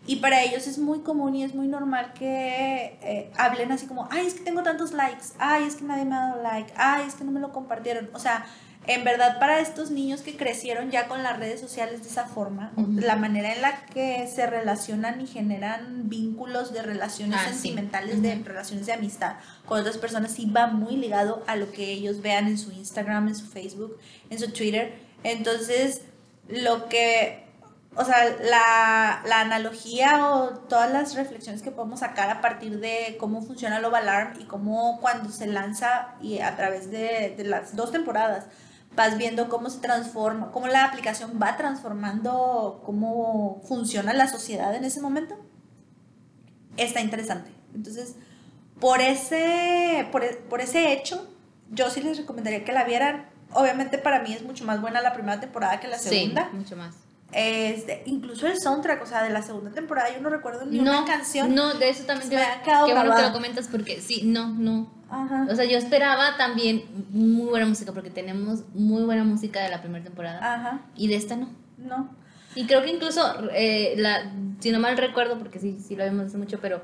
Y 0.06 0.16
para 0.16 0.42
ellos 0.42 0.66
es 0.66 0.78
muy 0.78 1.00
común 1.00 1.34
y 1.34 1.44
es 1.44 1.54
muy 1.54 1.66
normal 1.66 2.12
que 2.14 2.98
eh, 3.02 3.30
hablen 3.36 3.72
así 3.72 3.86
como, 3.86 4.06
ay, 4.10 4.26
es 4.26 4.34
que 4.34 4.42
tengo 4.42 4.62
tantos 4.62 4.92
likes, 4.92 5.24
ay, 5.38 5.64
es 5.64 5.76
que 5.76 5.84
nadie 5.84 6.04
me 6.04 6.14
ha 6.14 6.20
dado 6.28 6.42
like, 6.42 6.72
ay, 6.76 7.04
es 7.06 7.14
que 7.14 7.24
no 7.24 7.32
me 7.32 7.40
lo 7.40 7.52
compartieron. 7.52 8.10
O 8.14 8.18
sea, 8.18 8.44
en 8.86 9.02
verdad 9.04 9.38
para 9.38 9.60
estos 9.60 9.90
niños 9.90 10.20
que 10.20 10.36
crecieron 10.36 10.90
ya 10.90 11.08
con 11.08 11.22
las 11.22 11.38
redes 11.38 11.60
sociales 11.60 12.02
de 12.02 12.08
esa 12.08 12.26
forma, 12.26 12.72
la 12.76 13.16
manera 13.16 13.52
en 13.54 13.62
la 13.62 13.86
que 13.86 14.26
se 14.26 14.46
relacionan 14.46 15.20
y 15.20 15.26
generan 15.26 16.08
vínculos 16.08 16.72
de 16.72 16.82
relaciones 16.82 17.38
Ah, 17.40 17.46
sí. 17.48 17.52
sentimentales, 17.54 18.20
de 18.20 18.34
relaciones 18.44 18.86
de 18.86 18.92
amistad 18.92 19.36
con 19.66 19.80
otras 19.80 19.96
personas, 19.98 20.32
sí 20.32 20.46
va 20.50 20.66
muy 20.66 20.96
ligado 20.96 21.42
a 21.46 21.56
lo 21.56 21.70
que 21.72 21.90
ellos 21.92 22.20
vean 22.20 22.46
en 22.46 22.58
su 22.58 22.72
Instagram, 22.72 23.28
en 23.28 23.34
su 23.34 23.46
Facebook, 23.46 23.98
en 24.30 24.38
su 24.38 24.50
Twitter. 24.52 24.94
Entonces, 25.22 26.02
lo 26.48 26.88
que 26.88 27.42
o 27.96 28.04
sea, 28.04 28.24
la, 28.42 29.22
la 29.24 29.40
analogía 29.40 30.26
o 30.26 30.48
todas 30.50 30.90
las 30.92 31.14
reflexiones 31.14 31.62
que 31.62 31.70
podemos 31.70 32.00
sacar 32.00 32.28
a 32.28 32.40
partir 32.40 32.80
de 32.80 33.16
cómo 33.20 33.40
funciona 33.40 33.78
Love 33.78 33.94
Alarm 33.94 34.40
y 34.40 34.44
cómo 34.46 34.98
cuando 35.00 35.30
se 35.30 35.46
lanza 35.46 36.08
y 36.20 36.40
a 36.40 36.56
través 36.56 36.90
de, 36.90 37.34
de 37.36 37.44
las 37.44 37.76
dos 37.76 37.92
temporadas 37.92 38.46
vas 38.96 39.18
viendo 39.18 39.48
cómo 39.48 39.70
se 39.70 39.78
transforma, 39.80 40.50
cómo 40.52 40.66
la 40.68 40.84
aplicación 40.84 41.38
va 41.42 41.56
transformando, 41.56 42.82
cómo 42.84 43.60
funciona 43.66 44.12
la 44.12 44.28
sociedad 44.28 44.74
en 44.74 44.84
ese 44.84 45.00
momento, 45.00 45.36
está 46.76 47.00
interesante. 47.00 47.50
Entonces, 47.74 48.16
por 48.80 49.00
ese, 49.00 50.08
por, 50.12 50.24
e- 50.24 50.34
por 50.48 50.60
ese 50.60 50.92
hecho, 50.92 51.28
yo 51.70 51.90
sí 51.90 52.00
les 52.02 52.16
recomendaría 52.18 52.64
que 52.64 52.72
la 52.72 52.84
vieran. 52.84 53.26
Obviamente 53.52 53.98
para 53.98 54.20
mí 54.22 54.32
es 54.32 54.42
mucho 54.42 54.64
más 54.64 54.80
buena 54.80 55.00
la 55.00 55.12
primera 55.12 55.40
temporada 55.40 55.78
que 55.80 55.88
la 55.88 55.98
segunda. 55.98 56.48
Sí, 56.50 56.56
mucho 56.56 56.76
más. 56.76 56.94
Este, 57.32 58.02
incluso 58.06 58.46
el 58.46 58.60
soundtrack, 58.60 59.02
o 59.02 59.06
sea, 59.06 59.22
de 59.24 59.30
la 59.30 59.42
segunda 59.42 59.70
temporada, 59.72 60.08
yo 60.14 60.20
no 60.20 60.30
recuerdo 60.30 60.66
ni 60.66 60.78
una 60.78 61.04
canción. 61.04 61.52
No, 61.54 61.74
de 61.74 61.88
eso 61.88 62.04
también 62.04 62.30
te 62.30 62.36
me 62.36 62.42
ha 62.42 62.62
quedado 62.62 62.86
Qué 62.86 62.92
bueno 62.94 63.14
que 63.16 63.22
lo 63.22 63.32
comentas 63.32 63.66
porque 63.68 64.00
sí, 64.00 64.22
no, 64.24 64.48
no. 64.50 64.88
Ajá. 65.22 65.46
O 65.50 65.54
sea, 65.54 65.64
yo 65.64 65.78
esperaba 65.78 66.36
también 66.36 66.84
muy 67.10 67.48
buena 67.48 67.66
música 67.66 67.92
porque 67.92 68.10
tenemos 68.10 68.64
muy 68.74 69.04
buena 69.04 69.24
música 69.24 69.62
de 69.62 69.70
la 69.70 69.80
primera 69.80 70.04
temporada 70.04 70.38
Ajá. 70.54 70.80
y 70.96 71.08
de 71.08 71.16
esta 71.16 71.36
no. 71.36 71.48
No. 71.78 72.08
Y 72.54 72.66
creo 72.66 72.82
que 72.82 72.90
incluso, 72.90 73.22
eh, 73.52 73.94
la, 73.96 74.32
si 74.60 74.70
no 74.70 74.78
mal 74.78 74.96
recuerdo, 74.96 75.38
porque 75.38 75.58
sí, 75.58 75.78
sí 75.80 75.96
lo 75.96 76.04
vimos 76.04 76.26
hace 76.26 76.38
mucho, 76.38 76.60
pero 76.60 76.82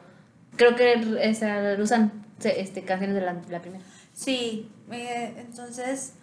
creo 0.56 0.74
que 0.74 0.94
esa, 1.22 1.76
usan 1.78 2.12
este, 2.42 2.82
canciones 2.82 3.16
de 3.16 3.22
la, 3.22 3.34
de 3.34 3.52
la 3.52 3.60
primera. 3.60 3.84
Sí. 4.12 4.68
eh, 4.90 5.34
entonces, 5.38 6.14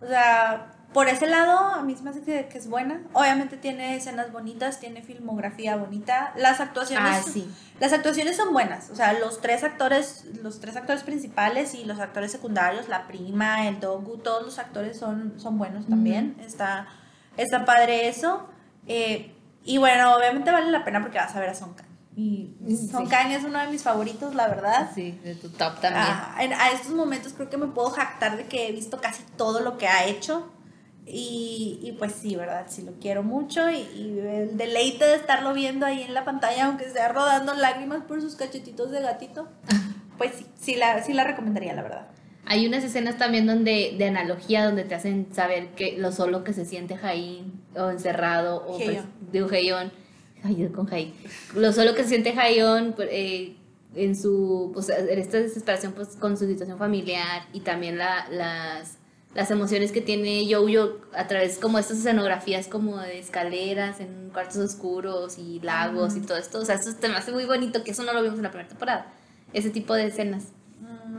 o 0.00 0.06
sea, 0.06 0.72
por 0.92 1.08
ese 1.08 1.26
lado, 1.26 1.58
a 1.58 1.82
mí 1.82 1.94
me 2.02 2.10
hace 2.10 2.22
que, 2.22 2.48
que 2.48 2.58
es 2.58 2.68
buena. 2.68 3.02
Obviamente 3.12 3.56
tiene 3.56 3.94
escenas 3.96 4.32
bonitas, 4.32 4.80
tiene 4.80 5.02
filmografía 5.02 5.76
bonita. 5.76 6.32
Las 6.36 6.60
actuaciones. 6.60 7.24
Ah, 7.26 7.30
sí. 7.30 7.48
Las 7.78 7.92
actuaciones 7.92 8.36
son 8.36 8.52
buenas, 8.52 8.90
o 8.90 8.96
sea, 8.96 9.12
los 9.12 9.40
tres 9.40 9.62
actores, 9.64 10.24
los 10.42 10.60
tres 10.60 10.76
actores 10.76 11.02
principales 11.04 11.74
y 11.74 11.84
los 11.84 12.00
actores 12.00 12.32
secundarios, 12.32 12.88
la 12.88 13.06
prima, 13.06 13.68
el 13.68 13.78
Dogu, 13.80 14.18
todos 14.18 14.42
los 14.44 14.58
actores 14.58 14.98
son, 14.98 15.34
son 15.38 15.58
buenos 15.58 15.86
también. 15.86 16.36
Está, 16.44 16.88
está 17.36 17.64
padre 17.64 18.08
eso. 18.08 18.48
Eh, 18.86 19.34
y 19.64 19.78
bueno, 19.78 20.16
obviamente 20.16 20.50
vale 20.50 20.70
la 20.70 20.84
pena 20.84 21.00
porque 21.02 21.18
vas 21.18 21.36
a 21.36 21.40
ver 21.40 21.50
a 21.50 21.54
Song 21.54 21.74
Kang. 21.76 21.86
Y 22.16 22.56
Sí. 22.66 22.88
Song 22.88 23.08
Kang 23.08 23.30
es 23.30 23.44
uno 23.44 23.60
de 23.60 23.68
mis 23.68 23.82
favoritos, 23.82 24.34
la 24.34 24.48
verdad. 24.48 24.90
Sí, 24.94 25.12
de 25.22 25.34
tu 25.36 25.50
top 25.50 25.80
también. 25.80 26.04
Ah, 26.04 26.36
en- 26.40 26.52
a 26.54 26.70
estos 26.72 26.92
momentos 26.92 27.32
creo 27.34 27.48
que 27.48 27.58
me 27.58 27.66
puedo 27.68 27.90
jactar 27.90 28.36
de 28.36 28.46
que 28.46 28.68
he 28.68 28.72
visto 28.72 29.00
casi 29.00 29.22
todo 29.36 29.60
lo 29.60 29.78
que 29.78 29.86
ha 29.86 30.04
hecho. 30.06 30.50
Y, 31.10 31.80
y 31.82 31.92
pues 31.92 32.12
sí, 32.12 32.36
¿verdad? 32.36 32.66
Sí 32.68 32.82
lo 32.82 32.92
quiero 33.00 33.22
mucho 33.22 33.70
y, 33.70 33.78
y 33.78 34.18
el 34.18 34.56
deleite 34.56 35.04
de 35.04 35.14
estarlo 35.14 35.54
viendo 35.54 35.86
ahí 35.86 36.02
en 36.02 36.14
la 36.14 36.24
pantalla, 36.24 36.66
aunque 36.66 36.88
sea 36.90 37.08
rodando 37.08 37.54
lágrimas 37.54 38.04
por 38.04 38.20
sus 38.20 38.36
cachetitos 38.36 38.90
de 38.90 39.00
gatito, 39.00 39.48
pues 40.18 40.32
sí, 40.36 40.46
sí 40.60 40.74
la, 40.76 41.02
sí 41.02 41.12
la 41.12 41.24
recomendaría, 41.24 41.74
la 41.74 41.82
verdad. 41.82 42.08
Hay 42.50 42.66
unas 42.66 42.82
escenas 42.82 43.18
también 43.18 43.46
donde 43.46 43.94
de 43.98 44.04
analogía 44.06 44.64
donde 44.64 44.84
te 44.84 44.94
hacen 44.94 45.28
saber 45.34 45.68
que 45.74 45.98
lo 45.98 46.12
solo 46.12 46.44
que 46.44 46.54
se 46.54 46.64
siente 46.64 46.96
Jaín 46.96 47.60
o 47.76 47.90
encerrado 47.90 48.64
o 48.66 48.78
pues, 48.78 49.52
Heion, 49.52 49.92
ay, 50.42 50.56
yo 50.56 50.72
con 50.72 50.86
Jaín, 50.86 51.12
lo 51.54 51.72
solo 51.74 51.94
que 51.94 52.04
se 52.04 52.08
siente 52.08 52.32
Jaíon 52.32 52.94
pues, 52.96 53.08
eh, 53.12 53.54
en 53.94 54.16
su 54.16 54.70
pues, 54.72 54.88
en 54.88 55.18
esta 55.18 55.38
desesperación 55.38 55.92
pues 55.92 56.16
con 56.16 56.38
su 56.38 56.46
situación 56.46 56.78
familiar 56.78 57.42
y 57.52 57.60
también 57.60 57.98
la, 57.98 58.26
las 58.30 58.96
las 59.34 59.50
emociones 59.50 59.92
que 59.92 60.00
tiene 60.00 60.46
Yo-Yo 60.46 60.98
a 61.14 61.26
través 61.28 61.58
como 61.58 61.78
estas 61.78 61.98
escenografías 61.98 62.66
como 62.66 62.98
de 62.98 63.18
escaleras 63.18 64.00
en 64.00 64.30
cuartos 64.32 64.56
oscuros 64.56 65.38
y 65.38 65.60
lagos 65.60 66.16
y 66.16 66.20
todo 66.20 66.38
esto, 66.38 66.58
o 66.60 66.64
sea, 66.64 66.76
eso 66.76 66.90
me 67.02 67.16
hace 67.16 67.32
muy 67.32 67.44
bonito 67.44 67.84
que 67.84 67.90
eso 67.92 68.02
no 68.04 68.12
lo 68.12 68.22
vimos 68.22 68.38
en 68.38 68.44
la 68.44 68.50
primera 68.50 68.68
temporada, 68.68 69.06
ese 69.52 69.70
tipo 69.70 69.94
de 69.94 70.06
escenas 70.06 70.44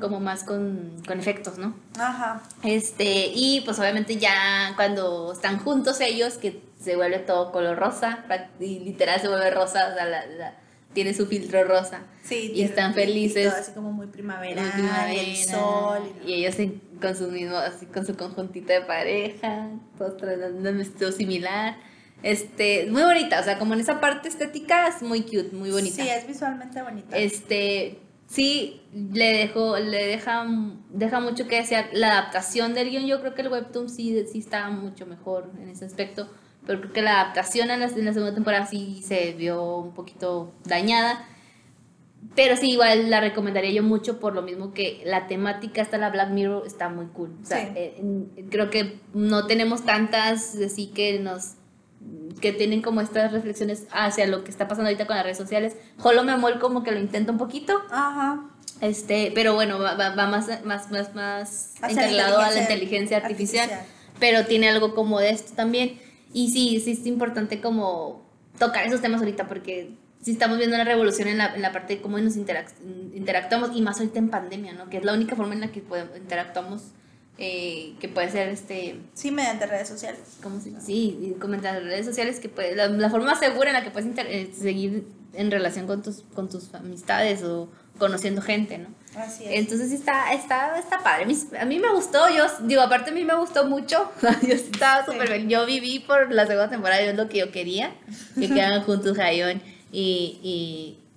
como 0.01 0.19
más 0.21 0.43
con, 0.43 1.01
con 1.05 1.19
efectos, 1.19 1.57
¿no? 1.57 1.75
Ajá. 1.99 2.41
Este, 2.63 3.31
y 3.33 3.61
pues 3.61 3.77
obviamente 3.79 4.15
ya 4.17 4.71
cuando 4.75 5.33
están 5.33 5.59
juntos 5.59 5.99
ellos, 5.99 6.35
que 6.35 6.61
se 6.79 6.95
vuelve 6.95 7.19
todo 7.19 7.51
color 7.51 7.77
rosa, 7.77 8.23
y 8.61 8.79
literal 8.79 9.19
se 9.19 9.27
vuelve 9.27 9.49
rosa, 9.51 9.89
o 9.91 9.95
sea, 9.95 10.05
la- 10.05 10.25
la- 10.25 10.53
tiene 10.93 11.13
su 11.13 11.25
filtro 11.27 11.63
rosa. 11.63 12.01
Sí, 12.23 12.51
Y 12.53 12.61
están 12.63 12.93
felices. 12.93 13.49
todo 13.49 13.59
así 13.61 13.71
como 13.73 13.91
muy 13.91 14.07
primavera, 14.07 14.61
Muy 14.61 14.71
primavera, 14.71 15.21
el 15.21 15.35
sol. 15.35 16.13
Y 16.25 16.33
ellos 16.33 16.55
con 17.01 17.15
su 17.15 17.29
mismo, 17.29 17.55
así 17.57 17.85
con 17.85 18.05
su 18.05 18.15
conjuntito 18.15 18.73
de 18.73 18.81
pareja, 18.81 19.69
todos 19.97 20.17
tratando 20.17 20.69
un 20.69 21.11
similar. 21.11 21.77
Este, 22.21 22.87
muy 22.91 23.01
bonita, 23.03 23.39
o 23.39 23.43
sea, 23.43 23.57
como 23.57 23.73
en 23.73 23.79
esa 23.79 24.01
parte 24.01 24.27
estética 24.27 24.87
es 24.87 25.01
muy 25.01 25.21
cute, 25.21 25.51
muy 25.53 25.71
bonita. 25.71 26.03
Sí, 26.03 26.09
es 26.09 26.27
visualmente 26.27 26.81
bonita. 26.81 27.17
Este, 27.17 27.99
sí, 28.27 28.81
le 28.93 29.37
dejó, 29.37 29.77
le 29.79 30.05
deja, 30.05 30.45
deja 30.89 31.19
mucho 31.21 31.47
que 31.47 31.57
desear. 31.57 31.89
La 31.93 32.11
adaptación 32.19 32.73
del 32.73 32.89
guion, 32.89 33.05
yo 33.05 33.21
creo 33.21 33.35
que 33.35 33.41
el 33.43 33.47
webtoon 33.47 33.89
sí, 33.89 34.25
sí 34.29 34.39
está 34.39 34.69
mucho 34.69 35.05
mejor 35.05 35.49
en 35.61 35.69
ese 35.69 35.85
aspecto, 35.85 36.29
pero 36.69 36.81
creo 36.81 36.93
que 36.93 37.01
la 37.01 37.19
adaptación 37.19 37.71
en 37.71 37.79
la, 37.79 37.87
en 37.87 38.05
la 38.05 38.13
segunda 38.13 38.35
temporada 38.35 38.67
sí 38.67 39.01
se 39.03 39.33
vio 39.33 39.77
un 39.77 39.95
poquito 39.95 40.53
dañada. 40.65 41.25
Pero 42.35 42.55
sí, 42.57 42.69
igual 42.71 43.09
la 43.09 43.21
recomendaría 43.21 43.71
yo 43.71 43.81
mucho 43.81 44.19
por 44.19 44.35
lo 44.35 44.43
mismo 44.43 44.71
que 44.71 45.01
la 45.03 45.25
temática 45.25 45.81
hasta 45.81 45.97
la 45.97 46.11
Black 46.11 46.29
Mirror 46.29 46.67
está 46.67 46.87
muy 46.89 47.07
cool. 47.07 47.35
O 47.41 47.45
sea, 47.45 47.57
Sí. 47.65 47.71
eh, 47.75 48.01
creo 48.51 48.69
que 48.69 48.99
no 49.15 49.47
tenemos 49.47 49.83
tantas 49.83 50.55
así 50.55 50.87
que 50.87 51.17
nos 51.19 51.53
que 52.39 52.53
tienen 52.53 52.81
como 52.83 53.01
estas 53.01 53.31
reflexiones 53.31 53.87
hacia 53.91 54.27
lo 54.27 54.43
que 54.43 54.51
está 54.51 54.67
pasando 54.67 54.89
ahorita 54.89 55.07
con 55.07 55.15
las 55.15 55.25
redes 55.25 55.37
sociales. 55.39 55.75
Holo 56.03 56.23
Memol 56.23 56.59
como 56.59 56.83
que 56.83 56.91
lo 56.91 56.99
intenta 56.99 57.31
un 57.31 57.37
poquito, 57.39 57.81
Ajá. 57.89 58.41
este, 58.79 59.31
pero 59.33 59.55
bueno, 59.55 59.79
va, 59.79 59.95
va- 59.95 60.15
más, 60.27 60.47
más, 60.63 60.91
más, 60.91 61.15
más 61.15 61.73
encargado 61.81 62.37
a 62.39 62.51
la 62.51 62.59
inteligencia 62.61 62.61
inteligencia 62.61 63.17
artificial, 63.17 63.69
artificial. 63.71 64.15
pero 64.19 64.45
tiene 64.45 64.69
algo 64.69 64.93
como 64.93 65.19
de 65.19 65.31
esto 65.31 65.53
también. 65.55 65.99
Y 66.33 66.51
sí, 66.51 66.79
sí 66.79 66.91
es 66.91 67.05
importante 67.05 67.59
como 67.61 68.27
tocar 68.57 68.85
esos 68.85 69.01
temas 69.01 69.21
ahorita 69.21 69.47
porque 69.47 69.91
sí 70.21 70.31
estamos 70.31 70.57
viendo 70.57 70.75
una 70.75 70.83
revolución 70.83 71.27
en 71.27 71.37
la, 71.37 71.55
en 71.55 71.61
la 71.61 71.71
parte 71.71 71.95
de 71.95 72.01
cómo 72.01 72.19
nos 72.19 72.35
interac- 72.35 72.73
interactuamos 73.15 73.71
y 73.75 73.81
más 73.81 73.99
ahorita 73.99 74.19
en 74.19 74.29
pandemia, 74.29 74.73
¿no? 74.73 74.89
Que 74.89 74.97
es 74.97 75.05
la 75.05 75.13
única 75.13 75.35
forma 75.35 75.53
en 75.53 75.61
la 75.61 75.71
que 75.71 75.81
podemos, 75.81 76.15
interactuamos, 76.17 76.83
eh, 77.37 77.93
que 77.99 78.09
puede 78.09 78.29
ser 78.29 78.49
este... 78.49 78.99
Sí, 79.13 79.31
mediante 79.31 79.65
redes 79.65 79.87
sociales. 79.87 80.19
¿Cómo 80.43 80.59
se? 80.59 80.79
Sí, 80.81 81.35
en 81.41 81.61
redes 81.63 82.05
sociales 82.05 82.39
que 82.39 82.49
puede, 82.49 82.75
la, 82.75 82.89
la 82.89 83.09
forma 83.09 83.33
segura 83.35 83.69
en 83.69 83.75
la 83.75 83.83
que 83.83 83.91
puedes 83.91 84.07
inter- 84.07 84.27
eh, 84.29 84.51
seguir 84.53 85.07
en 85.33 85.51
relación 85.51 85.87
con 85.87 86.03
tus, 86.03 86.23
con 86.35 86.49
tus 86.49 86.73
amistades 86.73 87.43
o 87.43 87.69
conociendo 87.97 88.41
gente, 88.41 88.77
¿no? 88.77 88.89
Así 89.17 89.43
es. 89.45 89.51
Entonces 89.53 89.89
sí 89.89 89.95
está, 89.95 90.31
está, 90.33 90.77
está 90.77 90.99
padre. 90.99 91.25
A 91.59 91.65
mí, 91.65 91.79
me 91.79 91.91
gustó, 91.91 92.29
yo 92.29 92.45
digo, 92.61 92.81
aparte 92.81 93.09
a 93.09 93.13
mí 93.13 93.23
me 93.25 93.35
gustó 93.35 93.65
mucho. 93.65 94.11
yo 94.41 94.53
estaba 94.53 95.03
Sí. 95.05 95.11
súper 95.11 95.29
bien. 95.29 95.49
Yo 95.49 95.65
viví 95.65 95.99
por 95.99 96.31
la 96.31 96.45
segunda 96.45 96.69
temporada, 96.69 97.01
yo 97.03 97.11
es 97.11 97.17
lo 97.17 97.27
que 97.27 97.39
yo 97.39 97.51
quería. 97.51 97.91
Que 98.35 98.47
quedan 98.53 98.83
juntos 98.83 99.17
Hayon 99.17 99.61
y, 99.91 100.39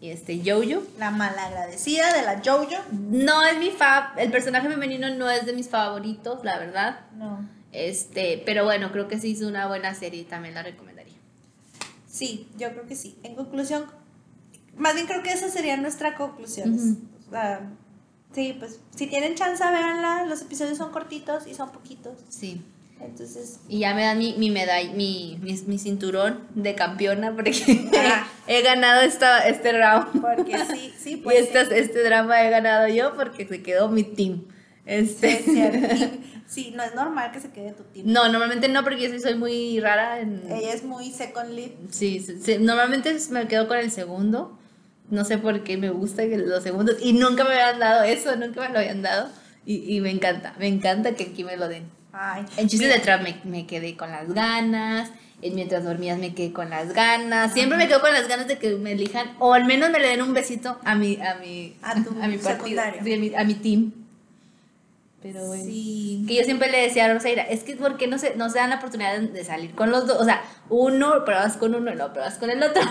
y, 0.01 0.07
y 0.07 0.11
este 0.11 0.41
Jojo. 0.45 0.83
La 0.99 1.11
malagradecida 1.11 2.13
de 2.15 2.23
la 2.23 2.41
Jojo. 2.45 2.83
No 2.93 3.45
es 3.47 3.59
mi 3.59 3.71
fab, 3.71 4.19
el 4.19 4.31
personaje 4.31 4.69
femenino 4.69 5.11
no 5.15 5.29
es 5.31 5.45
de 5.45 5.53
mis 5.53 5.69
favoritos, 5.69 6.43
la 6.45 6.59
verdad. 6.59 7.01
No. 7.17 7.47
Este, 7.73 8.43
pero 8.45 8.65
bueno, 8.65 8.91
creo 8.93 9.09
que 9.09 9.19
sí 9.19 9.31
hizo 9.31 9.47
una 9.49 9.67
buena 9.67 9.95
serie 9.95 10.21
y 10.23 10.25
también 10.25 10.55
la 10.55 10.63
recomendaría. 10.63 11.15
Sí, 12.11 12.49
yo 12.59 12.71
creo 12.71 12.87
que 12.87 12.97
sí. 12.97 13.17
En 13.23 13.35
conclusión, 13.35 13.85
más 14.77 14.95
bien 14.95 15.07
creo 15.07 15.23
que 15.23 15.33
esa 15.33 15.49
sería 15.49 15.77
nuestra 15.77 16.15
conclusión. 16.17 16.99
O 17.27 17.31
sea, 17.31 17.61
sí, 18.35 18.57
pues 18.59 18.81
si 18.95 19.07
tienen 19.07 19.35
chance, 19.35 19.63
véanla. 19.65 20.25
Los 20.27 20.43
episodios 20.43 20.79
son 20.79 20.91
cortitos 20.91 21.47
y 21.47 21.55
son 21.55 21.71
poquitos. 21.71 22.15
Sí. 22.29 22.63
Entonces, 23.01 23.59
Y 23.69 23.81
ya 23.81 23.95
me 23.95 24.03
dan 24.05 24.17
mi, 24.19 24.35
mi 24.39 24.49
medalla, 24.51 24.93
mi, 24.93 25.37
mi, 25.43 25.55
mi 25.67 25.79
cinturón 25.79 26.47
de 26.55 26.77
campeona 26.77 27.35
porque 27.35 27.51
he 28.47 28.63
ganado 28.63 29.01
esta, 29.03 29.49
este 29.49 29.73
round. 29.73 30.21
porque 30.21 30.57
sí, 30.73 30.93
sí, 30.99 31.11
y 31.15 31.17
pues. 31.17 31.49
este, 31.53 31.81
este 31.81 32.05
drama 32.05 32.45
he 32.45 32.51
ganado 32.51 32.87
yo 32.87 33.15
porque 33.17 33.47
se 33.49 33.61
quedó 33.63 33.89
mi 33.89 34.05
team. 34.05 34.45
Este, 34.87 35.43
Sí. 35.43 35.61
Y- 36.53 36.55
sí, 36.55 36.73
no 36.77 36.83
es 36.83 36.95
normal 36.95 37.33
que 37.33 37.41
se 37.41 37.51
quede 37.51 37.73
tu 37.73 37.83
team. 37.85 38.07
no, 38.13 38.29
normalmente 38.29 38.69
no 38.69 38.85
porque 38.85 39.01
yo 39.03 39.11
sí 39.11 39.19
soy 39.21 39.35
muy 39.37 39.81
rara. 39.81 40.21
En, 40.21 40.43
Ella 40.51 40.73
es 40.73 40.85
muy 40.85 41.11
second 41.11 41.51
lead. 41.55 41.71
sí, 41.91 42.21
sí, 42.21 42.39
sí, 42.41 42.59
normalmente 42.61 43.17
me 43.31 43.49
quedo 43.49 43.67
con 43.67 43.79
el 43.79 43.91
segundo. 43.91 44.59
No 45.13 45.27
sé 45.27 45.37
por 45.37 45.63
qué 45.63 45.77
me 45.77 45.91
gusta 45.91 46.23
que 46.23 46.39
los 46.39 46.63
segundos. 46.63 46.97
Y 47.03 47.13
nunca 47.13 47.45
me 47.45 47.51
habían 47.53 47.79
dado 47.79 48.03
eso, 48.05 48.35
nunca 48.35 48.63
me 48.63 48.71
lo 48.71 48.79
habían 48.79 49.03
dado. 49.03 49.29
Y, 49.67 49.95
y 49.95 50.01
me 50.01 50.11
encanta, 50.11 50.55
me 50.59 50.67
encanta 50.67 51.13
que 51.13 51.25
aquí 51.25 51.45
me 51.45 51.59
lo 51.59 51.69
den. 51.69 51.85
Ay, 52.15 52.45
En 52.57 52.67
chistes 52.67 52.89
de 52.93 52.99
trap 52.99 53.23
me, 53.23 53.37
me 53.45 53.67
quedé 53.67 53.95
con 53.95 54.11
las 54.11 54.33
ganas. 54.33 55.11
En 55.43 55.55
mientras 55.55 55.85
dormías 55.85 56.19
me 56.19 56.33
quedé 56.35 56.55
con 56.55 56.71
las 56.71 56.95
ganas. 56.95 57.53
Siempre 57.53 57.77
me 57.77 57.89
quedo 57.89 58.01
con 58.01 58.13
las 58.13 58.27
ganas 58.27 58.49
de 58.49 58.57
que 58.57 58.75
me 58.77 58.93
elijan. 58.93 59.33
O 59.39 59.53
al 59.53 59.67
menos 59.67 59.91
me 59.91 59.99
le 60.01 60.09
den 60.09 60.23
un 60.23 60.33
besito 60.33 60.79
a 60.83 60.95
mi, 60.95 61.19
a 61.21 61.35
mi, 61.35 61.77
A 61.83 61.95
tu 62.03 62.13
mi 62.13 62.39
partido. 62.39 62.81
a, 62.81 63.03
mi, 63.03 63.35
a 63.35 63.45
mi 63.45 63.55
team. 63.55 63.93
Pero 65.23 65.47
bueno. 65.47 65.65
Sí. 65.65 66.25
Que 66.27 66.35
yo 66.35 66.45
siempre 66.45 66.71
le 66.71 66.83
decía 66.83 67.05
a 67.05 67.13
Rosaira, 67.13 67.43
es 67.45 67.63
que 67.63 67.77
¿por 67.77 67.97
qué 67.97 68.09
no 68.09 68.19
se, 68.19 68.35
no 68.35 68.51
se 68.51 68.59
dan 68.59 68.71
la 68.71 68.77
oportunidad 68.77 69.19
de, 69.21 69.45
salir 69.45 69.73
con 69.75 69.91
los 69.91 70.07
dos? 70.07 70.21
O 70.21 70.25
sea, 70.25 70.43
uno 70.69 71.25
pruebas 71.25 71.57
con 71.57 71.75
uno 71.75 71.93
y 71.93 71.95
luego 71.95 72.13
pruebas 72.13 72.39
con 72.39 72.51
el 72.51 72.63
otro. 72.63 72.83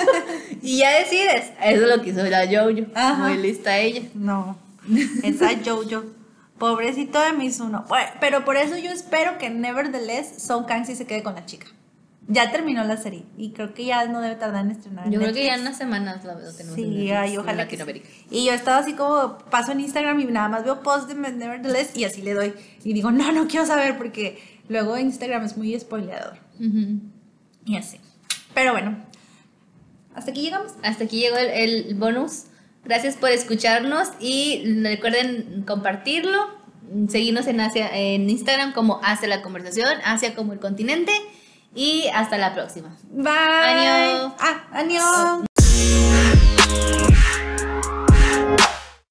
y 0.62 0.78
ya 0.78 0.98
decides. 0.98 1.52
Eso 1.62 1.84
es 1.84 1.96
lo 1.96 2.02
que 2.02 2.10
hizo 2.10 2.24
la 2.24 2.46
Jojo. 2.46 2.90
Ajá. 2.94 3.28
Muy 3.28 3.38
lista 3.38 3.78
ella. 3.78 4.02
No, 4.14 4.58
esa 5.22 5.50
Jojo. 5.64 6.04
Pobrecito 6.58 7.20
de 7.20 7.32
Mizuno. 7.32 7.84
Bueno, 7.88 8.08
pero 8.18 8.44
por 8.44 8.56
eso 8.56 8.76
yo 8.76 8.90
espero 8.90 9.38
que 9.38 9.48
Nevertheless 9.48 10.42
Son 10.42 10.64
Kang 10.64 10.84
sí 10.84 10.96
se 10.96 11.06
quede 11.06 11.22
con 11.22 11.36
la 11.36 11.46
chica. 11.46 11.68
Ya 12.30 12.50
terminó 12.52 12.84
la 12.84 12.98
serie 12.98 13.24
y 13.38 13.52
creo 13.52 13.72
que 13.72 13.86
ya 13.86 14.04
no 14.06 14.20
debe 14.20 14.34
tardar 14.36 14.64
en 14.66 14.72
estrenar. 14.72 15.06
en 15.06 15.12
Yo 15.12 15.18
creo 15.18 15.32
que 15.32 15.44
ya 15.46 15.54
en 15.54 15.64
Netflix. 15.64 15.66
unas 15.66 15.78
semanas 15.78 16.24
lo, 16.24 16.34
lo 16.38 16.52
tenemos 16.54 16.76
en 16.78 16.84
Sí, 16.84 16.90
Netflix, 16.90 17.12
ay, 17.16 17.32
en 17.32 17.38
ojalá 17.40 17.64
que 17.68 17.70
sí. 17.70 17.76
Latinoamérica. 17.78 18.08
Y 18.30 18.44
yo 18.46 18.52
estaba 18.52 18.78
así 18.78 18.92
como, 18.92 19.38
paso 19.50 19.72
en 19.72 19.80
Instagram 19.80 20.20
y 20.20 20.24
nada 20.26 20.48
más 20.48 20.62
veo 20.64 20.82
posts 20.82 21.08
de 21.08 21.14
Nevertheless 21.14 21.96
y 21.96 22.04
así 22.04 22.20
le 22.20 22.34
doy. 22.34 22.52
Y 22.84 22.92
digo, 22.92 23.10
no, 23.10 23.32
no 23.32 23.48
quiero 23.48 23.64
saber 23.64 23.96
porque 23.96 24.38
luego 24.68 24.98
Instagram 24.98 25.44
es 25.44 25.56
muy 25.56 25.78
spoileador. 25.80 26.36
Ujú. 26.60 27.00
Y 27.64 27.76
así. 27.78 27.98
Pero 28.52 28.72
bueno, 28.72 28.98
hasta 30.14 30.30
aquí 30.30 30.42
llegamos. 30.42 30.72
Hasta 30.82 31.04
aquí 31.04 31.20
llegó 31.20 31.36
el, 31.38 31.48
el 31.48 31.94
bonus. 31.94 32.44
Gracias 32.84 33.16
por 33.16 33.30
escucharnos 33.30 34.08
y 34.20 34.62
recuerden 34.82 35.64
compartirlo. 35.66 36.58
Seguirnos 37.08 37.46
en, 37.46 37.60
Asia, 37.60 37.88
en 37.92 38.28
Instagram 38.30 38.72
como 38.72 39.00
Hacia 39.02 39.28
la 39.28 39.42
Conversación, 39.42 39.88
Asia 40.04 40.34
como 40.34 40.52
el 40.54 40.58
continente. 40.58 41.12
Y 41.74 42.08
hasta 42.08 42.38
la 42.38 42.54
próxima. 42.54 42.96
Bye. 43.10 43.30
Adiós. 43.32 44.32
Ah, 44.40 44.64
adiós. 44.72 45.44